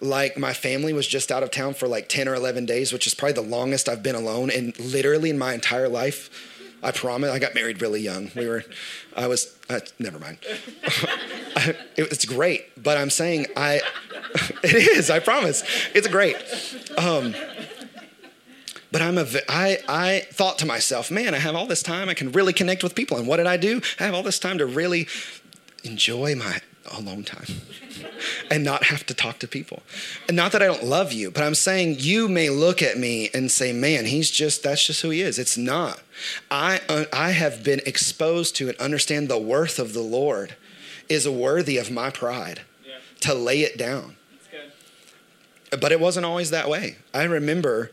like 0.00 0.36
my 0.36 0.52
family 0.52 0.92
was 0.92 1.06
just 1.06 1.32
out 1.32 1.42
of 1.42 1.50
town 1.50 1.74
for 1.74 1.88
like 1.88 2.08
10 2.08 2.28
or 2.28 2.34
11 2.34 2.66
days, 2.66 2.92
which 2.92 3.06
is 3.06 3.14
probably 3.14 3.32
the 3.32 3.40
longest 3.40 3.88
I've 3.88 4.02
been 4.02 4.14
alone 4.14 4.50
and 4.50 4.78
literally 4.78 5.30
in 5.30 5.38
my 5.38 5.54
entire 5.54 5.88
life. 5.88 6.52
I 6.82 6.90
promise. 6.90 7.30
I 7.30 7.38
got 7.38 7.54
married 7.54 7.80
really 7.80 8.00
young. 8.00 8.30
We 8.36 8.46
were, 8.46 8.64
I 9.16 9.26
was, 9.26 9.56
uh, 9.70 9.80
never 9.98 10.18
mind. 10.18 10.38
it, 10.44 11.78
it's 11.96 12.26
great, 12.26 12.82
but 12.82 12.98
I'm 12.98 13.10
saying 13.10 13.46
I, 13.56 13.80
it 14.62 14.98
is, 14.98 15.10
I 15.10 15.18
promise. 15.20 15.62
It's 15.94 16.08
great. 16.08 16.36
Um, 16.98 17.34
but 18.92 19.02
I'm 19.02 19.18
a, 19.18 19.26
I, 19.48 19.78
I 19.88 20.26
thought 20.30 20.58
to 20.60 20.66
myself, 20.66 21.10
man, 21.10 21.34
I 21.34 21.38
have 21.38 21.54
all 21.54 21.66
this 21.66 21.82
time. 21.82 22.08
I 22.08 22.14
can 22.14 22.32
really 22.32 22.52
connect 22.52 22.82
with 22.82 22.94
people. 22.94 23.18
And 23.18 23.26
what 23.26 23.36
did 23.36 23.46
I 23.46 23.56
do? 23.56 23.80
I 24.00 24.04
have 24.04 24.14
all 24.14 24.22
this 24.22 24.38
time 24.38 24.58
to 24.58 24.66
really 24.66 25.06
enjoy 25.84 26.34
my 26.34 26.60
alone 26.92 27.24
time 27.24 27.46
and 28.50 28.64
not 28.64 28.84
have 28.84 29.04
to 29.06 29.14
talk 29.14 29.38
to 29.40 29.48
people. 29.48 29.82
And 30.28 30.36
not 30.36 30.52
that 30.52 30.62
I 30.62 30.66
don't 30.66 30.84
love 30.84 31.12
you, 31.12 31.30
but 31.30 31.42
I'm 31.42 31.54
saying 31.54 31.96
you 31.98 32.28
may 32.28 32.48
look 32.48 32.82
at 32.82 32.96
me 32.96 33.30
and 33.34 33.50
say, 33.50 33.72
man, 33.72 34.06
he's 34.06 34.30
just, 34.30 34.62
that's 34.62 34.86
just 34.86 35.02
who 35.02 35.10
he 35.10 35.20
is. 35.20 35.38
It's 35.38 35.58
not. 35.58 36.00
I, 36.50 36.80
uh, 36.88 37.04
I 37.12 37.30
have 37.32 37.64
been 37.64 37.80
exposed 37.86 38.56
to 38.56 38.68
and 38.68 38.78
understand 38.78 39.28
the 39.28 39.38
worth 39.38 39.78
of 39.78 39.92
the 39.92 40.02
Lord 40.02 40.54
is 41.08 41.28
worthy 41.28 41.76
of 41.76 41.90
my 41.90 42.10
pride. 42.10 42.62
To 43.20 43.34
lay 43.34 43.60
it 43.62 43.76
down. 43.78 44.16
But 45.80 45.92
it 45.92 46.00
wasn't 46.00 46.26
always 46.26 46.50
that 46.50 46.68
way. 46.68 46.96
I 47.12 47.24
remember. 47.24 47.90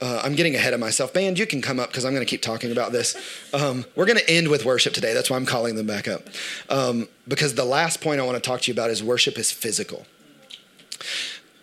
Uh, 0.00 0.20
I'm 0.24 0.34
getting 0.34 0.54
ahead 0.54 0.74
of 0.74 0.80
myself. 0.80 1.14
Band, 1.14 1.38
you 1.38 1.46
can 1.46 1.62
come 1.62 1.80
up 1.80 1.88
because 1.88 2.04
I'm 2.04 2.12
going 2.12 2.26
to 2.26 2.28
keep 2.28 2.42
talking 2.42 2.72
about 2.72 2.92
this. 2.92 3.16
Um, 3.54 3.86
we're 3.94 4.04
going 4.04 4.18
to 4.18 4.28
end 4.28 4.48
with 4.48 4.64
worship 4.64 4.92
today. 4.92 5.14
That's 5.14 5.30
why 5.30 5.36
I'm 5.36 5.46
calling 5.46 5.76
them 5.76 5.86
back 5.86 6.08
up. 6.08 6.22
Um, 6.68 7.08
because 7.26 7.54
the 7.54 7.64
last 7.64 8.00
point 8.00 8.20
I 8.20 8.24
want 8.24 8.36
to 8.36 8.46
talk 8.46 8.60
to 8.62 8.70
you 8.70 8.74
about 8.74 8.90
is 8.90 9.02
worship 9.02 9.38
is 9.38 9.50
physical. 9.50 10.04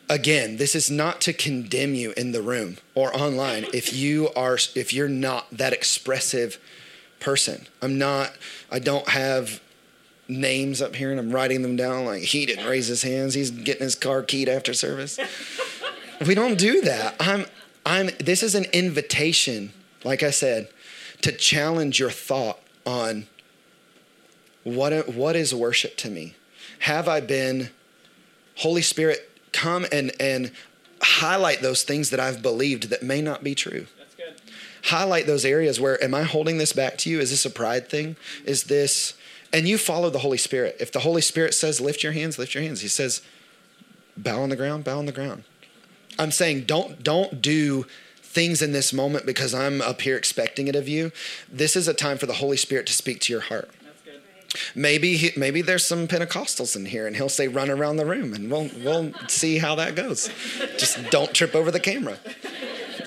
Again, 0.10 0.58
this 0.58 0.76
is 0.76 0.90
not 0.90 1.22
to 1.22 1.34
condemn 1.34 1.94
you 1.94 2.14
in 2.18 2.32
the 2.32 2.42
room 2.42 2.78
or 2.96 3.16
online 3.16 3.66
if 3.74 3.94
you 3.94 4.30
are 4.36 4.58
if 4.76 4.94
you're 4.94 5.08
not 5.08 5.46
that 5.52 5.72
expressive 5.72 6.58
person. 7.20 7.68
I'm 7.82 7.98
not 7.98 8.34
I 8.72 8.80
don't 8.80 9.10
have 9.10 9.62
names 10.32 10.82
up 10.82 10.96
here 10.96 11.12
and 11.12 11.20
I'm 11.20 11.32
writing 11.32 11.62
them 11.62 11.76
down 11.76 12.06
like 12.06 12.24
he 12.24 12.46
didn't 12.46 12.66
raise 12.66 12.88
his 12.88 13.04
hands. 13.04 13.34
He's 13.34 13.52
getting 13.52 13.84
his 13.84 13.96
car 13.96 14.24
keyed 14.24 14.50
after 14.50 14.74
service. 14.74 15.20
we 16.28 16.36
don't 16.36 16.58
do 16.58 16.82
that. 16.82 17.16
I'm 17.20 17.46
I'm 17.86 18.10
this 18.20 18.44
is 18.44 18.56
an 18.56 18.66
invitation, 18.74 19.74
like 20.04 20.24
I 20.24 20.32
said, 20.32 20.70
to 21.22 21.32
challenge 21.32 22.00
your 22.00 22.12
thought 22.12 22.60
on 22.86 23.28
what 24.64 25.10
what 25.14 25.36
is 25.36 25.54
worship 25.54 25.98
to 25.98 26.10
me? 26.10 26.36
Have 26.80 27.08
I 27.08 27.20
been 27.20 27.70
Holy 28.58 28.82
Spirit 28.82 29.30
come 29.52 29.86
and 29.92 30.12
and 30.20 30.52
highlight 31.02 31.62
those 31.62 31.84
things 31.84 32.10
that 32.12 32.20
I've 32.20 32.42
believed 32.42 32.90
that 32.90 33.04
may 33.04 33.22
not 33.22 33.44
be 33.44 33.56
true. 33.56 33.88
Highlight 34.86 35.28
those 35.28 35.46
areas 35.46 35.80
where 35.80 36.04
am 36.04 36.14
I 36.14 36.24
holding 36.24 36.58
this 36.58 36.74
back 36.74 36.98
to 37.00 37.10
you? 37.10 37.20
Is 37.20 37.30
this 37.30 37.46
a 37.46 37.50
pride 37.50 37.88
thing? 37.88 38.16
Is 38.46 38.64
this 38.66 39.14
and 39.54 39.68
you 39.68 39.78
follow 39.78 40.10
the 40.10 40.20
Holy 40.20 40.38
Spirit. 40.38 40.78
If 40.80 40.92
the 40.92 41.00
Holy 41.00 41.22
Spirit 41.22 41.54
says, 41.54 41.82
lift 41.82 42.04
your 42.04 42.14
hands, 42.14 42.38
lift 42.38 42.54
your 42.54 42.64
hands. 42.64 42.82
He 42.82 42.88
says, 42.88 43.22
bow 44.18 44.42
on 44.42 44.50
the 44.50 44.56
ground, 44.56 44.84
bow 44.84 44.98
on 44.98 45.06
the 45.06 45.12
ground. 45.12 45.44
I'm 46.20 46.32
saying 46.32 46.66
don't 46.66 47.04
don't 47.04 47.42
do 47.42 47.86
things 48.18 48.62
in 48.62 48.72
this 48.72 48.94
moment 48.94 49.26
because 49.26 49.54
I'm 49.54 49.82
up 49.82 50.02
here 50.02 50.18
expecting 50.18 50.68
it 50.68 50.76
of 50.76 50.88
you. 50.88 51.12
This 51.52 51.76
is 51.76 51.88
a 51.88 51.94
time 51.94 52.18
for 52.18 52.26
the 52.26 52.34
Holy 52.34 52.58
Spirit 52.58 52.86
to 52.88 52.94
speak 52.94 53.20
to 53.22 53.34
your 53.34 53.42
heart. 53.42 53.70
Maybe 54.76 55.32
maybe 55.38 55.62
there's 55.62 55.86
some 55.86 56.08
Pentecostals 56.08 56.76
in 56.76 56.86
here, 56.86 57.08
and 57.08 57.16
he'll 57.16 57.30
say, 57.30 57.48
"Run 57.48 57.70
around 57.70 57.96
the 57.96 58.06
room," 58.06 58.34
and 58.34 58.52
we'll 58.52 58.70
we'll 58.84 59.14
see 59.30 59.60
how 59.60 59.76
that 59.76 59.96
goes. 59.96 60.30
Just 60.78 61.10
don't 61.10 61.34
trip 61.34 61.56
over 61.56 61.72
the 61.72 61.80
camera 61.80 62.18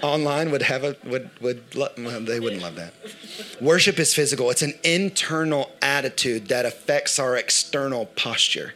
online 0.02 0.50
would 0.50 0.62
have 0.62 0.84
a 0.84 0.96
would 1.04 1.30
would 1.40 1.74
lo- 1.74 1.88
they 1.96 2.40
wouldn't 2.40 2.62
love 2.62 2.76
that. 2.76 2.94
Worship 3.60 3.98
is 3.98 4.14
physical. 4.14 4.50
It's 4.50 4.62
an 4.62 4.74
internal 4.82 5.70
attitude 5.82 6.48
that 6.48 6.66
affects 6.66 7.18
our 7.18 7.36
external 7.36 8.06
posture. 8.06 8.74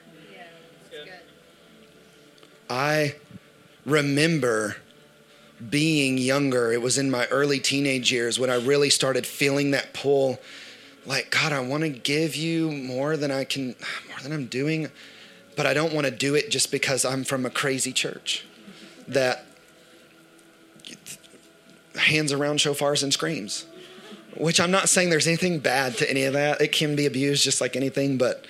I 2.71 3.15
remember 3.87 4.77
being 5.71 6.19
younger. 6.19 6.73
It 6.73 6.83
was 6.83 6.99
in 6.99 7.11
my 7.11 7.27
early 7.27 7.59
teenage 7.59 8.13
years 8.13 8.39
when 8.39 8.51
I 8.51 8.57
really 8.57 8.91
started 8.91 9.27
feeling 9.27 9.71
that 9.73 9.95
pull 9.95 10.39
like 11.09 11.31
God, 11.31 11.53
I 11.53 11.61
want 11.61 11.85
to 11.85 11.89
give 11.89 12.37
you 12.37 12.71
more 12.71 13.17
than 13.17 13.31
I 13.31 13.45
can 13.45 13.69
more 14.09 14.21
than 14.23 14.33
I'm 14.33 14.47
doing, 14.47 14.91
but 15.57 15.67
I 15.67 15.75
don't 15.75 15.93
want 15.93 16.07
to 16.07 16.11
do 16.11 16.35
it 16.35 16.51
just 16.51 16.71
because 16.71 17.05
I'm 17.05 17.25
from 17.25 17.47
a 17.47 17.51
crazy 17.51 17.93
church 17.93 18.45
that 19.09 19.47
hands 21.99 22.33
around 22.33 22.59
shofars 22.59 23.03
and 23.03 23.13
screams. 23.13 23.67
Which 24.37 24.61
I'm 24.61 24.71
not 24.71 24.89
saying 24.89 25.11
there's 25.11 25.27
anything 25.27 25.59
bad 25.59 25.97
to 25.99 26.09
any 26.09 26.23
of 26.25 26.33
that. 26.35 26.61
It 26.61 26.71
can 26.71 26.95
be 26.95 27.07
abused 27.07 27.43
just 27.43 27.61
like 27.61 27.75
anything, 27.77 28.19
but 28.19 28.45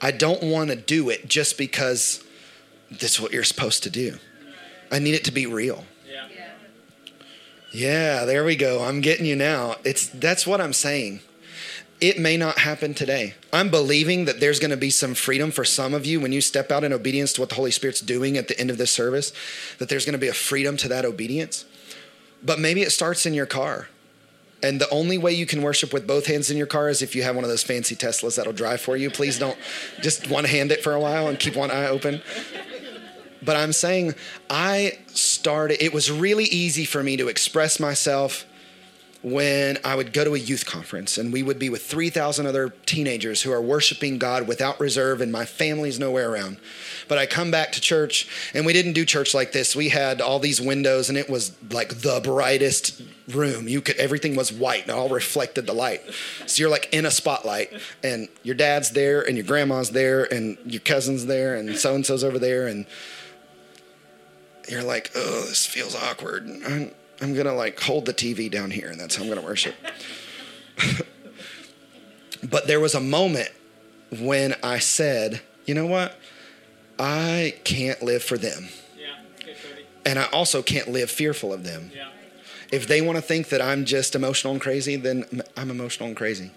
I 0.00 0.10
don't 0.10 0.42
want 0.42 0.70
to 0.70 0.76
do 0.76 1.10
it 1.10 1.28
just 1.28 1.58
because 1.58 2.24
that's 2.90 3.20
what 3.20 3.32
you're 3.32 3.44
supposed 3.44 3.82
to 3.82 3.90
do. 3.90 4.18
I 4.90 4.98
need 4.98 5.14
it 5.14 5.24
to 5.24 5.32
be 5.32 5.46
real. 5.46 5.84
Yeah. 6.10 6.26
yeah, 7.72 8.24
there 8.24 8.44
we 8.44 8.56
go. 8.56 8.84
I'm 8.84 9.00
getting 9.00 9.26
you 9.26 9.36
now. 9.36 9.76
It's 9.84 10.06
that's 10.08 10.46
what 10.46 10.60
I'm 10.60 10.72
saying. 10.72 11.20
it 12.02 12.18
may 12.18 12.36
not 12.36 12.58
happen 12.58 12.94
today. 12.94 13.34
I'm 13.52 13.70
believing 13.70 14.24
that 14.24 14.40
there's 14.40 14.58
going 14.58 14.72
to 14.72 14.76
be 14.76 14.90
some 14.90 15.14
freedom 15.14 15.52
for 15.52 15.64
some 15.64 15.94
of 15.94 16.04
you 16.04 16.20
when 16.20 16.32
you 16.32 16.40
step 16.40 16.72
out 16.72 16.82
in 16.82 16.92
obedience 16.92 17.32
to 17.34 17.40
what 17.40 17.50
the 17.50 17.54
Holy 17.54 17.70
Spirit's 17.70 18.00
doing 18.00 18.36
at 18.36 18.48
the 18.48 18.58
end 18.58 18.70
of 18.70 18.76
this 18.76 18.90
service, 18.90 19.32
that 19.78 19.88
there's 19.88 20.04
going 20.04 20.14
to 20.14 20.18
be 20.18 20.26
a 20.26 20.34
freedom 20.34 20.76
to 20.78 20.88
that 20.88 21.04
obedience. 21.04 21.64
But 22.44 22.58
maybe 22.58 22.82
it 22.82 22.90
starts 22.90 23.26
in 23.26 23.34
your 23.34 23.46
car. 23.46 23.88
And 24.62 24.80
the 24.80 24.88
only 24.90 25.18
way 25.18 25.32
you 25.32 25.44
can 25.44 25.60
worship 25.60 25.92
with 25.92 26.06
both 26.06 26.26
hands 26.26 26.50
in 26.50 26.56
your 26.56 26.66
car 26.66 26.88
is 26.88 27.02
if 27.02 27.16
you 27.16 27.24
have 27.24 27.34
one 27.34 27.44
of 27.44 27.50
those 27.50 27.64
fancy 27.64 27.96
Teslas 27.96 28.36
that'll 28.36 28.52
drive 28.52 28.80
for 28.80 28.96
you. 28.96 29.10
Please 29.10 29.38
don't 29.38 29.58
just 30.00 30.30
one 30.30 30.44
hand 30.44 30.70
it 30.70 30.84
for 30.84 30.92
a 30.92 31.00
while 31.00 31.26
and 31.26 31.38
keep 31.38 31.56
one 31.56 31.70
eye 31.70 31.88
open. 31.88 32.22
But 33.44 33.56
I'm 33.56 33.72
saying 33.72 34.14
I 34.48 34.98
started, 35.08 35.82
it 35.84 35.92
was 35.92 36.12
really 36.12 36.44
easy 36.44 36.84
for 36.84 37.02
me 37.02 37.16
to 37.16 37.26
express 37.26 37.80
myself 37.80 38.46
when 39.22 39.78
I 39.84 39.94
would 39.94 40.12
go 40.12 40.24
to 40.24 40.34
a 40.34 40.38
youth 40.38 40.66
conference 40.66 41.16
and 41.16 41.32
we 41.32 41.42
would 41.42 41.58
be 41.58 41.70
with 41.70 41.82
3,000 41.82 42.44
other 42.44 42.70
teenagers 42.86 43.42
who 43.42 43.52
are 43.52 43.62
worshiping 43.62 44.18
God 44.18 44.48
without 44.48 44.80
reserve 44.80 45.20
and 45.20 45.30
my 45.30 45.44
family's 45.44 45.98
nowhere 45.98 46.30
around. 46.30 46.56
But 47.06 47.18
I 47.18 47.26
come 47.26 47.50
back 47.50 47.70
to 47.72 47.80
church 47.80 48.28
and 48.52 48.66
we 48.66 48.72
didn't 48.72 48.94
do 48.94 49.04
church 49.04 49.32
like 49.32 49.52
this. 49.52 49.76
We 49.76 49.90
had 49.90 50.20
all 50.20 50.40
these 50.40 50.60
windows 50.60 51.08
and 51.08 51.16
it 51.16 51.30
was 51.30 51.52
like 51.70 52.00
the 52.00 52.20
brightest 52.22 53.00
room. 53.28 53.68
You 53.68 53.80
could 53.80 53.96
everything 53.96 54.34
was 54.34 54.52
white 54.52 54.82
and 54.82 54.90
all 54.90 55.08
reflected 55.08 55.66
the 55.66 55.72
light. 55.72 56.02
So 56.46 56.60
you're 56.60 56.70
like 56.70 56.92
in 56.92 57.06
a 57.06 57.10
spotlight 57.10 57.72
and 58.02 58.28
your 58.42 58.56
dad's 58.56 58.90
there 58.90 59.22
and 59.22 59.36
your 59.36 59.46
grandma's 59.46 59.90
there 59.90 60.24
and 60.32 60.58
your 60.64 60.80
cousin's 60.80 61.26
there 61.26 61.54
and 61.54 61.76
so 61.76 61.94
and 61.94 62.04
so's 62.04 62.24
over 62.24 62.40
there 62.40 62.66
and 62.66 62.86
you're 64.68 64.82
like, 64.82 65.10
"Oh, 65.14 65.44
this 65.48 65.66
feels 65.66 65.94
awkward." 65.94 66.48
I'm, 66.64 66.92
I'm 67.22 67.34
gonna 67.34 67.54
like 67.54 67.80
hold 67.80 68.04
the 68.06 68.12
TV 68.12 68.50
down 68.50 68.72
here, 68.72 68.88
and 68.88 69.00
that's 69.00 69.14
how 69.14 69.22
I'm 69.22 69.28
gonna 69.28 69.40
worship. 69.42 69.76
but 72.42 72.66
there 72.66 72.80
was 72.80 72.94
a 72.94 73.00
moment 73.00 73.50
when 74.20 74.56
I 74.62 74.80
said, 74.80 75.40
you 75.64 75.74
know 75.74 75.86
what? 75.86 76.18
I 76.98 77.54
can't 77.64 78.02
live 78.02 78.22
for 78.22 78.36
them. 78.36 78.68
Yeah. 78.98 79.54
And 80.04 80.18
I 80.18 80.24
also 80.26 80.62
can't 80.62 80.88
live 80.88 81.10
fearful 81.10 81.52
of 81.52 81.64
them. 81.64 81.92
Yeah. 81.94 82.08
If 82.72 82.88
they 82.88 83.00
want 83.00 83.16
to 83.16 83.22
think 83.22 83.50
that 83.50 83.62
I'm 83.62 83.84
just 83.84 84.14
emotional 84.14 84.54
and 84.54 84.60
crazy, 84.60 84.96
then 84.96 85.42
I'm 85.56 85.70
emotional 85.70 86.08
and 86.08 86.16
crazy. 86.16 86.50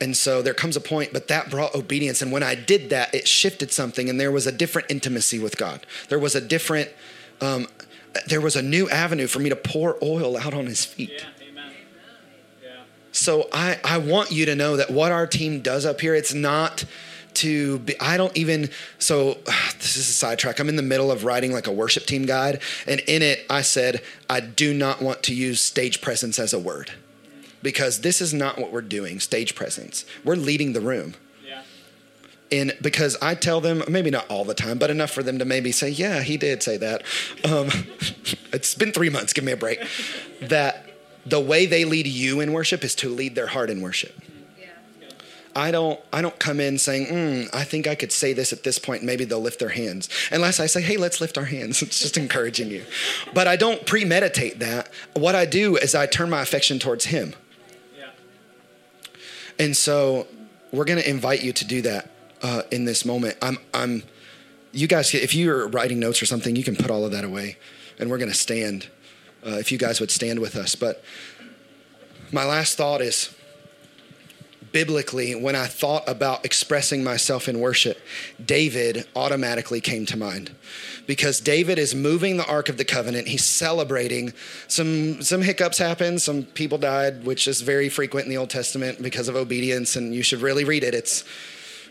And 0.00 0.16
so 0.16 0.42
there 0.42 0.54
comes 0.54 0.76
a 0.76 0.80
point, 0.80 1.12
but 1.12 1.28
that 1.28 1.50
brought 1.50 1.74
obedience. 1.74 2.20
And 2.20 2.30
when 2.30 2.42
I 2.42 2.54
did 2.54 2.90
that, 2.90 3.14
it 3.14 3.26
shifted 3.26 3.72
something, 3.72 4.10
and 4.10 4.20
there 4.20 4.30
was 4.30 4.46
a 4.46 4.52
different 4.52 4.90
intimacy 4.90 5.38
with 5.38 5.56
God. 5.56 5.86
There 6.10 6.18
was 6.18 6.34
a 6.34 6.40
different 6.40 6.90
um, 7.40 7.66
there 8.26 8.40
was 8.40 8.56
a 8.56 8.62
new 8.62 8.88
avenue 8.88 9.26
for 9.26 9.38
me 9.38 9.48
to 9.48 9.56
pour 9.56 9.96
oil 10.02 10.36
out 10.36 10.54
on 10.54 10.66
his 10.66 10.84
feet. 10.84 11.10
Yeah, 11.12 11.48
amen. 11.50 11.72
Yeah. 12.62 12.70
So 13.12 13.48
I, 13.52 13.78
I 13.84 13.98
want 13.98 14.30
you 14.30 14.46
to 14.46 14.54
know 14.54 14.76
that 14.76 14.90
what 14.90 15.12
our 15.12 15.26
team 15.26 15.60
does 15.60 15.86
up 15.86 16.00
here, 16.00 16.14
it's 16.14 16.34
not 16.34 16.84
to 17.34 17.78
be, 17.80 17.98
I 18.00 18.16
don't 18.16 18.36
even, 18.36 18.70
so 18.98 19.34
this 19.78 19.96
is 19.96 20.08
a 20.08 20.12
sidetrack. 20.12 20.58
I'm 20.58 20.68
in 20.68 20.76
the 20.76 20.82
middle 20.82 21.10
of 21.10 21.24
writing 21.24 21.52
like 21.52 21.66
a 21.66 21.72
worship 21.72 22.06
team 22.06 22.26
guide. 22.26 22.60
And 22.86 23.00
in 23.00 23.22
it, 23.22 23.44
I 23.48 23.62
said, 23.62 24.02
I 24.28 24.40
do 24.40 24.74
not 24.74 25.02
want 25.02 25.22
to 25.24 25.34
use 25.34 25.60
stage 25.60 26.00
presence 26.00 26.38
as 26.38 26.52
a 26.52 26.58
word 26.58 26.92
because 27.62 28.00
this 28.00 28.20
is 28.20 28.32
not 28.32 28.58
what 28.58 28.72
we're 28.72 28.82
doing, 28.82 29.20
stage 29.20 29.54
presence. 29.54 30.04
We're 30.24 30.36
leading 30.36 30.72
the 30.72 30.80
room 30.80 31.14
and 32.52 32.76
because 32.80 33.16
I 33.20 33.34
tell 33.34 33.60
them, 33.60 33.82
maybe 33.88 34.10
not 34.10 34.26
all 34.28 34.44
the 34.44 34.54
time, 34.54 34.78
but 34.78 34.90
enough 34.90 35.10
for 35.10 35.22
them 35.22 35.38
to 35.38 35.44
maybe 35.44 35.72
say, 35.72 35.88
yeah, 35.88 36.22
he 36.22 36.36
did 36.36 36.62
say 36.62 36.76
that. 36.76 37.02
Um, 37.44 37.68
it's 38.52 38.74
been 38.74 38.92
three 38.92 39.10
months, 39.10 39.32
give 39.32 39.44
me 39.44 39.52
a 39.52 39.56
break. 39.56 39.80
That 40.42 40.88
the 41.24 41.40
way 41.40 41.66
they 41.66 41.84
lead 41.84 42.06
you 42.06 42.40
in 42.40 42.52
worship 42.52 42.84
is 42.84 42.94
to 42.96 43.08
lead 43.08 43.34
their 43.34 43.48
heart 43.48 43.70
in 43.70 43.80
worship. 43.80 44.14
I 45.56 45.70
don't 45.70 45.98
I 46.12 46.20
don't 46.20 46.38
come 46.38 46.60
in 46.60 46.76
saying, 46.76 47.06
mm, 47.06 47.54
I 47.54 47.64
think 47.64 47.86
I 47.86 47.94
could 47.94 48.12
say 48.12 48.34
this 48.34 48.52
at 48.52 48.62
this 48.62 48.78
point, 48.78 49.02
maybe 49.02 49.24
they'll 49.24 49.40
lift 49.40 49.58
their 49.58 49.70
hands. 49.70 50.10
Unless 50.30 50.60
I 50.60 50.66
say, 50.66 50.82
hey, 50.82 50.98
let's 50.98 51.18
lift 51.18 51.38
our 51.38 51.46
hands. 51.46 51.82
It's 51.86 52.00
just 52.02 52.18
encouraging 52.18 52.68
you. 52.68 52.84
But 53.32 53.48
I 53.48 53.56
don't 53.56 53.86
premeditate 53.86 54.58
that. 54.58 54.90
What 55.14 55.34
I 55.34 55.46
do 55.46 55.76
is 55.76 55.94
I 55.94 56.04
turn 56.04 56.28
my 56.28 56.42
affection 56.42 56.78
towards 56.78 57.06
him. 57.06 57.34
Yeah. 57.96 58.10
And 59.58 59.74
so 59.74 60.26
we're 60.72 60.84
gonna 60.84 61.00
invite 61.00 61.42
you 61.42 61.54
to 61.54 61.64
do 61.64 61.80
that 61.82 62.10
uh, 62.46 62.62
in 62.70 62.84
this 62.84 63.04
moment. 63.04 63.36
I'm, 63.42 63.58
I'm, 63.74 64.04
you 64.70 64.86
guys, 64.86 65.12
if 65.14 65.34
you're 65.34 65.66
writing 65.68 65.98
notes 65.98 66.22
or 66.22 66.26
something, 66.26 66.54
you 66.54 66.62
can 66.62 66.76
put 66.76 66.90
all 66.92 67.04
of 67.04 67.10
that 67.10 67.24
away, 67.24 67.56
and 67.98 68.08
we're 68.08 68.18
going 68.18 68.30
to 68.30 68.36
stand. 68.36 68.88
Uh, 69.44 69.58
if 69.58 69.72
you 69.72 69.78
guys 69.78 70.00
would 70.00 70.12
stand 70.12 70.38
with 70.38 70.54
us, 70.54 70.76
but 70.76 71.02
my 72.30 72.44
last 72.44 72.76
thought 72.76 73.00
is 73.00 73.34
biblically, 74.70 75.34
when 75.34 75.56
I 75.56 75.66
thought 75.66 76.04
about 76.08 76.44
expressing 76.44 77.02
myself 77.02 77.48
in 77.48 77.58
worship, 77.58 77.98
David 78.44 79.06
automatically 79.16 79.80
came 79.80 80.06
to 80.06 80.16
mind. 80.16 80.54
Because 81.06 81.40
David 81.40 81.78
is 81.78 81.94
moving 81.94 82.36
the 82.36 82.46
Ark 82.46 82.68
of 82.68 82.76
the 82.76 82.84
Covenant. 82.84 83.28
He's 83.28 83.44
celebrating. 83.44 84.32
Some, 84.68 85.22
some 85.22 85.42
hiccups 85.42 85.78
happened. 85.78 86.22
Some 86.22 86.44
people 86.44 86.78
died, 86.78 87.24
which 87.24 87.48
is 87.48 87.60
very 87.62 87.88
frequent 87.88 88.26
in 88.26 88.30
the 88.30 88.36
Old 88.36 88.50
Testament 88.50 89.02
because 89.02 89.28
of 89.28 89.36
obedience, 89.36 89.96
and 89.96 90.14
you 90.14 90.22
should 90.22 90.42
really 90.42 90.64
read 90.64 90.84
it. 90.84 90.94
It's, 90.94 91.24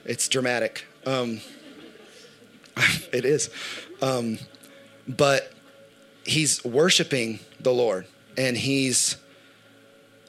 it's 0.05 0.27
dramatic. 0.27 0.85
Um, 1.05 1.41
it 3.11 3.25
is. 3.25 3.49
Um, 4.01 4.39
but 5.07 5.51
he's 6.23 6.63
worshiping 6.63 7.39
the 7.59 7.71
Lord 7.71 8.07
and 8.37 8.57
he's 8.57 9.17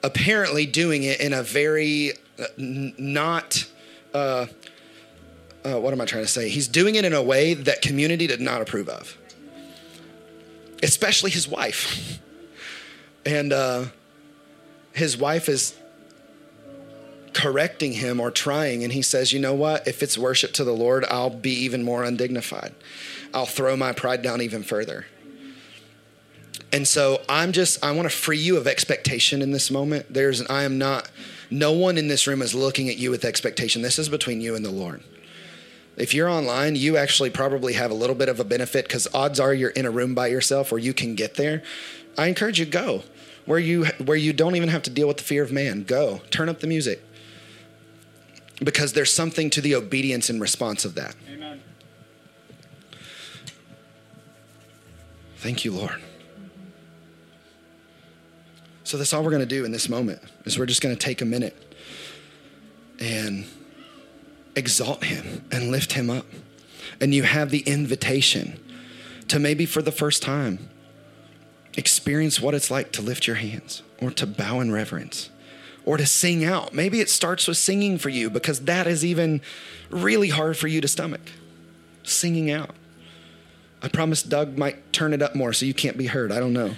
apparently 0.02 0.66
doing 0.66 1.02
it 1.02 1.20
in 1.20 1.32
a 1.32 1.42
very 1.42 2.12
uh, 2.38 2.44
not. 2.56 3.66
Uh, 4.14 4.46
uh, 5.64 5.80
what 5.80 5.92
am 5.92 6.00
I 6.00 6.04
trying 6.04 6.24
to 6.24 6.30
say? 6.30 6.48
He's 6.48 6.68
doing 6.68 6.94
it 6.94 7.04
in 7.04 7.12
a 7.12 7.22
way 7.22 7.54
that 7.54 7.82
community 7.82 8.28
did 8.28 8.40
not 8.40 8.62
approve 8.62 8.88
of, 8.88 9.16
especially 10.82 11.30
his 11.30 11.48
wife. 11.48 12.20
And 13.26 13.52
uh, 13.52 13.86
his 14.92 15.16
wife 15.16 15.48
is 15.48 15.74
correcting 17.36 17.92
him 17.92 18.18
or 18.18 18.30
trying. 18.30 18.82
And 18.82 18.94
he 18.94 19.02
says, 19.02 19.32
You 19.32 19.38
know 19.38 19.54
what? 19.54 19.86
If 19.86 20.02
it's 20.02 20.16
worship 20.16 20.52
to 20.52 20.64
the 20.64 20.72
Lord, 20.72 21.04
I'll 21.04 21.30
be 21.30 21.52
even 21.52 21.84
more 21.84 22.02
undignified. 22.02 22.74
I'll 23.34 23.46
throw 23.46 23.76
my 23.76 23.92
pride 23.92 24.22
down 24.22 24.40
even 24.40 24.62
further. 24.62 25.06
And 26.72 26.88
so 26.88 27.20
I'm 27.28 27.52
just, 27.52 27.84
I 27.84 27.92
want 27.92 28.10
to 28.10 28.16
free 28.16 28.38
you 28.38 28.56
of 28.56 28.66
expectation 28.66 29.42
in 29.42 29.52
this 29.52 29.70
moment. 29.70 30.12
There's, 30.12 30.44
I 30.46 30.64
am 30.64 30.78
not, 30.78 31.10
no 31.50 31.72
one 31.72 31.98
in 31.98 32.08
this 32.08 32.26
room 32.26 32.40
is 32.40 32.54
looking 32.54 32.88
at 32.88 32.96
you 32.96 33.10
with 33.10 33.24
expectation. 33.24 33.82
This 33.82 33.98
is 33.98 34.08
between 34.08 34.40
you 34.40 34.56
and 34.56 34.64
the 34.64 34.70
Lord. 34.70 35.02
If 35.96 36.12
you're 36.12 36.28
online, 36.28 36.74
you 36.74 36.96
actually 36.96 37.30
probably 37.30 37.74
have 37.74 37.90
a 37.90 37.94
little 37.94 38.16
bit 38.16 38.28
of 38.28 38.40
a 38.40 38.44
benefit 38.44 38.86
because 38.86 39.06
odds 39.14 39.38
are 39.38 39.54
you're 39.54 39.70
in 39.70 39.86
a 39.86 39.90
room 39.90 40.14
by 40.14 40.26
yourself 40.28 40.72
where 40.72 40.80
you 40.80 40.92
can 40.92 41.14
get 41.14 41.34
there. 41.34 41.62
I 42.18 42.26
encourage 42.28 42.58
you 42.58 42.66
go 42.66 43.02
where 43.44 43.58
you 43.58 43.84
where 44.04 44.16
you 44.16 44.32
don't 44.32 44.56
even 44.56 44.68
have 44.68 44.82
to 44.82 44.90
deal 44.90 45.06
with 45.06 45.18
the 45.18 45.22
fear 45.22 45.42
of 45.42 45.52
man. 45.52 45.84
Go 45.84 46.20
turn 46.30 46.48
up 46.48 46.60
the 46.60 46.66
music 46.66 47.05
because 48.62 48.92
there's 48.92 49.12
something 49.12 49.50
to 49.50 49.60
the 49.60 49.74
obedience 49.74 50.30
and 50.30 50.40
response 50.40 50.84
of 50.84 50.94
that. 50.94 51.14
Amen. 51.30 51.60
Thank 55.36 55.64
you, 55.64 55.72
Lord. 55.72 56.02
So 58.84 58.96
that's 58.96 59.12
all 59.12 59.22
we're 59.22 59.30
going 59.30 59.40
to 59.40 59.46
do 59.46 59.64
in 59.64 59.72
this 59.72 59.88
moment 59.88 60.22
is 60.44 60.58
we're 60.58 60.66
just 60.66 60.80
going 60.80 60.94
to 60.94 61.00
take 61.00 61.20
a 61.20 61.24
minute 61.24 61.74
and 62.98 63.44
exalt 64.54 65.04
him 65.04 65.44
and 65.50 65.70
lift 65.70 65.92
him 65.92 66.08
up. 66.08 66.24
And 67.00 67.14
you 67.14 67.24
have 67.24 67.50
the 67.50 67.60
invitation 67.60 68.58
to 69.28 69.38
maybe 69.38 69.66
for 69.66 69.82
the 69.82 69.92
first 69.92 70.22
time 70.22 70.70
experience 71.76 72.40
what 72.40 72.54
it's 72.54 72.70
like 72.70 72.92
to 72.92 73.02
lift 73.02 73.26
your 73.26 73.36
hands 73.36 73.82
or 74.00 74.10
to 74.12 74.26
bow 74.26 74.60
in 74.60 74.72
reverence 74.72 75.30
or 75.86 75.96
to 75.96 76.04
sing 76.04 76.44
out. 76.44 76.74
Maybe 76.74 77.00
it 77.00 77.08
starts 77.08 77.48
with 77.48 77.56
singing 77.56 77.96
for 77.96 78.10
you 78.10 78.28
because 78.28 78.60
that 78.60 78.86
is 78.86 79.04
even 79.04 79.40
really 79.88 80.28
hard 80.28 80.58
for 80.58 80.66
you 80.66 80.82
to 80.82 80.88
stomach. 80.88 81.22
Singing 82.02 82.50
out. 82.50 82.70
I 83.80 83.88
promise 83.88 84.22
Doug 84.22 84.58
might 84.58 84.92
turn 84.92 85.14
it 85.14 85.22
up 85.22 85.34
more 85.34 85.52
so 85.52 85.64
you 85.64 85.74
can't 85.74 85.96
be 85.96 86.06
heard. 86.06 86.32
I 86.32 86.40
don't 86.40 86.52
know. 86.52 86.74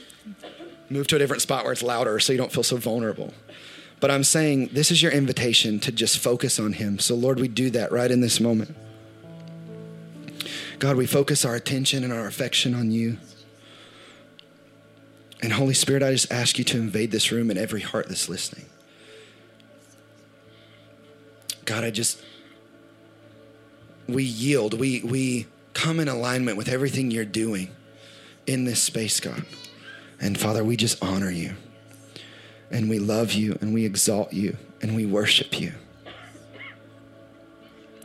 Move 0.90 1.06
to 1.08 1.16
a 1.16 1.18
different 1.18 1.42
spot 1.42 1.64
where 1.64 1.72
it's 1.72 1.82
louder 1.82 2.20
so 2.20 2.32
you 2.32 2.38
don't 2.38 2.52
feel 2.52 2.62
so 2.62 2.76
vulnerable. 2.76 3.32
But 3.98 4.10
I'm 4.10 4.22
saying 4.22 4.70
this 4.72 4.90
is 4.90 5.02
your 5.02 5.12
invitation 5.12 5.80
to 5.80 5.90
just 5.90 6.18
focus 6.18 6.60
on 6.60 6.74
Him. 6.74 6.98
So, 6.98 7.14
Lord, 7.14 7.40
we 7.40 7.48
do 7.48 7.70
that 7.70 7.90
right 7.90 8.10
in 8.10 8.20
this 8.20 8.38
moment. 8.38 8.76
God, 10.78 10.96
we 10.96 11.06
focus 11.06 11.44
our 11.44 11.54
attention 11.54 12.04
and 12.04 12.12
our 12.12 12.26
affection 12.26 12.74
on 12.74 12.90
you. 12.90 13.16
And 15.42 15.52
Holy 15.52 15.74
Spirit, 15.74 16.02
I 16.02 16.12
just 16.12 16.32
ask 16.32 16.58
you 16.58 16.64
to 16.64 16.78
invade 16.78 17.10
this 17.10 17.30
room 17.30 17.50
and 17.50 17.58
every 17.58 17.80
heart 17.80 18.08
that's 18.08 18.28
listening. 18.28 18.66
God, 21.64 21.84
I 21.84 21.90
just, 21.90 22.20
we 24.08 24.22
yield. 24.22 24.78
We, 24.78 25.02
we 25.02 25.46
come 25.74 26.00
in 26.00 26.08
alignment 26.08 26.56
with 26.56 26.68
everything 26.68 27.10
you're 27.10 27.24
doing 27.24 27.70
in 28.46 28.64
this 28.64 28.82
space, 28.82 29.20
God. 29.20 29.44
And 30.20 30.38
Father, 30.38 30.64
we 30.64 30.76
just 30.76 31.02
honor 31.02 31.30
you. 31.30 31.54
And 32.70 32.88
we 32.88 32.98
love 32.98 33.32
you 33.32 33.58
and 33.60 33.74
we 33.74 33.84
exalt 33.84 34.32
you 34.32 34.56
and 34.80 34.96
we 34.96 35.06
worship 35.06 35.60
you. 35.60 35.72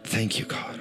Thank 0.04 0.38
you, 0.38 0.46
God. 0.46 0.81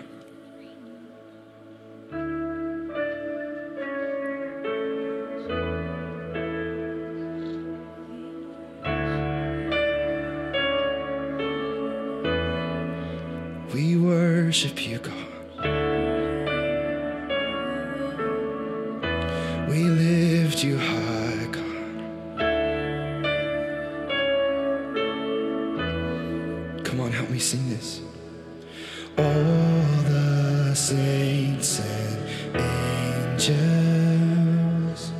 worship 14.50 14.78
you, 14.84 14.98
God. 14.98 15.14
We 19.70 19.78
lift 19.84 20.64
you 20.64 20.76
high, 20.76 21.46
God. 21.52 21.86
Come 26.84 27.00
on, 27.00 27.12
help 27.12 27.30
me 27.30 27.38
sing 27.38 27.70
this. 27.70 28.00
All 29.16 29.24
the 30.14 30.74
saints 30.74 31.78
and 31.78 32.18
angels 33.36 35.12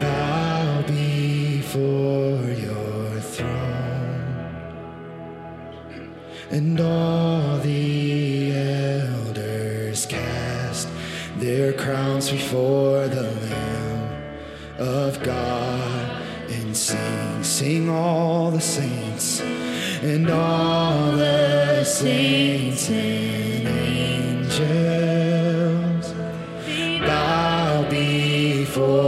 bow 0.00 0.82
before 0.82 2.42
your 2.66 3.20
throne, 3.20 4.50
and 6.50 6.80
all 6.80 7.37
crowns 11.78 12.30
before 12.30 13.06
the 13.06 13.22
Lamb 13.22 14.34
of 14.78 15.22
God 15.22 16.22
and 16.50 16.76
sing, 16.76 17.42
sing 17.44 17.88
all 17.88 18.50
the 18.50 18.60
saints 18.60 19.40
and 20.02 20.28
all 20.28 21.12
the 21.12 21.84
saints 21.84 22.90
and 22.90 23.68
angels 23.68 24.58
bow 27.06 27.88
before. 27.88 29.07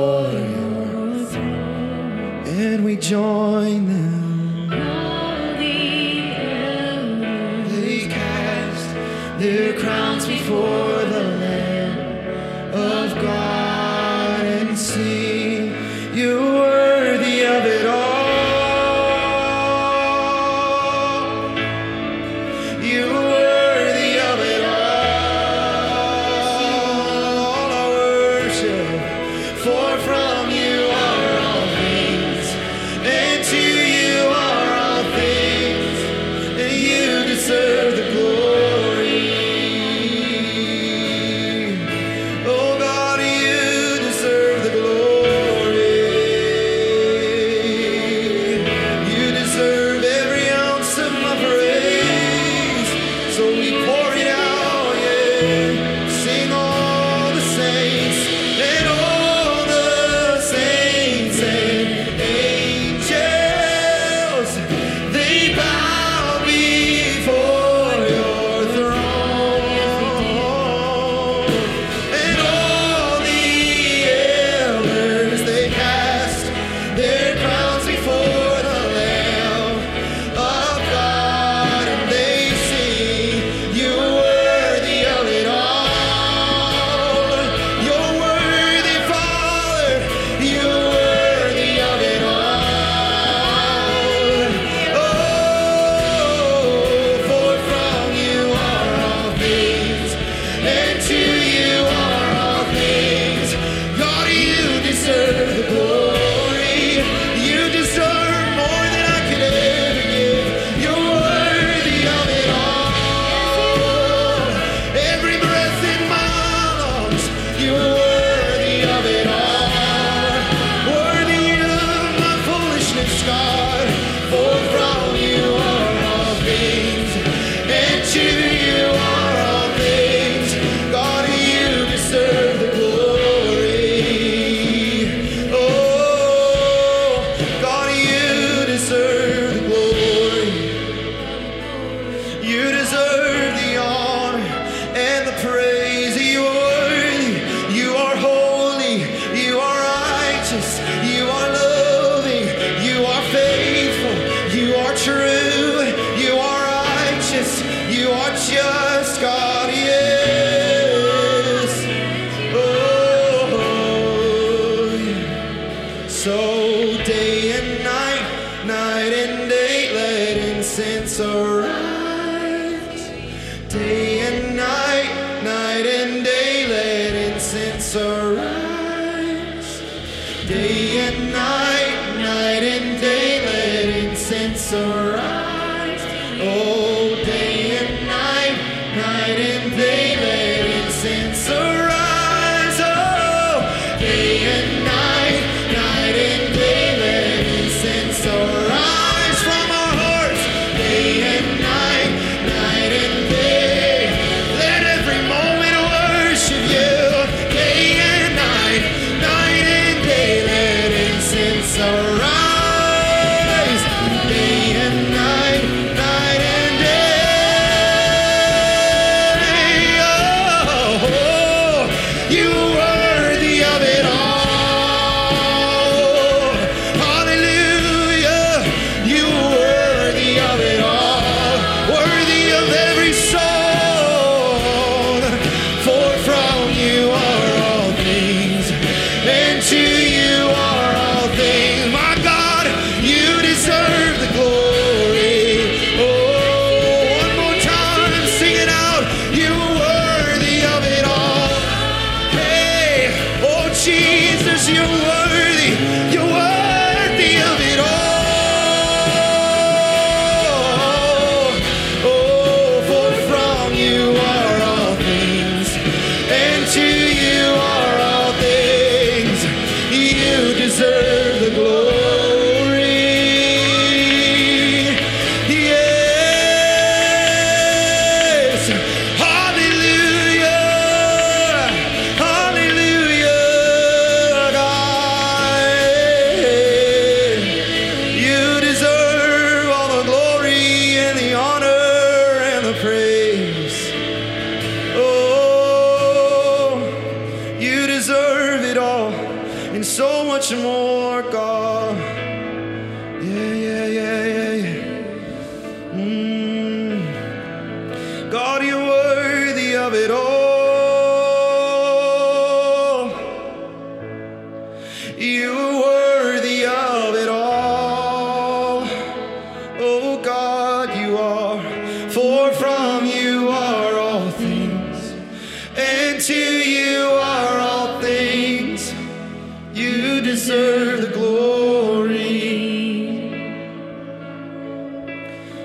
Deserve 330.51 331.01
the 331.03 331.13
glory. 331.15 332.19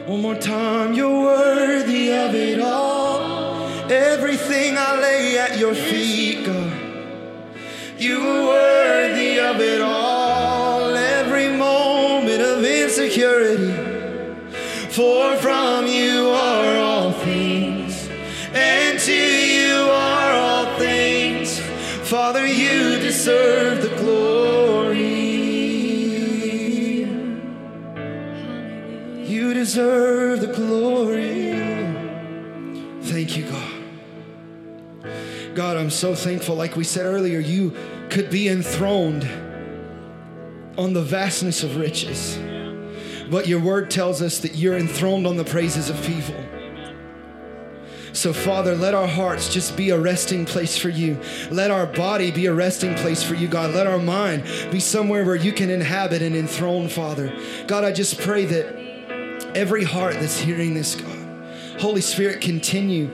One 0.05 0.21
more 0.21 0.35
time, 0.35 0.93
you're 0.93 1.23
worthy 1.23 2.13
of 2.13 2.35
it 2.35 2.59
all. 2.61 3.65
Everything 3.89 4.77
I 4.77 4.99
lay 5.01 5.39
at 5.39 5.57
your 5.57 5.73
feet, 5.73 6.45
God. 6.45 6.71
You 7.97 8.19
are 8.19 8.47
worthy 8.47 9.39
of 9.39 9.59
it 9.59 9.81
all. 9.81 10.95
Every 10.95 11.49
moment 11.49 12.41
of 12.43 12.63
insecurity. 12.63 13.73
For 14.91 15.35
from 15.37 15.87
you 15.87 16.14
deserve 29.75 30.39
the 30.39 30.47
glory. 30.47 31.51
Thank 33.01 33.35
you, 33.35 33.43
God. 33.43 33.73
God, 35.53 35.75
I'm 35.75 35.89
so 35.89 36.15
thankful. 36.15 36.55
Like 36.55 36.77
we 36.77 36.85
said 36.85 37.05
earlier, 37.05 37.39
you 37.39 37.73
could 38.09 38.29
be 38.29 38.47
enthroned 38.47 39.25
on 40.77 40.93
the 40.93 41.01
vastness 41.01 41.61
of 41.61 41.75
riches. 41.75 42.39
But 43.29 43.49
your 43.49 43.59
word 43.59 43.91
tells 43.91 44.21
us 44.21 44.39
that 44.39 44.55
you're 44.55 44.77
enthroned 44.77 45.27
on 45.27 45.35
the 45.35 45.43
praises 45.43 45.89
of 45.89 46.01
people. 46.05 46.41
So, 48.13 48.31
Father, 48.31 48.75
let 48.75 48.93
our 48.93 49.07
hearts 49.07 49.53
just 49.53 49.75
be 49.75 49.89
a 49.89 49.99
resting 49.99 50.45
place 50.45 50.77
for 50.77 50.87
you. 50.87 51.19
Let 51.51 51.69
our 51.69 51.85
body 51.85 52.31
be 52.31 52.45
a 52.45 52.53
resting 52.53 52.95
place 52.95 53.23
for 53.23 53.35
you, 53.35 53.49
God. 53.49 53.75
Let 53.75 53.87
our 53.87 53.99
mind 53.99 54.45
be 54.71 54.79
somewhere 54.79 55.25
where 55.25 55.35
you 55.35 55.51
can 55.51 55.69
inhabit 55.69 56.21
and 56.21 56.33
enthrone, 56.33 56.87
Father. 56.87 57.37
God, 57.67 57.83
I 57.83 57.91
just 57.91 58.21
pray 58.21 58.45
that 58.45 58.85
every 59.55 59.83
heart 59.83 60.15
that's 60.15 60.37
hearing 60.37 60.73
this, 60.73 60.95
God, 60.95 61.79
Holy 61.79 62.01
Spirit, 62.01 62.41
continue 62.41 63.09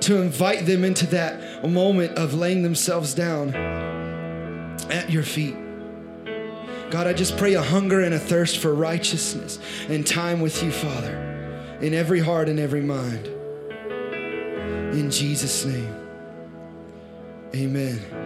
to 0.00 0.20
invite 0.20 0.66
them 0.66 0.84
into 0.84 1.06
that 1.06 1.68
moment 1.68 2.18
of 2.18 2.34
laying 2.34 2.62
themselves 2.62 3.14
down 3.14 3.54
at 4.90 5.10
your 5.10 5.22
feet. 5.22 5.56
God, 6.90 7.06
I 7.06 7.12
just 7.12 7.36
pray 7.36 7.54
a 7.54 7.62
hunger 7.62 8.00
and 8.00 8.14
a 8.14 8.18
thirst 8.18 8.58
for 8.58 8.74
righteousness 8.74 9.58
and 9.88 10.06
time 10.06 10.40
with 10.40 10.62
you, 10.62 10.70
Father, 10.70 11.78
in 11.80 11.94
every 11.94 12.20
heart 12.20 12.48
and 12.48 12.60
every 12.60 12.82
mind. 12.82 13.26
In 14.94 15.10
Jesus' 15.10 15.64
name, 15.64 15.94
amen. 17.54 18.23